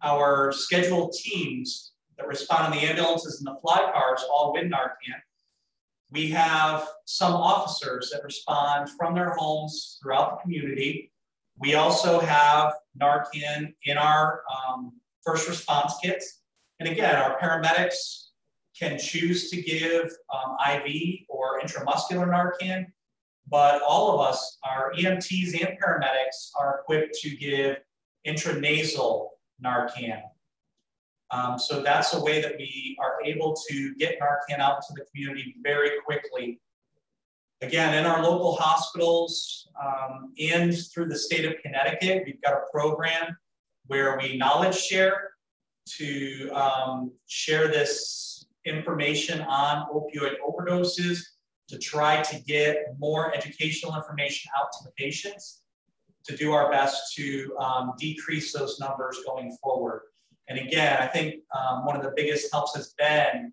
our 0.01 0.51
scheduled 0.51 1.13
teams 1.13 1.93
that 2.17 2.27
respond 2.27 2.73
in 2.73 2.79
the 2.79 2.85
ambulances 2.87 3.39
and 3.39 3.47
the 3.47 3.59
fly 3.61 3.89
cars, 3.93 4.23
all 4.29 4.53
with 4.53 4.65
Narcan, 4.65 5.19
we 6.11 6.29
have 6.29 6.87
some 7.05 7.33
officers 7.33 8.11
that 8.13 8.23
respond 8.23 8.89
from 8.97 9.15
their 9.15 9.31
homes 9.31 9.97
throughout 10.01 10.37
the 10.37 10.41
community. 10.43 11.11
We 11.57 11.73
also 11.73 12.19
have 12.19 12.73
Narcan 13.01 13.73
in 13.85 13.97
our 13.97 14.43
um, 14.53 14.93
first 15.25 15.49
response 15.49 15.93
kits. 16.03 16.41
And 16.79 16.87
again, 16.87 17.15
our 17.15 17.39
paramedics 17.39 18.27
can 18.77 18.99
choose 18.99 19.49
to 19.49 19.61
give 19.61 20.11
um, 20.33 20.55
IV 20.71 21.21
or 21.29 21.59
intramuscular 21.61 22.27
Narcan, 22.27 22.85
but 23.49 23.81
all 23.81 24.13
of 24.13 24.27
us, 24.27 24.57
our 24.63 24.93
EMTs 24.93 25.53
and 25.59 25.77
paramedics, 25.79 26.51
are 26.59 26.79
equipped 26.79 27.15
to 27.21 27.35
give 27.35 27.77
intranasal 28.25 29.29
Narcan. 29.63 30.21
Um, 31.31 31.57
so 31.57 31.81
that's 31.81 32.13
a 32.13 32.21
way 32.23 32.41
that 32.41 32.55
we 32.57 32.97
are 33.01 33.17
able 33.25 33.55
to 33.69 33.95
get 33.95 34.19
Narcan 34.19 34.59
out 34.59 34.81
to 34.87 34.93
the 34.95 35.05
community 35.11 35.55
very 35.63 35.91
quickly. 36.05 36.59
Again, 37.61 37.95
in 37.95 38.05
our 38.05 38.21
local 38.21 38.55
hospitals 38.55 39.67
um, 39.81 40.33
and 40.39 40.75
through 40.93 41.07
the 41.07 41.17
state 41.17 41.45
of 41.45 41.53
Connecticut, 41.61 42.23
we've 42.25 42.41
got 42.41 42.53
a 42.53 42.61
program 42.71 43.35
where 43.87 44.17
we 44.17 44.37
knowledge 44.37 44.77
share 44.77 45.31
to 45.97 46.49
um, 46.51 47.11
share 47.27 47.67
this 47.67 48.45
information 48.65 49.41
on 49.41 49.87
opioid 49.93 50.35
overdoses 50.47 51.19
to 51.69 51.77
try 51.77 52.21
to 52.21 52.39
get 52.41 52.77
more 52.99 53.33
educational 53.35 53.95
information 53.95 54.51
out 54.57 54.67
to 54.73 54.83
the 54.83 54.91
patients 54.91 55.63
to 56.25 56.35
do 56.37 56.53
our 56.53 56.71
best 56.71 57.13
to 57.15 57.55
um, 57.59 57.93
decrease 57.97 58.53
those 58.53 58.79
numbers 58.79 59.19
going 59.25 59.55
forward. 59.61 60.03
And 60.47 60.59
again, 60.59 61.01
I 61.01 61.07
think 61.07 61.35
um, 61.55 61.85
one 61.85 61.95
of 61.95 62.03
the 62.03 62.13
biggest 62.15 62.51
helps 62.51 62.75
has 62.75 62.93
been 62.97 63.51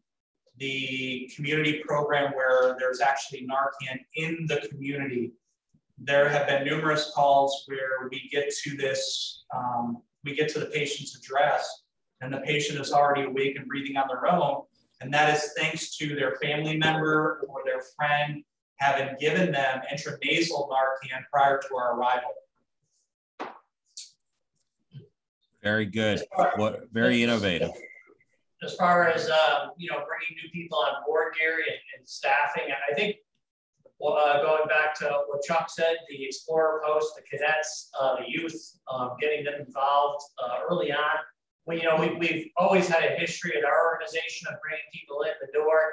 the 0.58 1.30
community 1.34 1.82
program 1.86 2.32
where 2.34 2.76
there's 2.78 3.00
actually 3.00 3.46
Narcan 3.46 3.98
in 4.16 4.46
the 4.46 4.68
community. 4.68 5.32
There 5.98 6.28
have 6.28 6.46
been 6.46 6.64
numerous 6.64 7.10
calls 7.14 7.64
where 7.66 8.08
we 8.10 8.28
get 8.30 8.52
to 8.64 8.76
this, 8.76 9.44
um, 9.54 10.02
we 10.24 10.34
get 10.34 10.48
to 10.50 10.60
the 10.60 10.66
patient's 10.66 11.16
address 11.16 11.84
and 12.20 12.32
the 12.32 12.38
patient 12.38 12.78
is 12.80 12.92
already 12.92 13.22
awake 13.22 13.56
and 13.56 13.66
breathing 13.66 13.96
on 13.96 14.08
their 14.08 14.26
own. 14.26 14.62
And 15.00 15.12
that 15.14 15.34
is 15.34 15.52
thanks 15.56 15.96
to 15.96 16.14
their 16.14 16.36
family 16.42 16.76
member 16.76 17.46
or 17.48 17.62
their 17.64 17.82
friend 17.96 18.44
having 18.76 19.14
given 19.18 19.52
them 19.52 19.80
intranasal 19.92 20.68
Narcan 20.68 21.22
prior 21.32 21.58
to 21.58 21.76
our 21.76 21.98
arrival. 21.98 22.30
Very 25.62 25.86
good. 25.86 26.22
What 26.56 26.90
very 26.92 27.22
innovative. 27.22 27.70
As 28.62 28.74
far 28.74 29.08
as 29.08 29.28
um, 29.28 29.70
you 29.76 29.90
know, 29.90 29.96
bringing 29.96 30.42
new 30.42 30.50
people 30.52 30.78
on 30.78 31.02
board, 31.06 31.34
Gary, 31.38 31.64
and, 31.66 31.78
and 31.98 32.08
staffing, 32.08 32.64
I 32.90 32.94
think 32.94 33.16
well, 33.98 34.14
uh, 34.14 34.42
going 34.42 34.66
back 34.66 34.94
to 35.00 35.04
what 35.26 35.42
Chuck 35.42 35.68
said, 35.68 35.96
the 36.08 36.24
Explorer 36.24 36.80
Post, 36.82 37.16
the 37.16 37.22
cadets, 37.22 37.90
uh, 38.00 38.16
the 38.16 38.24
youth, 38.26 38.78
um, 38.90 39.10
getting 39.20 39.44
them 39.44 39.54
involved 39.66 40.24
uh, 40.42 40.60
early 40.70 40.90
on. 40.90 41.18
We, 41.66 41.76
you 41.76 41.84
know, 41.84 41.96
we, 41.96 42.14
we've 42.16 42.46
always 42.56 42.88
had 42.88 43.04
a 43.04 43.14
history 43.16 43.52
at 43.56 43.64
our 43.64 43.92
organization 43.92 44.48
of 44.48 44.54
bringing 44.62 44.84
people 44.92 45.22
in 45.22 45.32
the 45.40 45.52
door, 45.52 45.92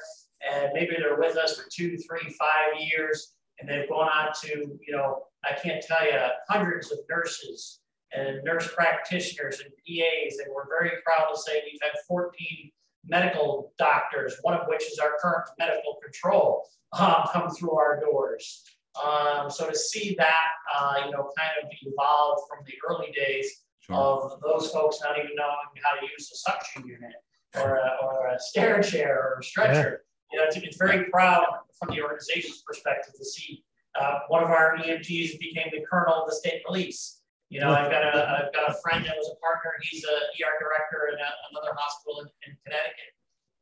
and 0.50 0.72
maybe 0.74 0.96
they're 0.98 1.20
with 1.20 1.38
us 1.38 1.58
for 1.58 1.68
two, 1.72 1.98
three, 1.98 2.34
five 2.40 2.80
years, 2.80 3.34
and 3.60 3.70
they've 3.70 3.90
gone 3.90 4.10
on 4.10 4.32
to, 4.44 4.50
you 4.50 4.96
know, 4.96 5.24
I 5.44 5.54
can't 5.54 5.84
tell 5.84 6.06
you, 6.06 6.20
hundreds 6.50 6.92
of 6.92 7.00
nurses 7.10 7.80
and 8.14 8.44
nurse 8.44 8.70
practitioners 8.74 9.60
and 9.60 9.70
PAs, 9.70 10.38
and 10.40 10.54
we're 10.54 10.68
very 10.70 10.92
proud 11.06 11.30
to 11.34 11.40
say 11.40 11.62
we've 11.66 11.80
had 11.82 11.92
14 12.08 12.72
medical 13.06 13.74
doctors, 13.78 14.36
one 14.42 14.54
of 14.54 14.68
which 14.68 14.84
is 14.92 15.00
our 15.00 15.18
current 15.22 15.50
medical 15.60 15.98
control, 16.04 16.64
um, 16.98 17.24
come 17.32 17.50
through 17.50 17.76
our 17.78 18.00
doors. 18.00 18.64
Um, 19.04 19.50
so 19.50 19.70
to 19.70 19.76
see 19.76 20.16
that, 20.18 20.48
uh, 20.76 21.02
you 21.06 21.12
know, 21.12 21.30
kind 21.38 21.52
of 21.64 21.70
evolve 21.82 22.40
from 22.50 22.66
the 22.66 22.74
early 22.90 23.12
days 23.12 23.64
sure. 23.90 23.98
of 23.98 24.42
those 24.42 24.72
folks 24.72 25.00
not 25.04 25.18
even 25.18 25.32
knowing 25.36 25.82
how 25.84 26.00
to 26.00 26.06
use 26.06 26.32
a 26.32 26.38
suction 26.38 26.88
unit 26.88 27.16
or 27.56 27.78
a, 27.78 27.98
or 28.04 28.28
a 28.28 28.40
stair 28.40 28.82
chair 28.82 29.34
or 29.34 29.40
a 29.40 29.44
stretcher, 29.44 30.04
yeah. 30.32 30.36
you 30.36 30.40
know, 30.40 30.46
it's, 30.48 30.58
it's 30.58 30.78
very 30.78 31.06
proud 31.06 31.46
from 31.80 31.96
the 31.96 32.02
organization's 32.02 32.62
perspective 32.66 33.14
to 33.18 33.26
see 33.26 33.64
uh, 34.00 34.20
one 34.28 34.44
of 34.44 34.50
our 34.50 34.78
EMTs 34.78 35.40
became 35.40 35.70
the 35.72 35.84
colonel 35.90 36.14
of 36.14 36.30
the 36.30 36.36
state 36.36 36.64
police. 36.66 37.22
You 37.50 37.62
know, 37.62 37.72
I've 37.72 37.90
got 37.90 38.04
a 38.04 38.46
I've 38.46 38.54
got 38.54 38.70
a 38.70 38.76
friend 38.84 39.06
that 39.06 39.16
was 39.16 39.32
a 39.32 39.40
partner. 39.40 39.72
He's 39.82 40.04
a 40.04 40.16
ER 40.16 40.54
director 40.60 41.10
in 41.14 41.20
a, 41.20 41.30
another 41.52 41.74
hospital 41.78 42.20
in, 42.22 42.28
in 42.46 42.58
Connecticut. 42.66 43.14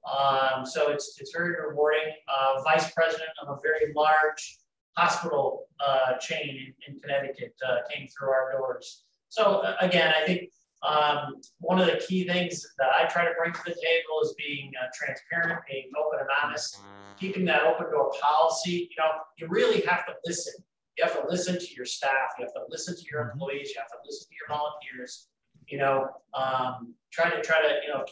Um, 0.05 0.65
so 0.65 0.91
it's 0.91 1.17
it's 1.19 1.31
very 1.31 1.51
rewarding. 1.51 2.13
Uh, 2.27 2.63
vice 2.63 2.91
president 2.91 3.29
of 3.41 3.49
a 3.49 3.59
very 3.61 3.93
large 3.95 4.57
hospital 4.97 5.67
uh, 5.79 6.17
chain 6.17 6.73
in, 6.87 6.93
in 6.93 6.99
Connecticut 6.99 7.53
uh, 7.67 7.77
came 7.91 8.07
through 8.07 8.29
our 8.29 8.53
doors. 8.57 9.03
So 9.35 9.63
again, 9.81 10.13
I 10.15 10.25
think 10.25 10.49
um, 10.81 11.41
one 11.59 11.79
of 11.79 11.87
the 11.87 11.97
key 12.07 12.27
things 12.27 12.65
that 12.77 12.89
I 12.97 13.05
try 13.07 13.25
to 13.25 13.31
bring 13.37 13.51
to 13.51 13.59
the 13.65 13.73
table 13.73 14.21
is 14.23 14.33
being 14.37 14.71
uh, 14.81 14.87
transparent, 14.93 15.59
being 15.69 15.89
open 15.97 16.19
and 16.19 16.29
honest, 16.41 16.79
keeping 17.19 17.43
that 17.45 17.63
open 17.63 17.91
door 17.91 18.11
policy. 18.21 18.89
You 18.89 18.95
know, 18.97 19.11
you 19.37 19.47
really 19.49 19.81
have 19.81 20.05
to 20.05 20.13
listen 20.25 20.53
you 20.97 21.03
have 21.03 21.21
to 21.21 21.27
listen 21.29 21.59
to 21.59 21.73
your 21.75 21.85
staff. 21.85 22.39
You 22.39 22.45
have 22.45 22.53
to 22.53 22.61
listen 22.69 22.95
to 22.95 23.03
your 23.11 23.23
mm-hmm. 23.23 23.31
employees. 23.31 23.71
You 23.75 23.81
have 23.81 23.89
to 23.89 23.97
listen 24.05 24.27
to 24.29 24.35
your 24.39 24.57
volunteers. 24.57 25.27
You 25.67 25.79
know, 25.79 26.07
um, 26.33 26.93
try 27.11 27.29
to 27.29 27.41
try 27.41 27.61
to 27.61 27.79
you 27.85 27.93
know 27.93 28.05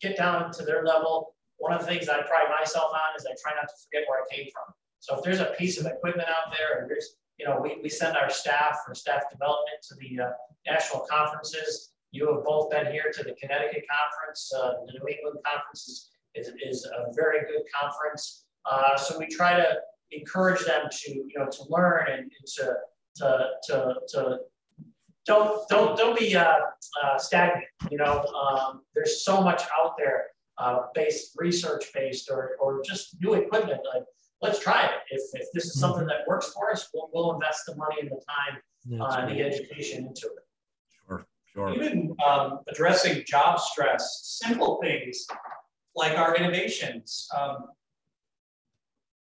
get 0.00 0.16
down 0.16 0.52
to 0.52 0.64
their 0.64 0.84
level. 0.84 1.34
One 1.58 1.72
of 1.72 1.80
the 1.80 1.86
things 1.86 2.08
I 2.08 2.22
pride 2.22 2.48
myself 2.58 2.90
on 2.92 3.16
is 3.18 3.26
I 3.26 3.34
try 3.42 3.54
not 3.54 3.68
to 3.68 3.74
forget 3.84 4.08
where 4.08 4.20
I 4.20 4.34
came 4.34 4.46
from. 4.52 4.72
So 5.00 5.16
if 5.16 5.22
there's 5.22 5.40
a 5.40 5.52
piece 5.58 5.78
of 5.78 5.86
equipment 5.86 6.28
out 6.28 6.52
there, 6.56 6.80
and 6.80 6.90
there's 6.90 7.16
you 7.40 7.46
know 7.46 7.58
we, 7.60 7.78
we 7.82 7.88
send 7.88 8.16
our 8.16 8.28
staff 8.28 8.80
for 8.86 8.94
staff 8.94 9.22
development 9.32 9.78
to 9.88 9.94
the 9.94 10.24
uh, 10.24 10.30
national 10.66 11.06
conferences. 11.10 11.92
You 12.12 12.26
have 12.34 12.44
both 12.44 12.70
been 12.70 12.92
here 12.92 13.10
to 13.14 13.22
the 13.22 13.34
Connecticut 13.40 13.84
conference. 13.88 14.52
Uh, 14.54 14.72
the 14.86 14.92
New 14.92 15.08
England 15.08 15.38
conference 15.46 16.10
is, 16.34 16.52
is, 16.62 16.84
a 16.84 17.12
very 17.14 17.40
good 17.40 17.62
conference. 17.80 18.44
Uh, 18.70 18.96
so 18.96 19.18
we 19.18 19.26
try 19.26 19.56
to 19.56 19.66
encourage 20.10 20.64
them 20.64 20.82
to 20.90 21.12
you 21.12 21.32
know 21.36 21.46
to 21.46 21.62
learn 21.70 22.08
and, 22.10 22.20
and 22.20 22.46
to, 22.56 22.74
to 23.16 23.48
to 23.64 23.94
to 24.08 24.38
don't 25.24 25.66
don't 25.68 25.96
don't 25.96 26.18
be 26.18 26.36
uh, 26.36 26.56
uh, 27.02 27.18
stagnant. 27.18 27.64
You 27.90 27.98
know, 27.98 28.24
um, 28.24 28.82
there's 28.94 29.24
so 29.24 29.40
much 29.40 29.62
out 29.78 29.94
there, 29.96 30.26
uh, 30.58 30.80
based 30.94 31.32
research 31.38 31.86
based 31.94 32.30
or 32.30 32.56
or 32.60 32.82
just 32.82 33.16
new 33.22 33.34
equipment. 33.34 33.80
Like, 33.94 34.04
let's 34.42 34.58
try 34.60 34.84
it. 34.84 34.90
If, 35.10 35.22
if 35.34 35.46
this 35.52 35.66
is 35.66 35.78
something 35.78 36.06
that 36.06 36.26
works 36.26 36.52
for 36.52 36.70
us, 36.70 36.88
we'll, 36.94 37.10
we'll 37.12 37.34
invest 37.34 37.66
the 37.66 37.76
money 37.76 37.96
and 38.00 38.10
the 38.10 38.20
time, 38.28 39.00
uh, 39.00 39.20
and 39.20 39.30
the 39.30 39.42
education 39.42 40.06
into 40.06 40.26
it. 40.26 40.46
Sure, 41.06 41.26
sure. 41.52 41.74
Even 41.74 42.14
um, 42.26 42.60
addressing 42.68 43.22
job 43.26 43.60
stress, 43.60 44.20
simple 44.42 44.80
things 44.82 45.26
like 45.94 46.16
our 46.16 46.34
innovations. 46.36 47.28
Um, 47.36 47.66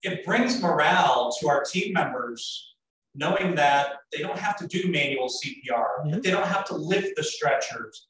it 0.03 0.25
brings 0.25 0.61
morale 0.61 1.33
to 1.39 1.47
our 1.47 1.63
team 1.63 1.93
members 1.93 2.73
knowing 3.15 3.55
that 3.55 3.97
they 4.11 4.19
don't 4.19 4.39
have 4.39 4.55
to 4.57 4.67
do 4.67 4.89
manual 4.89 5.29
CPR, 5.29 6.09
that 6.11 6.23
they 6.23 6.31
don't 6.31 6.47
have 6.47 6.65
to 6.65 6.75
lift 6.75 7.15
the 7.15 7.23
stretchers, 7.23 8.07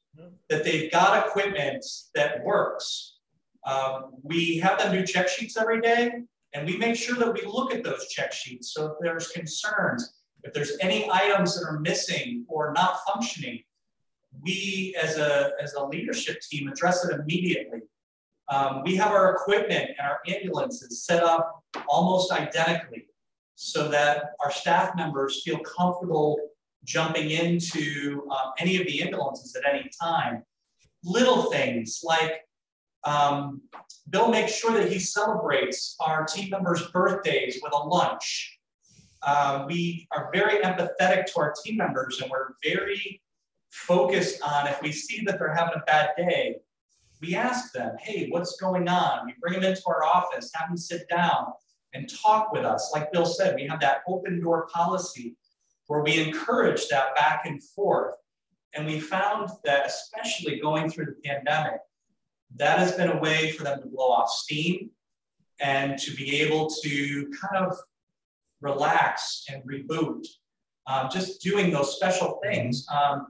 that 0.48 0.64
they've 0.64 0.90
got 0.90 1.26
equipment 1.26 1.84
that 2.14 2.42
works. 2.42 3.18
Um, 3.66 4.12
we 4.22 4.58
have 4.58 4.78
them 4.78 4.92
do 4.92 5.04
check 5.06 5.28
sheets 5.28 5.56
every 5.56 5.80
day, 5.80 6.10
and 6.54 6.66
we 6.66 6.76
make 6.76 6.96
sure 6.96 7.16
that 7.16 7.32
we 7.32 7.42
look 7.44 7.74
at 7.74 7.82
those 7.82 8.08
check 8.08 8.32
sheets. 8.32 8.72
So 8.72 8.86
if 8.86 8.92
there's 9.00 9.28
concerns, 9.28 10.14
if 10.44 10.52
there's 10.52 10.76
any 10.80 11.10
items 11.10 11.58
that 11.58 11.66
are 11.66 11.80
missing 11.80 12.44
or 12.48 12.72
not 12.72 13.00
functioning, 13.06 13.60
we 14.42 14.96
as 15.00 15.18
a, 15.18 15.50
as 15.60 15.74
a 15.74 15.84
leadership 15.84 16.40
team 16.40 16.68
address 16.68 17.04
it 17.04 17.18
immediately. 17.18 17.80
Um, 18.48 18.82
we 18.84 18.94
have 18.96 19.10
our 19.10 19.32
equipment 19.32 19.90
and 19.98 20.06
our 20.06 20.18
ambulances 20.28 21.04
set 21.04 21.22
up 21.22 21.62
almost 21.88 22.30
identically 22.30 23.06
so 23.54 23.88
that 23.88 24.32
our 24.42 24.50
staff 24.50 24.94
members 24.96 25.42
feel 25.42 25.58
comfortable 25.60 26.38
jumping 26.84 27.30
into 27.30 28.28
um, 28.30 28.52
any 28.58 28.76
of 28.78 28.86
the 28.86 29.02
ambulances 29.02 29.56
at 29.56 29.62
any 29.72 29.88
time. 30.00 30.42
Little 31.04 31.50
things 31.50 32.00
like 32.02 32.43
um, 33.04 33.62
Bill 34.10 34.28
makes 34.28 34.54
sure 34.54 34.72
that 34.72 34.90
he 34.90 34.98
celebrates 34.98 35.96
our 36.00 36.24
team 36.24 36.50
members' 36.50 36.86
birthdays 36.88 37.60
with 37.62 37.72
a 37.72 37.78
lunch. 37.78 38.58
Uh, 39.22 39.64
we 39.66 40.06
are 40.12 40.30
very 40.34 40.62
empathetic 40.62 41.26
to 41.26 41.32
our 41.38 41.54
team 41.64 41.78
members 41.78 42.20
and 42.20 42.30
we're 42.30 42.54
very 42.62 43.22
focused 43.70 44.40
on 44.42 44.66
if 44.66 44.80
we 44.82 44.92
see 44.92 45.24
that 45.24 45.38
they're 45.38 45.54
having 45.54 45.74
a 45.76 45.84
bad 45.86 46.10
day, 46.16 46.56
we 47.20 47.34
ask 47.34 47.72
them, 47.72 47.96
hey, 48.00 48.28
what's 48.30 48.56
going 48.56 48.88
on? 48.88 49.26
We 49.26 49.34
bring 49.40 49.54
them 49.54 49.64
into 49.64 49.82
our 49.86 50.04
office, 50.04 50.50
have 50.54 50.68
them 50.68 50.76
sit 50.76 51.08
down 51.08 51.52
and 51.94 52.12
talk 52.22 52.52
with 52.52 52.64
us. 52.64 52.90
Like 52.92 53.12
Bill 53.12 53.24
said, 53.24 53.54
we 53.54 53.66
have 53.66 53.80
that 53.80 54.02
open 54.06 54.40
door 54.40 54.68
policy 54.72 55.36
where 55.86 56.02
we 56.02 56.20
encourage 56.20 56.88
that 56.88 57.14
back 57.16 57.46
and 57.46 57.62
forth. 57.62 58.14
And 58.74 58.86
we 58.86 59.00
found 59.00 59.50
that, 59.64 59.86
especially 59.86 60.60
going 60.60 60.90
through 60.90 61.06
the 61.06 61.16
pandemic, 61.24 61.80
that 62.56 62.78
has 62.78 62.92
been 62.92 63.08
a 63.08 63.18
way 63.18 63.52
for 63.52 63.64
them 63.64 63.80
to 63.80 63.88
blow 63.88 64.10
off 64.10 64.30
steam 64.30 64.90
and 65.60 65.98
to 65.98 66.14
be 66.14 66.40
able 66.40 66.68
to 66.82 67.30
kind 67.40 67.64
of 67.64 67.76
relax 68.60 69.44
and 69.48 69.62
reboot. 69.64 70.26
Um, 70.86 71.08
just 71.10 71.40
doing 71.40 71.70
those 71.70 71.96
special 71.96 72.40
things. 72.42 72.86
Um, 72.92 73.28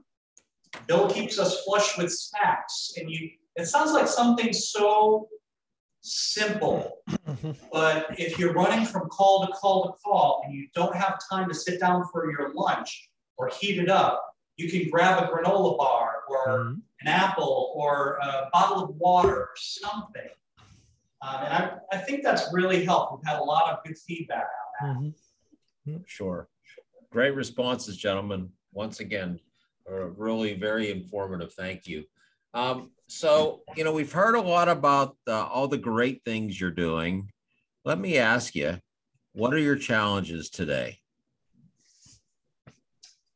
Bill 0.87 1.09
keeps 1.09 1.39
us 1.39 1.63
flush 1.63 1.97
with 1.97 2.11
snacks, 2.11 2.93
and 2.97 3.09
you 3.09 3.29
it 3.55 3.65
sounds 3.67 3.93
like 3.93 4.07
something 4.07 4.51
so 4.51 5.29
simple, 6.01 6.99
but 7.71 8.07
if 8.19 8.37
you're 8.37 8.53
running 8.53 8.85
from 8.85 9.07
call 9.07 9.47
to 9.47 9.53
call 9.53 9.85
to 9.85 9.93
call 10.03 10.41
and 10.45 10.53
you 10.53 10.67
don't 10.75 10.95
have 10.95 11.17
time 11.29 11.47
to 11.47 11.55
sit 11.55 11.79
down 11.79 12.03
for 12.11 12.29
your 12.29 12.53
lunch 12.53 13.09
or 13.37 13.49
heat 13.49 13.79
it 13.79 13.89
up, 13.89 14.21
you 14.57 14.69
can 14.69 14.89
grab 14.89 15.23
a 15.23 15.27
granola 15.27 15.77
bar 15.77 16.11
or 16.29 16.47
mm-hmm. 16.47 16.79
An 17.05 17.11
apple 17.11 17.71
or 17.75 18.17
a 18.21 18.49
bottle 18.51 18.83
of 18.83 18.95
water 18.95 19.35
or 19.35 19.49
something. 19.55 20.29
Um, 21.21 21.43
and 21.43 21.53
I, 21.53 21.71
I 21.91 21.97
think 21.97 22.23
that's 22.23 22.51
really 22.51 22.83
helped. 22.83 23.13
We've 23.13 23.27
had 23.27 23.39
a 23.39 23.43
lot 23.43 23.71
of 23.71 23.83
good 23.85 23.97
feedback 23.97 24.47
on 24.81 25.13
that. 25.85 25.91
Mm-hmm. 25.91 26.01
Sure. 26.05 26.47
Great 27.11 27.35
responses, 27.35 27.95
gentlemen. 27.97 28.49
Once 28.73 28.99
again, 28.99 29.39
uh, 29.89 30.07
really 30.09 30.55
very 30.55 30.91
informative. 30.91 31.53
Thank 31.53 31.87
you. 31.87 32.03
Um, 32.53 32.91
so, 33.07 33.61
you 33.75 33.83
know, 33.83 33.93
we've 33.93 34.11
heard 34.11 34.35
a 34.35 34.41
lot 34.41 34.67
about 34.67 35.15
uh, 35.27 35.45
all 35.45 35.67
the 35.67 35.77
great 35.77 36.23
things 36.25 36.59
you're 36.59 36.71
doing. 36.71 37.29
Let 37.83 37.99
me 37.99 38.17
ask 38.17 38.55
you, 38.55 38.79
what 39.33 39.53
are 39.53 39.59
your 39.59 39.75
challenges 39.75 40.49
today? 40.49 40.99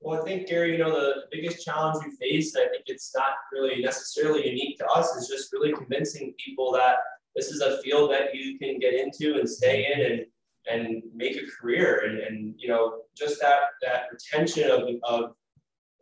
Well, 0.02 0.22
I 0.22 0.24
think, 0.24 0.48
Gary, 0.48 0.72
you 0.72 0.78
know, 0.78 0.92
the 0.92 1.24
biggest 1.30 1.66
challenge 1.66 2.04
we 2.06 2.16
face, 2.16 2.56
I 2.56 2.68
think 2.70 2.84
it's 2.86 3.14
not 3.16 3.34
really 3.52 3.82
necessarily 3.82 4.48
unique 4.48 4.78
to 4.78 4.88
us, 4.88 5.14
is 5.18 5.28
just 5.28 5.52
really 5.52 5.74
convincing 5.74 6.34
people 6.44 6.72
that 6.74 6.98
this 7.36 7.50
is 7.50 7.62
a 7.62 7.82
field 7.82 8.12
that 8.12 8.34
you 8.34 8.58
can 8.58 8.80
get 8.80 8.94
into 8.94 9.38
and 9.38 9.50
stay 9.50 9.92
in 9.94 10.12
and 10.12 10.26
and 10.68 11.02
make 11.16 11.36
a 11.38 11.46
career. 11.60 12.06
And, 12.06 12.20
and 12.20 12.56
you 12.58 12.68
know 12.68 13.02
just 13.18 13.42
that 13.42 13.60
that 13.82 14.04
retention 14.12 14.70
of, 14.72 14.84
of 15.04 15.32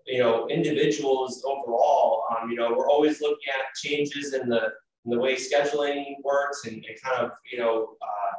you 0.06 0.20
know 0.20 0.48
individuals 0.48 1.44
overall 1.46 2.24
um, 2.32 2.50
you 2.50 2.56
know 2.56 2.74
we're 2.76 2.90
always 2.90 3.22
looking 3.22 3.50
at 3.54 3.76
changes 3.76 4.34
in 4.34 4.48
the 4.48 4.72
in 5.06 5.12
the 5.12 5.20
way 5.20 5.36
scheduling 5.36 6.16
works 6.24 6.66
and, 6.66 6.76
and 6.76 7.02
kind 7.04 7.24
of 7.24 7.32
you 7.52 7.60
know 7.60 7.96
uh, 8.02 8.34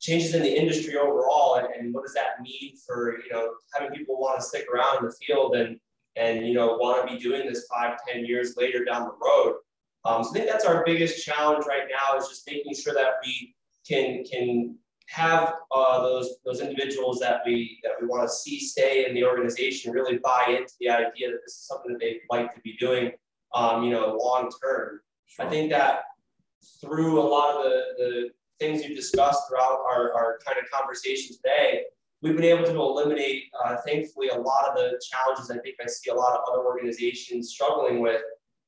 changes 0.00 0.34
in 0.34 0.42
the 0.42 0.58
industry 0.58 0.96
overall 0.96 1.56
and, 1.56 1.68
and 1.74 1.94
what 1.94 2.04
does 2.04 2.14
that 2.14 2.40
mean 2.42 2.74
for 2.86 3.18
you 3.22 3.32
know 3.32 3.50
having 3.74 3.94
people 3.94 4.18
want 4.18 4.40
to 4.40 4.44
stick 4.44 4.66
around 4.72 4.98
in 4.98 5.04
the 5.04 5.14
field 5.24 5.54
and 5.54 5.78
and 6.16 6.46
you 6.46 6.54
know 6.54 6.76
want 6.76 7.06
to 7.06 7.14
be 7.14 7.20
doing 7.20 7.46
this 7.46 7.66
five 7.72 7.98
ten 8.08 8.24
years 8.24 8.56
later 8.56 8.84
down 8.84 9.02
the 9.02 9.14
road 9.22 9.56
um, 10.04 10.24
so 10.24 10.30
i 10.30 10.32
think 10.32 10.46
that's 10.46 10.64
our 10.64 10.82
biggest 10.84 11.24
challenge 11.24 11.64
right 11.66 11.84
now 11.88 12.18
is 12.18 12.28
just 12.28 12.48
making 12.50 12.74
sure 12.74 12.94
that 12.94 13.14
we 13.24 13.54
can 13.86 14.24
can 14.24 14.74
have 15.08 15.54
uh, 15.74 16.00
those 16.02 16.36
those 16.44 16.60
individuals 16.60 17.18
that 17.18 17.40
we 17.44 17.80
that 17.82 17.92
we 18.00 18.06
want 18.06 18.22
to 18.22 18.28
see 18.28 18.60
stay 18.60 19.06
in 19.06 19.14
the 19.14 19.24
organization 19.24 19.92
really 19.92 20.18
buy 20.18 20.44
into 20.48 20.72
the 20.80 20.88
idea 20.88 21.30
that 21.30 21.40
this 21.44 21.54
is 21.54 21.66
something 21.66 21.92
that 21.92 21.98
they'd 22.00 22.20
like 22.30 22.54
to 22.54 22.60
be 22.60 22.76
doing 22.78 23.10
um, 23.54 23.82
you 23.82 23.90
know 23.90 24.16
long 24.22 24.48
term 24.62 25.00
sure. 25.26 25.44
i 25.44 25.48
think 25.48 25.70
that 25.70 26.02
through 26.80 27.20
a 27.20 27.22
lot 27.22 27.56
of 27.56 27.64
the 27.64 27.82
the 27.98 28.30
things 28.60 28.84
you've 28.84 28.96
discussed 28.96 29.48
throughout 29.48 29.80
our, 29.90 30.12
our 30.12 30.38
kind 30.46 30.58
of 30.58 30.70
conversation 30.70 31.34
today, 31.34 31.82
we've 32.22 32.36
been 32.36 32.44
able 32.44 32.64
to 32.64 32.76
eliminate, 32.76 33.44
uh, 33.64 33.76
thankfully, 33.86 34.28
a 34.28 34.38
lot 34.38 34.68
of 34.68 34.74
the 34.76 35.00
challenges 35.10 35.50
I 35.50 35.58
think 35.58 35.76
I 35.82 35.86
see 35.86 36.10
a 36.10 36.14
lot 36.14 36.34
of 36.34 36.40
other 36.50 36.64
organizations 36.64 37.50
struggling 37.50 38.00
with. 38.00 38.22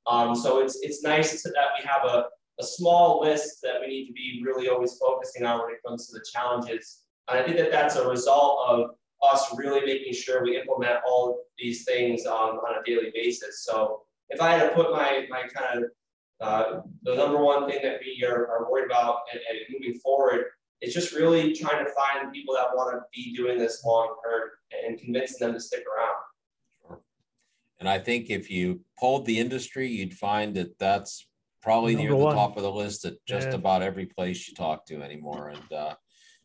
Um, 0.06 0.34
so 0.34 0.58
it's 0.58 0.80
it's 0.82 1.02
nice 1.02 1.42
that 1.42 1.54
we 1.78 1.86
have 1.86 2.04
a, 2.04 2.24
a 2.58 2.64
small 2.64 3.20
list 3.20 3.60
that 3.62 3.80
we 3.80 3.86
need 3.86 4.06
to 4.08 4.12
be 4.12 4.42
really 4.44 4.68
always 4.68 4.98
focusing 4.98 5.44
on 5.44 5.60
when 5.60 5.70
it 5.70 5.78
comes 5.86 6.08
to 6.08 6.18
the 6.18 6.24
challenges. 6.32 7.02
And 7.28 7.38
I 7.38 7.44
think 7.44 7.56
that 7.58 7.70
that's 7.70 7.96
a 7.96 8.08
result 8.08 8.66
of 8.68 8.90
us 9.22 9.54
really 9.56 9.86
making 9.86 10.12
sure 10.14 10.42
we 10.42 10.58
implement 10.58 10.98
all 11.06 11.44
these 11.56 11.84
things 11.84 12.26
on, 12.26 12.56
on 12.56 12.80
a 12.80 12.82
daily 12.84 13.12
basis. 13.14 13.64
So 13.64 14.02
if 14.30 14.40
I 14.40 14.52
had 14.52 14.70
to 14.70 14.74
put 14.74 14.90
my, 14.90 15.26
my 15.30 15.42
kind 15.54 15.84
of 15.84 15.90
uh, 16.42 16.80
the 17.02 17.14
number 17.14 17.42
one 17.42 17.68
thing 17.68 17.78
that 17.82 18.00
we 18.00 18.24
are, 18.26 18.48
are 18.48 18.70
worried 18.70 18.86
about 18.86 19.20
and, 19.32 19.40
and, 19.48 19.58
moving 19.70 19.98
forward 20.00 20.46
is 20.80 20.92
just 20.92 21.12
really 21.12 21.54
trying 21.54 21.84
to 21.84 21.90
find 21.92 22.32
people 22.32 22.54
that 22.54 22.74
want 22.74 22.92
to 22.94 23.00
be 23.14 23.34
doing 23.34 23.58
this 23.58 23.84
long 23.84 24.16
term 24.24 24.50
and 24.86 24.98
convincing 24.98 25.38
them 25.38 25.54
to 25.54 25.60
stick 25.60 25.84
around. 25.86 26.16
Sure. 26.80 27.00
And 27.78 27.88
I 27.88 27.98
think 27.98 28.28
if 28.28 28.50
you 28.50 28.80
polled 28.98 29.24
the 29.24 29.38
industry, 29.38 29.88
you'd 29.88 30.14
find 30.14 30.54
that 30.56 30.76
that's 30.78 31.28
probably 31.62 31.94
number 31.94 32.10
near 32.10 32.18
the 32.18 32.24
one. 32.24 32.34
top 32.34 32.56
of 32.56 32.64
the 32.64 32.72
list 32.72 33.04
at 33.04 33.14
just 33.26 33.48
yeah. 33.48 33.54
about 33.54 33.82
every 33.82 34.06
place 34.06 34.48
you 34.48 34.54
talk 34.54 34.84
to 34.86 35.00
anymore. 35.00 35.50
And 35.50 35.72
uh, 35.72 35.94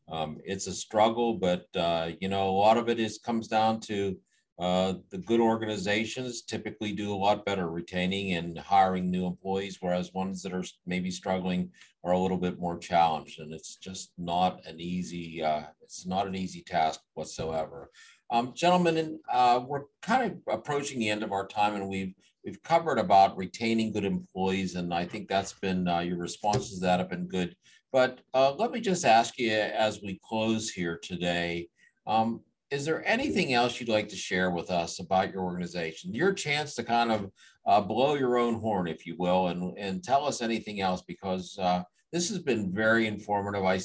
um, 0.09 0.37
it's 0.45 0.67
a 0.67 0.73
struggle, 0.73 1.33
but 1.33 1.65
uh, 1.75 2.11
you 2.21 2.29
know, 2.29 2.49
a 2.49 2.51
lot 2.51 2.77
of 2.77 2.87
it 2.87 2.99
is 2.99 3.17
comes 3.17 3.47
down 3.47 3.79
to 3.81 4.17
uh, 4.59 4.95
the 5.11 5.19
good 5.19 5.39
organizations 5.39 6.41
typically 6.41 6.91
do 6.91 7.13
a 7.13 7.15
lot 7.15 7.45
better 7.45 7.69
retaining 7.69 8.33
and 8.33 8.57
hiring 8.57 9.11
new 9.11 9.25
employees, 9.25 9.77
whereas 9.79 10.13
ones 10.13 10.41
that 10.41 10.53
are 10.53 10.63
maybe 10.85 11.11
struggling 11.11 11.69
are 12.03 12.13
a 12.13 12.19
little 12.19 12.37
bit 12.37 12.59
more 12.59 12.77
challenged. 12.77 13.39
And 13.39 13.53
it's 13.53 13.75
just 13.75 14.13
not 14.17 14.65
an 14.65 14.79
easy, 14.79 15.43
uh, 15.43 15.63
it's 15.81 16.07
not 16.07 16.25
an 16.25 16.35
easy 16.35 16.61
task 16.61 17.01
whatsoever. 17.13 17.91
Um, 18.31 18.53
gentlemen, 18.55 19.19
uh, 19.31 19.61
we're 19.65 19.83
kind 20.01 20.31
of 20.31 20.53
approaching 20.53 20.99
the 20.99 21.09
end 21.09 21.23
of 21.23 21.31
our 21.31 21.47
time, 21.47 21.75
and 21.75 21.87
we've 21.87 22.13
we've 22.43 22.61
covered 22.63 22.97
about 22.97 23.37
retaining 23.37 23.93
good 23.93 24.05
employees, 24.05 24.75
and 24.75 24.93
I 24.93 25.05
think 25.05 25.27
that's 25.27 25.53
been 25.53 25.87
uh, 25.87 25.99
your 25.99 26.17
responses 26.17 26.79
to 26.79 26.85
that 26.85 26.99
have 26.99 27.09
been 27.09 27.27
good. 27.27 27.55
But 27.91 28.19
uh, 28.33 28.53
let 28.53 28.71
me 28.71 28.81
just 28.81 29.05
ask 29.05 29.37
you 29.37 29.51
as 29.51 30.01
we 30.01 30.19
close 30.23 30.69
here 30.69 30.99
today. 31.01 31.69
Um, 32.05 32.41
is 32.70 32.86
there 32.86 33.07
anything 33.07 33.53
else 33.53 33.80
you'd 33.80 33.89
like 33.89 34.09
to 34.09 34.15
share 34.15 34.51
with 34.51 34.70
us 34.70 34.99
about 34.99 35.32
your 35.32 35.43
organization? 35.43 36.13
Your 36.13 36.34
chance 36.34 36.76
to 36.76 36.84
kind 36.84 37.11
of 37.11 37.32
uh, 37.65 37.82
blow 37.82 38.15
your 38.15 38.38
own 38.38 38.59
horn, 38.59 38.88
if 38.88 39.05
you 39.05 39.15
will, 39.18 39.47
and, 39.47 39.78
and 39.78 40.03
tell 40.03 40.26
us 40.26 40.41
anything 40.41 40.82
else 40.82 41.01
because 41.07 41.57
uh, 41.59 41.84
this 42.11 42.30
has 42.30 42.39
been 42.39 42.74
very 42.74 43.07
informative. 43.07 43.63
I, 43.63 43.80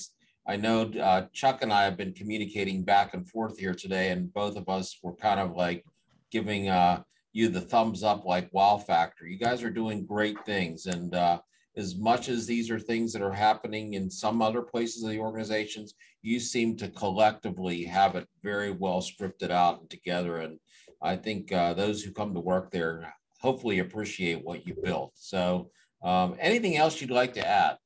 I 0.47 0.57
know 0.57 0.91
uh, 1.01 1.27
Chuck 1.33 1.63
and 1.63 1.73
I 1.73 1.85
have 1.85 1.97
been 1.97 2.13
communicating 2.13 2.83
back 2.83 3.15
and 3.15 3.29
forth 3.29 3.57
here 3.59 3.75
today, 3.75 4.11
and 4.11 4.33
both 4.33 4.57
of 4.57 4.69
us 4.69 4.99
were 5.03 5.15
kind 5.15 5.39
of 5.39 5.57
like 5.57 5.85
giving 6.33 6.69
uh, 6.69 7.03
you 7.33 7.49
the 7.49 7.61
thumbs 7.61 8.03
up 8.03 8.25
like 8.25 8.49
wow 8.53 8.79
factor. 8.79 9.27
You 9.27 9.39
guys 9.39 9.63
are 9.63 9.71
doing 9.71 10.05
great 10.05 10.45
things. 10.45 10.87
And 10.87 11.15
uh, 11.15 11.41
as 11.77 11.97
much 11.97 12.29
as 12.29 12.47
these 12.47 12.71
are 12.71 12.79
things 12.79 13.13
that 13.13 13.23
are 13.23 13.33
happening 13.33 13.95
in 13.95 14.11
some 14.11 14.43
other 14.43 14.61
places 14.61 15.03
of 15.03 15.11
the 15.11 15.19
organizations, 15.19 15.95
you 16.21 16.39
seem 16.39 16.77
to 16.77 16.89
collectively 16.89 17.85
have 17.85 18.15
it 18.15 18.29
very 18.43 18.71
well 18.71 19.01
scripted 19.01 19.51
out 19.51 19.81
and 19.81 19.91
together. 19.91 20.39
And 20.39 20.59
I 21.01 21.17
think 21.17 21.51
uh, 21.51 21.75
those 21.75 22.03
who 22.03 22.13
come 22.13 22.35
to 22.35 22.41
work 22.41 22.71
there 22.71 23.13
hopefully 23.41 23.79
appreciate 23.79 24.45
what 24.45 24.67
you 24.67 24.77
built. 24.83 25.13
So 25.15 25.71
um, 26.03 26.37
anything 26.39 26.77
else 26.77 27.01
you'd 27.01 27.11
like 27.11 27.35
to 27.35 27.47
add? 27.47 27.77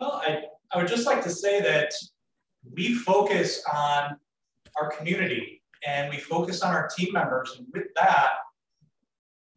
Well, 0.00 0.22
I, 0.26 0.44
I 0.72 0.78
would 0.78 0.88
just 0.88 1.06
like 1.06 1.22
to 1.24 1.30
say 1.30 1.60
that 1.60 1.92
we 2.72 2.94
focus 2.94 3.62
on 3.72 4.16
our 4.80 4.90
community 4.90 5.62
and 5.86 6.10
we 6.10 6.16
focus 6.16 6.62
on 6.62 6.74
our 6.74 6.88
team 6.88 7.12
members. 7.12 7.54
And 7.58 7.66
with 7.72 7.94
that, 7.94 8.30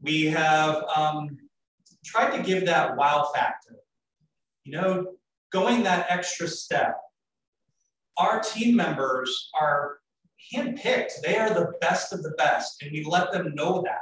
we 0.01 0.25
have 0.25 0.83
um, 0.95 1.37
tried 2.07 2.35
to 2.35 2.43
give 2.43 2.65
that 2.65 2.95
wow 2.95 3.29
factor. 3.33 3.75
You 4.63 4.73
know, 4.73 5.05
going 5.51 5.83
that 5.83 6.07
extra 6.09 6.47
step. 6.47 6.97
Our 8.17 8.39
team 8.41 8.75
members 8.75 9.49
are 9.59 9.97
handpicked. 10.53 11.21
They 11.23 11.37
are 11.37 11.53
the 11.53 11.73
best 11.81 12.13
of 12.13 12.23
the 12.23 12.33
best, 12.37 12.81
and 12.81 12.91
we 12.91 13.03
let 13.03 13.31
them 13.31 13.53
know 13.53 13.83
that. 13.83 14.01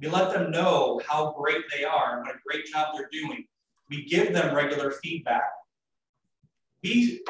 We 0.00 0.08
let 0.08 0.32
them 0.32 0.50
know 0.50 1.00
how 1.06 1.34
great 1.38 1.64
they 1.74 1.84
are 1.84 2.16
and 2.16 2.26
what 2.26 2.36
a 2.36 2.38
great 2.46 2.66
job 2.66 2.94
they're 2.94 3.10
doing. 3.12 3.44
We 3.90 4.06
give 4.06 4.32
them 4.32 4.54
regular 4.54 4.92
feedback. 4.92 5.50
We, 6.82 7.22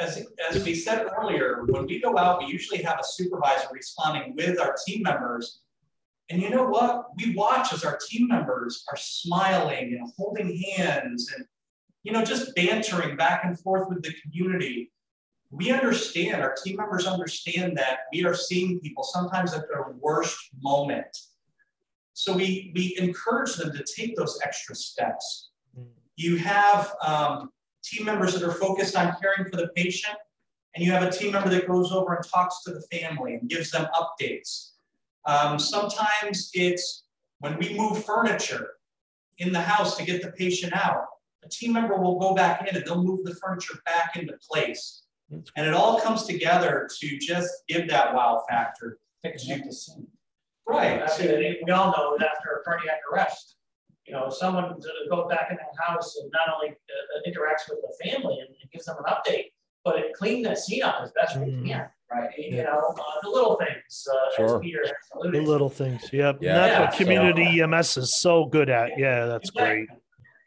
as, 0.00 0.26
as 0.50 0.64
we 0.64 0.74
said 0.74 1.06
earlier, 1.16 1.64
when 1.68 1.86
we 1.86 2.00
go 2.00 2.18
out, 2.18 2.40
we 2.40 2.46
usually 2.46 2.82
have 2.82 2.98
a 2.98 3.04
supervisor 3.04 3.68
responding 3.72 4.34
with 4.34 4.58
our 4.58 4.74
team 4.86 5.02
members 5.02 5.60
and 6.28 6.42
you 6.42 6.50
know 6.50 6.66
what? 6.66 7.06
We 7.16 7.34
watch 7.34 7.72
as 7.72 7.84
our 7.84 7.98
team 8.08 8.28
members 8.28 8.84
are 8.90 8.96
smiling 8.96 9.96
and 9.98 10.12
holding 10.16 10.56
hands 10.76 11.32
and, 11.34 11.44
you 12.02 12.12
know, 12.12 12.24
just 12.24 12.54
bantering 12.56 13.16
back 13.16 13.44
and 13.44 13.58
forth 13.60 13.88
with 13.88 14.02
the 14.02 14.12
community. 14.22 14.92
We 15.50 15.70
understand, 15.70 16.42
our 16.42 16.54
team 16.54 16.76
members 16.76 17.06
understand 17.06 17.76
that 17.78 18.00
we 18.12 18.24
are 18.24 18.34
seeing 18.34 18.80
people 18.80 19.04
sometimes 19.04 19.54
at 19.54 19.68
their 19.68 19.94
worst 20.00 20.36
moment. 20.60 21.16
So 22.14 22.34
we, 22.34 22.72
we 22.74 22.96
encourage 22.98 23.54
them 23.54 23.72
to 23.72 23.84
take 23.96 24.16
those 24.16 24.40
extra 24.42 24.74
steps. 24.74 25.50
You 26.16 26.38
have 26.38 26.92
um, 27.06 27.50
team 27.84 28.06
members 28.06 28.34
that 28.34 28.42
are 28.42 28.52
focused 28.52 28.96
on 28.96 29.14
caring 29.20 29.48
for 29.48 29.58
the 29.58 29.68
patient, 29.76 30.16
and 30.74 30.84
you 30.84 30.90
have 30.90 31.04
a 31.04 31.10
team 31.10 31.32
member 31.32 31.50
that 31.50 31.68
goes 31.68 31.92
over 31.92 32.14
and 32.14 32.24
talks 32.26 32.64
to 32.64 32.72
the 32.72 32.82
family 32.90 33.34
and 33.34 33.48
gives 33.48 33.70
them 33.70 33.86
updates 33.94 34.72
um, 35.26 35.58
sometimes 35.58 36.50
it's 36.54 37.04
when 37.40 37.58
we 37.58 37.76
move 37.76 38.04
furniture 38.04 38.70
in 39.38 39.52
the 39.52 39.60
house 39.60 39.96
to 39.96 40.04
get 40.04 40.22
the 40.22 40.32
patient 40.32 40.72
out, 40.74 41.04
a 41.44 41.48
team 41.48 41.72
member 41.72 41.96
will 41.96 42.18
go 42.18 42.34
back 42.34 42.66
in 42.66 42.74
and 42.74 42.84
they'll 42.84 43.02
move 43.02 43.24
the 43.24 43.34
furniture 43.34 43.74
back 43.84 44.16
into 44.16 44.34
place. 44.50 45.02
And 45.30 45.66
it 45.66 45.74
all 45.74 46.00
comes 46.00 46.24
together 46.24 46.88
to 47.00 47.18
just 47.18 47.50
give 47.68 47.88
that 47.88 48.14
wow 48.14 48.44
factor. 48.48 48.98
Right. 50.68 51.00
we 51.64 51.72
all 51.72 51.92
know 51.92 52.16
that 52.18 52.28
after 52.36 52.60
a 52.60 52.64
cardiac 52.64 53.00
arrest, 53.12 53.56
you 54.06 54.12
know, 54.12 54.30
someone 54.30 54.74
goes 55.10 55.26
back 55.28 55.48
in 55.50 55.56
the 55.56 55.82
house 55.82 56.16
and 56.16 56.30
not 56.32 56.54
only 56.54 56.70
uh, 56.70 57.28
interacts 57.28 57.68
with 57.68 57.78
the 57.82 58.08
family 58.08 58.38
and, 58.40 58.48
and, 58.48 58.70
gives 58.72 58.86
them 58.86 58.96
an 58.98 59.12
update, 59.12 59.46
but 59.86 59.96
it 59.96 60.12
cleans 60.12 60.44
that 60.46 60.58
scene 60.58 60.82
up 60.82 60.98
as 61.02 61.12
best 61.12 61.36
mm. 61.36 61.62
we 61.62 61.70
can 61.70 61.88
right? 62.12 62.30
You 62.38 62.62
know, 62.62 62.94
uh, 62.98 63.20
the 63.22 63.30
little 63.30 63.56
things. 63.56 64.06
Uh, 64.10 64.36
sure. 64.36 64.60
The 64.60 65.40
little 65.40 65.70
things. 65.70 66.02
Yep. 66.12 66.38
Yeah. 66.40 66.54
That's 66.54 66.72
yeah. 66.72 66.80
what 66.80 66.96
community 66.96 67.58
so, 67.58 67.64
EMS 67.64 67.96
is 67.96 68.20
so 68.20 68.44
good 68.46 68.70
at. 68.70 68.98
Yeah, 68.98 69.26
that's 69.26 69.50
exactly. 69.50 69.86
great. 69.86 69.88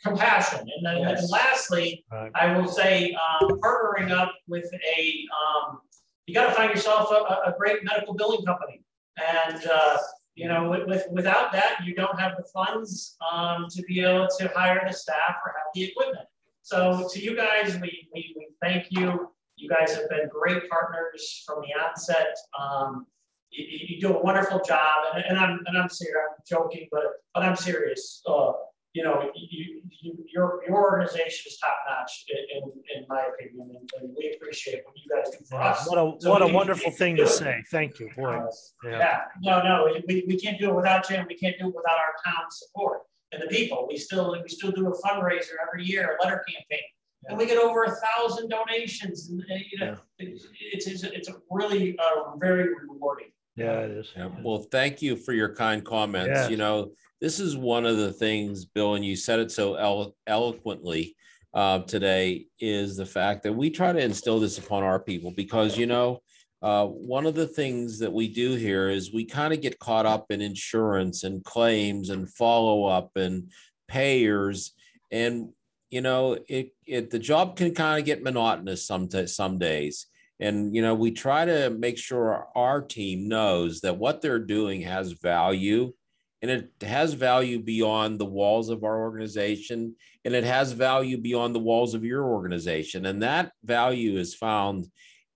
Compassion. 0.06 0.60
And 0.60 0.86
then 0.86 1.00
yes. 1.00 1.22
and 1.22 1.30
lastly, 1.30 2.06
right. 2.12 2.32
I 2.34 2.58
will 2.58 2.70
say 2.70 3.14
um, 3.14 3.60
partnering 3.60 4.12
up 4.12 4.34
with 4.48 4.66
a, 4.98 5.26
um, 5.36 5.80
you 6.26 6.34
got 6.34 6.48
to 6.48 6.54
find 6.54 6.70
yourself 6.70 7.12
a, 7.12 7.50
a, 7.50 7.56
great 7.60 7.84
medical 7.84 8.14
billing 8.14 8.46
company. 8.46 8.82
And, 9.18 9.62
uh, 9.70 9.98
you 10.36 10.48
know, 10.48 10.70
with, 10.70 10.88
with, 10.88 11.04
without 11.12 11.52
that, 11.52 11.80
you 11.84 11.94
don't 11.96 12.18
have 12.18 12.38
the 12.38 12.46
funds 12.54 13.18
um, 13.30 13.66
to 13.72 13.82
be 13.84 14.00
able 14.00 14.30
to 14.38 14.48
hire 14.56 14.82
the 14.88 14.94
staff 14.94 15.36
or 15.46 15.54
have 15.58 15.68
the 15.76 15.84
equipment. 15.84 16.26
So 16.70 17.08
to 17.12 17.20
you 17.20 17.36
guys, 17.36 17.80
we, 17.82 18.08
we, 18.14 18.36
we 18.38 18.48
thank 18.62 18.88
you. 18.92 19.32
You 19.56 19.70
guys 19.70 19.96
have 19.96 20.08
been 20.08 20.30
great 20.30 20.70
partners 20.70 21.44
from 21.46 21.62
the 21.62 21.84
onset. 21.84 22.36
Um, 22.60 23.08
you, 23.50 23.66
you, 23.96 24.00
do 24.00 24.14
a 24.16 24.22
wonderful 24.22 24.62
job, 24.66 25.06
and, 25.16 25.26
and, 25.26 25.40
I'm 25.40 25.60
and 25.66 25.76
I'm 25.76 25.90
serious. 25.90 26.16
I'm 26.30 26.44
joking, 26.48 26.88
but 26.92 27.06
but 27.34 27.42
I'm 27.42 27.56
serious. 27.56 28.22
Uh, 28.28 28.52
you 28.94 29.04
know, 29.04 29.32
you, 29.36 29.82
you, 30.02 30.26
your, 30.32 30.62
your 30.68 30.78
organization 30.78 31.46
is 31.48 31.58
top 31.58 31.76
notch 31.90 32.26
in, 32.56 32.72
in 32.96 33.06
my 33.10 33.24
opinion, 33.34 33.72
and, 33.76 33.90
and 34.00 34.16
we 34.16 34.36
appreciate 34.36 34.82
what 34.86 34.96
you 34.96 35.16
guys 35.16 35.32
do 35.32 35.44
for 35.50 35.62
us. 35.62 35.88
What 35.90 35.98
a 35.98 36.22
So 36.22 36.30
what 36.30 36.42
a 36.44 36.48
we- 36.48 36.54
wonderful 36.54 36.92
thing 36.92 37.16
to 37.18 37.28
say. 37.28 37.64
Thank 37.72 38.00
you, 38.00 38.10
boy. 38.16 38.42
Yeah. 38.84 39.00
Yeah, 39.00 39.22
no, 39.42 39.64
no, 39.64 40.02
we, 40.08 40.24
we 40.28 40.40
can't 40.40 40.60
do 40.60 40.70
it 40.70 40.76
without 40.76 41.10
you, 41.10 41.18
and 41.18 41.28
we 41.28 41.36
can't 41.36 41.56
do 41.60 41.68
it 41.70 41.76
without 41.76 41.98
our 41.98 42.14
town 42.32 42.46
support 42.50 43.02
and 43.32 43.42
the 43.42 43.48
people. 43.48 43.88
We 43.90 43.98
still, 43.98 44.36
we 44.42 44.50
still 44.50 44.72
do 44.72 44.88
a 44.88 45.02
fundraiser 45.02 45.54
every 45.68 45.86
year, 45.86 46.18
a 46.20 46.24
letter 46.24 46.44
campaign. 46.48 46.86
And 47.28 47.38
we 47.38 47.46
get 47.46 47.58
over 47.58 47.84
a 47.84 47.92
thousand 47.92 48.50
donations 48.50 49.30
and, 49.30 49.42
uh, 49.42 49.56
you 49.72 49.80
know, 49.80 49.98
it's, 50.20 50.48
it's, 50.60 50.88
it's, 50.88 51.04
it's 51.04 51.30
a 51.30 51.36
really, 51.52 51.98
uh, 52.00 52.36
very 52.38 52.70
rewarding. 52.74 53.28
Yeah, 53.56 53.82
it 53.82 53.92
is. 53.92 54.08
Yeah, 54.16 54.30
well, 54.42 54.66
thank 54.72 55.02
you 55.02 55.18
for 55.18 55.34
your 55.34 55.54
kind 55.54 55.84
comments. 55.84 56.30
Yes. 56.34 56.50
You 56.50 56.58
know, 56.58 56.92
this 57.20 57.42
is 57.42 57.58
one 57.58 57.86
of 57.86 57.98
the 57.98 58.14
things, 58.14 58.64
Bill, 58.64 58.96
and 58.96 59.04
you 59.04 59.18
said 59.18 59.40
it 59.40 59.52
so 59.52 59.76
elo- 59.76 60.16
eloquently 60.28 61.16
uh, 61.54 61.80
today, 61.80 62.46
is 62.60 62.96
the 62.96 63.06
fact 63.06 63.44
that 63.44 63.54
we 63.54 63.70
try 63.70 63.92
to 63.92 64.00
instill 64.00 64.40
this 64.40 64.58
upon 64.58 64.84
our 64.84 65.00
people 65.00 65.34
because, 65.36 65.78
you 65.78 65.88
know, 65.88 66.22
uh, 66.62 66.86
one 66.86 67.26
of 67.26 67.36
the 67.36 67.48
things 67.48 68.00
that 68.00 68.12
we 68.12 68.28
do 68.28 68.56
here 68.56 68.90
is 68.90 69.14
we 69.14 69.26
kind 69.26 69.54
of 69.54 69.62
get 69.62 69.80
caught 69.80 70.06
up 70.06 70.26
in 70.30 70.42
insurance 70.42 71.24
and 71.24 71.44
claims 71.44 72.10
and 72.10 72.32
follow 72.34 72.86
up 72.86 73.12
and 73.16 73.50
payers. 73.88 74.74
And, 75.10 75.50
you 75.90 76.02
know, 76.02 76.38
it, 76.48 76.74
it, 76.86 77.10
the 77.12 77.20
job 77.20 77.56
can 77.56 77.74
kind 77.74 78.00
of 78.00 78.06
get 78.06 78.24
monotonous 78.24 78.86
some, 78.86 79.08
t- 79.08 79.28
some 79.28 79.58
days. 79.58 80.08
And, 80.42 80.76
you 80.76 80.82
know, 80.82 80.96
we 80.96 81.12
try 81.12 81.46
to 81.46 81.70
make 81.70 81.98
sure 81.98 82.48
our 82.56 82.82
team 82.82 83.28
knows 83.28 83.82
that 83.82 83.98
what 83.98 84.22
they're 84.22 84.40
doing 84.40 84.82
has 84.82 85.14
value 85.14 85.94
and 86.42 86.52
it 86.52 86.72
has 86.82 87.14
value 87.14 87.62
beyond 87.62 88.20
the 88.20 88.26
walls 88.26 88.70
of 88.70 88.84
our 88.84 89.02
organization 89.02 89.96
and 90.24 90.34
it 90.34 90.46
has 90.46 90.72
value 90.72 91.18
beyond 91.18 91.54
the 91.54 91.60
walls 91.60 91.94
of 91.94 92.06
your 92.06 92.24
organization. 92.24 93.06
And 93.06 93.24
that 93.24 93.52
value 93.64 94.18
is 94.18 94.36
found 94.36 94.88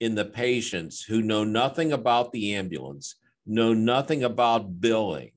in 0.04 0.16
the 0.16 0.26
patients 0.26 1.01
who 1.01 1.22
know 1.22 1.45
nothing 1.45 1.93
about 1.93 2.34
the 2.34 2.56
ambulance, 2.56 3.16
know 3.45 3.74
nothing 3.74 4.26
about 4.26 4.82
billing, 4.82 5.32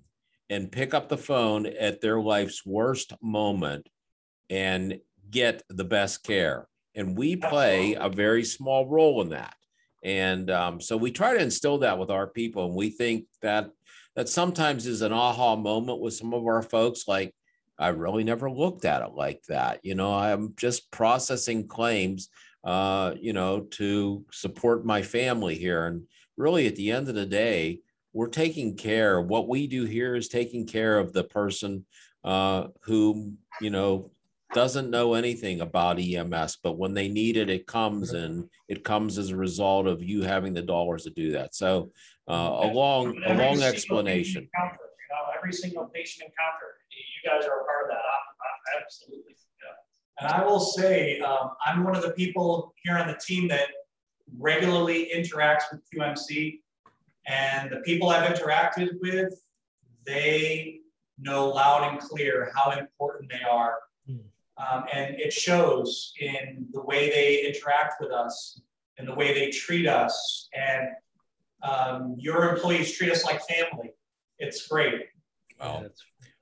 and 0.50 0.72
pick 0.72 0.92
up 0.92 1.08
the 1.08 1.16
phone 1.16 1.66
at 1.66 2.00
their 2.00 2.20
life's 2.20 2.66
worst 2.66 3.12
moment 3.22 3.88
and 4.50 4.98
get 5.30 5.62
the 5.68 5.84
best 5.84 6.24
care. 6.24 6.66
And 6.96 7.16
we 7.16 7.36
play 7.36 7.94
a 7.94 8.08
very 8.08 8.42
small 8.42 8.88
role 8.88 9.22
in 9.22 9.28
that. 9.28 9.54
And 10.02 10.50
um, 10.50 10.80
so 10.80 10.96
we 10.96 11.12
try 11.12 11.34
to 11.34 11.42
instill 11.42 11.78
that 11.78 11.98
with 12.00 12.10
our 12.10 12.26
people. 12.26 12.66
And 12.66 12.74
we 12.74 12.90
think 12.90 13.26
that 13.42 13.70
that 14.16 14.28
sometimes 14.28 14.88
is 14.88 15.02
an 15.02 15.12
aha 15.12 15.54
moment 15.54 16.00
with 16.00 16.14
some 16.14 16.34
of 16.34 16.44
our 16.44 16.62
folks, 16.62 17.06
like, 17.06 17.32
I 17.78 17.88
really 17.88 18.24
never 18.24 18.50
looked 18.50 18.84
at 18.84 19.02
it 19.02 19.12
like 19.14 19.42
that. 19.48 19.78
You 19.84 19.94
know, 19.94 20.12
I'm 20.12 20.54
just 20.56 20.90
processing 20.90 21.68
claims, 21.68 22.30
uh, 22.66 23.14
you 23.20 23.32
know, 23.32 23.60
to 23.60 24.24
support 24.32 24.84
my 24.84 25.00
family 25.00 25.54
here. 25.54 25.86
And 25.86 26.02
really, 26.36 26.66
at 26.66 26.74
the 26.74 26.90
end 26.90 27.08
of 27.08 27.14
the 27.14 27.24
day, 27.24 27.80
we're 28.12 28.26
taking 28.26 28.76
care. 28.76 29.20
What 29.20 29.48
we 29.48 29.68
do 29.68 29.84
here 29.84 30.16
is 30.16 30.28
taking 30.28 30.66
care 30.66 30.98
of 30.98 31.12
the 31.12 31.22
person 31.22 31.86
uh, 32.24 32.68
who, 32.82 33.34
you 33.60 33.70
know, 33.70 34.10
doesn't 34.52 34.90
know 34.90 35.14
anything 35.14 35.60
about 35.60 36.00
EMS, 36.00 36.58
but 36.60 36.76
when 36.76 36.92
they 36.92 37.08
need 37.08 37.36
it, 37.36 37.48
it 37.48 37.68
comes 37.68 38.14
and 38.14 38.48
it 38.68 38.82
comes 38.82 39.16
as 39.16 39.30
a 39.30 39.36
result 39.36 39.86
of 39.86 40.02
you 40.02 40.22
having 40.22 40.52
the 40.52 40.62
dollars 40.62 41.04
to 41.04 41.10
do 41.10 41.32
that. 41.32 41.54
So 41.54 41.92
uh, 42.28 42.32
a 42.32 42.66
long, 42.66 43.16
a 43.26 43.34
long 43.34 43.62
explanation. 43.62 44.48
encounter, 44.52 44.78
You 44.80 45.14
know, 45.14 45.32
every 45.38 45.52
single 45.52 45.84
patient 45.94 46.28
encounter, 46.30 46.78
you 46.90 47.30
guys 47.30 47.46
are 47.46 47.60
a 47.60 47.64
part 47.64 47.84
of 47.84 47.96
that, 47.96 48.82
absolutely. 48.82 49.36
Yeah. 50.20 50.26
And 50.26 50.42
I 50.42 50.46
will 50.46 50.60
say, 50.60 51.20
um, 51.20 51.50
I'm 51.64 51.84
one 51.84 51.96
of 51.96 52.02
the 52.02 52.12
people 52.12 52.74
here 52.82 52.96
on 52.96 53.06
the 53.06 53.18
team 53.24 53.48
that 53.48 53.68
regularly 54.38 55.10
interacts 55.14 55.64
with 55.70 55.82
QMC. 55.92 56.60
And 57.26 57.70
the 57.70 57.78
people 57.78 58.08
I've 58.08 58.32
interacted 58.32 59.00
with, 59.00 59.34
they 60.06 60.80
know 61.18 61.48
loud 61.48 61.90
and 61.90 62.00
clear 62.00 62.52
how 62.54 62.70
important 62.72 63.30
they 63.30 63.42
are. 63.48 63.76
Hmm. 64.06 64.16
Um, 64.58 64.84
and 64.92 65.16
it 65.16 65.32
shows 65.32 66.12
in 66.20 66.66
the 66.72 66.82
way 66.82 67.10
they 67.10 67.46
interact 67.46 68.00
with 68.00 68.12
us 68.12 68.60
and 68.98 69.06
the 69.06 69.14
way 69.14 69.34
they 69.34 69.50
treat 69.50 69.86
us. 69.86 70.48
And 70.54 70.88
um, 71.62 72.14
your 72.18 72.48
employees 72.54 72.96
treat 72.96 73.10
us 73.10 73.24
like 73.24 73.40
family. 73.46 73.92
It's 74.38 74.66
great. 74.66 75.06
Well, 75.58 75.86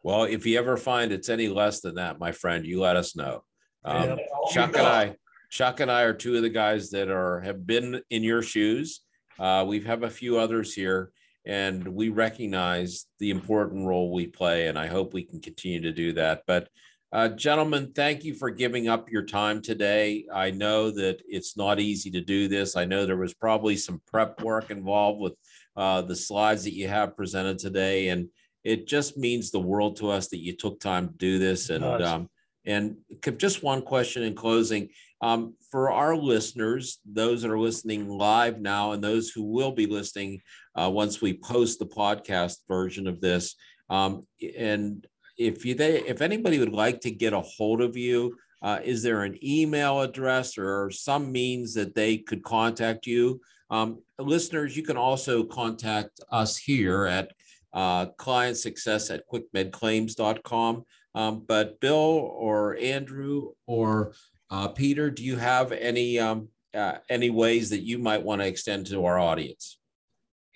well, 0.03 0.25
if 0.25 0.45
you 0.45 0.59
ever 0.59 0.77
find 0.77 1.13
it's 1.13 1.29
any 1.29 1.49
less 1.49 1.81
than 1.81 1.95
that, 1.95 2.19
my 2.19 2.33
friend, 2.33 2.67
you 2.67 2.81
let 2.81 2.97
us 2.97 3.17
know. 3.17 3.45
Um. 3.85 4.19
Oh, 4.35 4.51
Chuck 4.53 4.77
and. 4.77 4.87
I, 4.87 5.17
Chuck 5.51 5.81
and 5.81 5.91
I 5.91 6.03
are 6.03 6.15
two 6.15 6.37
of 6.37 6.43
the 6.43 6.49
guys 6.49 6.91
that 6.91 7.09
are 7.09 7.41
have 7.41 7.67
been 7.67 8.01
in 8.11 8.23
your 8.23 8.43
shoes. 8.43 9.01
Uh, 9.39 9.65
we 9.67 9.81
have 9.81 10.03
a 10.03 10.11
few 10.11 10.39
others 10.39 10.75
here, 10.75 11.11
and 11.45 11.87
we 11.87 12.09
recognize 12.09 13.07
the 13.19 13.31
important 13.31 13.87
role 13.87 14.13
we 14.13 14.27
play, 14.27 14.69
and 14.69 14.79
I 14.79 14.87
hope 14.87 15.13
we 15.13 15.25
can 15.25 15.41
continue 15.41 15.81
to 15.83 15.93
do 15.93 16.13
that. 16.15 16.43
But, 16.47 16.69
uh, 17.13 17.29
gentlemen, 17.29 17.93
thank 17.95 18.25
you 18.25 18.35
for 18.35 18.51
giving 18.51 18.89
up 18.89 19.11
your 19.11 19.25
time 19.25 19.61
today. 19.61 20.27
I 20.33 20.51
know 20.51 20.91
that 20.93 21.23
it's 21.29 21.57
not 21.57 21.79
easy 21.81 22.11
to 22.13 22.21
do 22.21 22.49
this. 22.49 22.77
I 22.77 22.85
know 22.85 23.07
there 23.07 23.17
was 23.17 23.35
probably 23.35 23.77
some 23.77 24.01
prep 24.07 24.41
work 24.41 24.71
involved 24.71 25.21
with 25.21 25.35
uh, 25.77 26.03
the 26.03 26.17
slides 26.17 26.65
that 26.65 26.75
you 26.75 26.89
have 26.89 27.17
presented 27.17 27.59
today, 27.59 28.09
and 28.09 28.29
it 28.63 28.87
just 28.87 29.17
means 29.17 29.51
the 29.51 29.61
world 29.61 29.97
to 29.97 30.11
us 30.11 30.29
that 30.29 30.43
you 30.43 30.57
took 30.57 30.81
time 30.81 31.09
to 31.09 31.15
do 31.15 31.39
this. 31.39 31.71
And 31.71 31.85
um, 31.85 32.31
and 32.67 32.97
just 33.39 33.63
one 33.63 33.83
question 33.83 34.23
in 34.23 34.35
closing. 34.35 34.89
Um, 35.21 35.55
for 35.71 35.91
our 35.91 36.17
listeners, 36.17 36.99
those 37.05 37.43
that 37.43 37.51
are 37.51 37.59
listening 37.59 38.09
live 38.09 38.61
now 38.61 38.93
and 38.93 39.03
those 39.03 39.31
who 39.31 39.45
will 39.45 39.73
be 39.73 39.87
listening 39.87 40.41
uh, 40.75 40.91
once 40.93 41.21
we 41.21 41.39
post 41.39 41.79
the 41.79 41.87
podcast 41.87 42.59
version 42.69 43.07
of 43.07 43.21
this, 43.21 43.55
um, 43.91 44.27
and 44.59 45.07
if 45.37 45.65
you 45.65 45.75
they, 45.75 46.01
if 46.03 46.21
anybody 46.21 46.59
would 46.59 46.73
like 46.73 47.01
to 47.01 47.11
get 47.11 47.33
a 47.33 47.41
hold 47.41 47.81
of 47.81 47.97
you, 47.97 48.37
uh, 48.63 48.81
is 48.83 49.03
there 49.03 49.25
an 49.25 49.39
email 49.43 50.01
address 50.01 50.57
or 50.57 50.91
some 50.91 51.31
means 51.31 51.75
that 51.75 51.95
they 51.95 52.19
could 52.19 52.43
contact 52.43 53.07
you? 53.07 53.41
Um, 53.71 54.03
listeners, 54.19 54.77
you 54.77 54.83
can 54.83 54.97
also 54.97 55.45
contact 55.45 56.21
us 56.31 56.57
here 56.57 57.07
at 57.07 57.33
uh, 57.73 58.07
client 58.17 58.57
success 58.57 59.11
at 59.11 59.25
quickmedclaims.com. 59.29 60.85
Um, 61.15 61.45
but 61.47 61.81
Bill 61.81 61.95
or 61.95 62.77
Andrew 62.77 63.53
or 63.67 64.13
uh, 64.51 64.69
Peter, 64.69 65.11
do 65.11 65.23
you 65.23 65.37
have 65.37 65.73
any 65.73 66.19
um, 66.19 66.49
uh, 66.75 66.99
any 67.09 67.31
ways 67.31 67.71
that 67.71 67.83
you 67.83 67.99
might 67.99 68.23
want 68.23 68.41
to 68.43 68.47
extend 68.49 68.87
to 68.89 69.05
our 69.05 69.19
audience? 69.19 69.79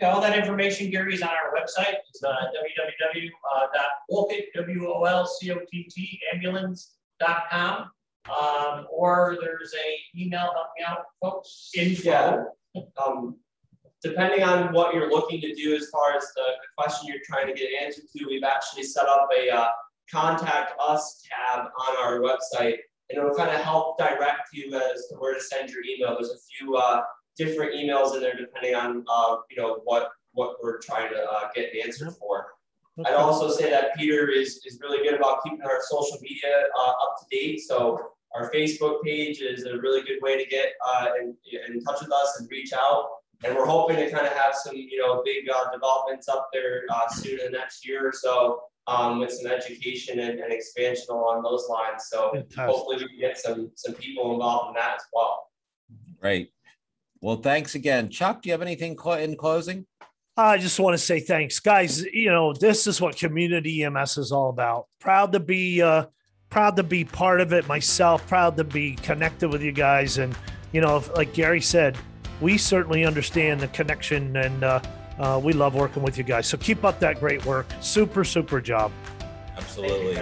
Yeah, 0.00 0.12
all 0.12 0.20
that 0.20 0.36
information, 0.36 0.90
Gary, 0.90 1.14
is 1.14 1.22
on 1.22 1.30
our 1.30 1.54
website. 1.56 1.96
It's 2.08 2.22
uh, 2.22 2.32
www.wolcott, 4.10 4.42
W-O-L-C-O-T-T, 4.54 6.20
Um, 8.28 8.86
or 8.92 9.38
there's 9.40 9.74
a 9.74 10.20
email, 10.20 10.52
help 10.52 10.68
me 10.78 10.84
out, 10.86 11.04
folks, 11.20 11.70
info. 11.76 12.10
Yeah. 12.74 12.82
Um, 13.04 13.36
depending 14.02 14.44
on 14.44 14.72
what 14.72 14.94
you're 14.94 15.10
looking 15.10 15.40
to 15.40 15.52
do 15.54 15.74
as 15.74 15.88
far 15.90 16.14
as 16.16 16.22
the 16.36 16.42
the 16.42 16.68
question 16.76 17.08
you're 17.08 17.22
trying 17.24 17.48
to 17.48 17.54
get 17.54 17.70
answered 17.82 18.04
to, 18.16 18.26
we've 18.26 18.44
actually 18.44 18.84
set 18.84 19.08
up 19.08 19.28
a 19.36 19.50
uh, 19.50 19.68
contact 20.10 20.72
us 20.80 21.22
tab 21.28 21.66
on 21.66 21.96
our 22.04 22.20
website. 22.20 22.76
And 23.10 23.18
it'll 23.18 23.34
kind 23.34 23.50
of 23.50 23.60
help 23.62 23.98
direct 23.98 24.48
you 24.52 24.74
as 24.74 25.06
to 25.08 25.16
where 25.16 25.34
to 25.34 25.40
send 25.40 25.70
your 25.70 25.82
email. 25.82 26.14
There's 26.14 26.30
a 26.30 26.38
few 26.58 26.76
uh, 26.76 27.02
different 27.38 27.72
emails 27.74 28.14
in 28.14 28.20
there 28.20 28.36
depending 28.36 28.74
on 28.74 29.04
uh, 29.08 29.36
you 29.50 29.56
know 29.56 29.80
what 29.84 30.10
what 30.32 30.56
we're 30.62 30.78
trying 30.80 31.10
to 31.10 31.18
uh, 31.18 31.48
get 31.54 31.72
an 31.72 31.80
answer 31.84 32.10
for. 32.10 32.48
I'd 33.06 33.14
also 33.14 33.50
say 33.50 33.70
that 33.70 33.94
Peter 33.96 34.28
is, 34.28 34.60
is 34.66 34.80
really 34.82 35.04
good 35.08 35.14
about 35.14 35.42
keeping 35.44 35.62
our 35.62 35.78
social 35.88 36.18
media 36.20 36.64
uh, 36.78 36.90
up 36.90 37.16
to 37.20 37.36
date. 37.36 37.60
So 37.60 38.10
our 38.34 38.50
Facebook 38.52 39.02
page 39.04 39.40
is 39.40 39.64
a 39.64 39.78
really 39.78 40.02
good 40.02 40.18
way 40.20 40.42
to 40.42 40.48
get 40.50 40.72
uh, 40.86 41.06
in, 41.20 41.36
in 41.68 41.80
touch 41.84 42.00
with 42.00 42.12
us 42.12 42.40
and 42.40 42.50
reach 42.50 42.72
out. 42.72 43.08
And 43.44 43.54
we're 43.54 43.66
hoping 43.66 43.96
to 43.96 44.10
kind 44.10 44.26
of 44.26 44.32
have 44.32 44.54
some, 44.54 44.74
you 44.74 44.98
know, 44.98 45.22
big 45.24 45.48
uh, 45.48 45.70
developments 45.72 46.28
up 46.28 46.48
there 46.52 46.82
uh, 46.90 47.08
soon 47.08 47.38
in 47.38 47.52
the 47.52 47.58
next 47.58 47.86
year 47.86 48.08
or 48.08 48.12
so 48.12 48.62
um, 48.88 49.20
with 49.20 49.30
some 49.30 49.52
education 49.52 50.18
and, 50.18 50.40
and 50.40 50.52
expansion 50.52 51.06
along 51.10 51.42
those 51.42 51.68
lines. 51.68 52.06
So 52.10 52.30
Fantastic. 52.32 52.64
hopefully 52.64 52.96
we 52.96 53.08
can 53.08 53.18
get 53.20 53.38
some 53.38 53.70
some 53.76 53.94
people 53.94 54.32
involved 54.32 54.68
in 54.68 54.74
that 54.74 54.96
as 54.96 55.02
well. 55.12 55.50
Great. 56.20 56.50
Well, 57.20 57.36
thanks 57.36 57.74
again. 57.74 58.08
Chuck, 58.08 58.42
do 58.42 58.48
you 58.48 58.52
have 58.52 58.62
anything 58.62 58.96
clo- 58.96 59.18
in 59.18 59.36
closing? 59.36 59.86
I 60.36 60.56
just 60.56 60.78
want 60.78 60.94
to 60.94 60.98
say 60.98 61.18
thanks, 61.20 61.58
guys. 61.58 62.04
You 62.04 62.30
know, 62.30 62.52
this 62.52 62.86
is 62.86 63.00
what 63.00 63.16
community 63.16 63.82
EMS 63.82 64.18
is 64.18 64.32
all 64.32 64.50
about. 64.50 64.86
Proud 65.00 65.32
to 65.32 65.40
be, 65.40 65.82
uh, 65.82 66.06
proud 66.48 66.76
to 66.76 66.84
be 66.84 67.04
part 67.04 67.40
of 67.40 67.52
it 67.52 67.66
myself. 67.66 68.26
Proud 68.28 68.56
to 68.56 68.64
be 68.64 68.94
connected 68.94 69.48
with 69.50 69.62
you 69.62 69.72
guys, 69.72 70.18
and 70.18 70.36
you 70.72 70.80
know, 70.80 71.02
like 71.16 71.34
Gary 71.34 71.60
said, 71.60 71.98
we 72.40 72.56
certainly 72.56 73.04
understand 73.04 73.60
the 73.60 73.68
connection, 73.68 74.36
and 74.36 74.62
uh, 74.62 74.80
uh, 75.18 75.40
we 75.42 75.52
love 75.52 75.74
working 75.74 76.02
with 76.02 76.16
you 76.18 76.24
guys. 76.24 76.46
So 76.46 76.56
keep 76.56 76.84
up 76.84 76.98
that 77.00 77.20
great 77.20 77.44
work. 77.46 77.66
Super, 77.80 78.24
super 78.24 78.60
job. 78.60 78.92
Absolutely. 79.56 80.14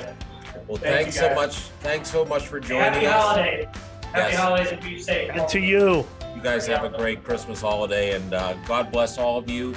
Well, 0.66 0.78
Thank 0.78 1.12
thanks 1.12 1.16
so 1.18 1.34
much. 1.34 1.54
Thanks 1.80 2.10
so 2.10 2.24
much 2.24 2.46
for 2.46 2.58
joining 2.58 2.82
us. 2.82 2.94
Happy 2.94 3.06
us. 3.06 3.14
holiday. 3.14 3.64
Happy 4.12 4.32
Yes. 4.32 4.36
holidays 4.36 4.72
and 4.72 4.80
be 4.82 5.00
safe. 5.00 5.30
And 5.34 5.48
to 5.48 5.60
you. 5.60 6.06
You 6.34 6.42
guys 6.42 6.66
have 6.66 6.84
a 6.84 6.96
great 6.96 7.22
Christmas 7.24 7.60
holiday, 7.60 8.14
and 8.14 8.34
uh, 8.34 8.54
God 8.66 8.90
bless 8.92 9.16
all 9.18 9.38
of 9.38 9.48
you 9.50 9.74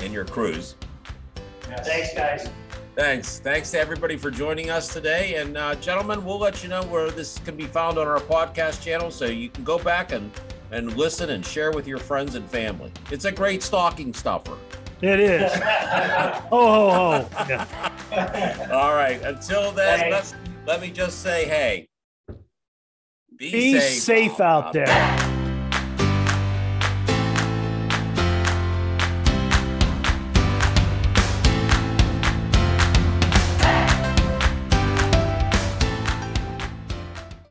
and 0.00 0.12
your 0.12 0.24
crews. 0.24 0.74
Yes. 1.68 1.86
Thanks, 1.88 2.14
guys. 2.14 2.48
Thanks. 2.94 3.38
Thanks 3.40 3.70
to 3.72 3.78
everybody 3.80 4.16
for 4.16 4.30
joining 4.30 4.70
us 4.70 4.88
today. 4.92 5.34
And 5.34 5.56
uh, 5.56 5.74
gentlemen, 5.76 6.24
we'll 6.24 6.38
let 6.38 6.62
you 6.62 6.68
know 6.68 6.82
where 6.84 7.10
this 7.10 7.38
can 7.40 7.56
be 7.56 7.66
found 7.66 7.98
on 7.98 8.06
our 8.06 8.20
podcast 8.20 8.82
channel 8.82 9.10
so 9.10 9.26
you 9.26 9.50
can 9.50 9.64
go 9.64 9.78
back 9.78 10.12
and, 10.12 10.30
and 10.70 10.96
listen 10.96 11.30
and 11.30 11.44
share 11.44 11.72
with 11.72 11.86
your 11.86 11.98
friends 11.98 12.34
and 12.34 12.48
family. 12.50 12.92
It's 13.10 13.24
a 13.24 13.32
great 13.32 13.62
stocking 13.62 14.12
stuffer. 14.12 14.56
It 15.02 15.20
is. 15.20 15.52
Ho, 15.62 16.48
ho, 16.50 16.90
ho. 16.90 17.28
Yeah. 17.48 18.68
All 18.72 18.94
right. 18.94 19.20
Until 19.22 19.72
then, 19.72 20.10
let, 20.10 20.34
let 20.66 20.80
me 20.80 20.90
just 20.90 21.22
say, 21.22 21.44
hey, 21.44 21.88
Be 23.36 23.78
safe 23.78 24.40
out 24.40 24.72
there. 24.72 24.86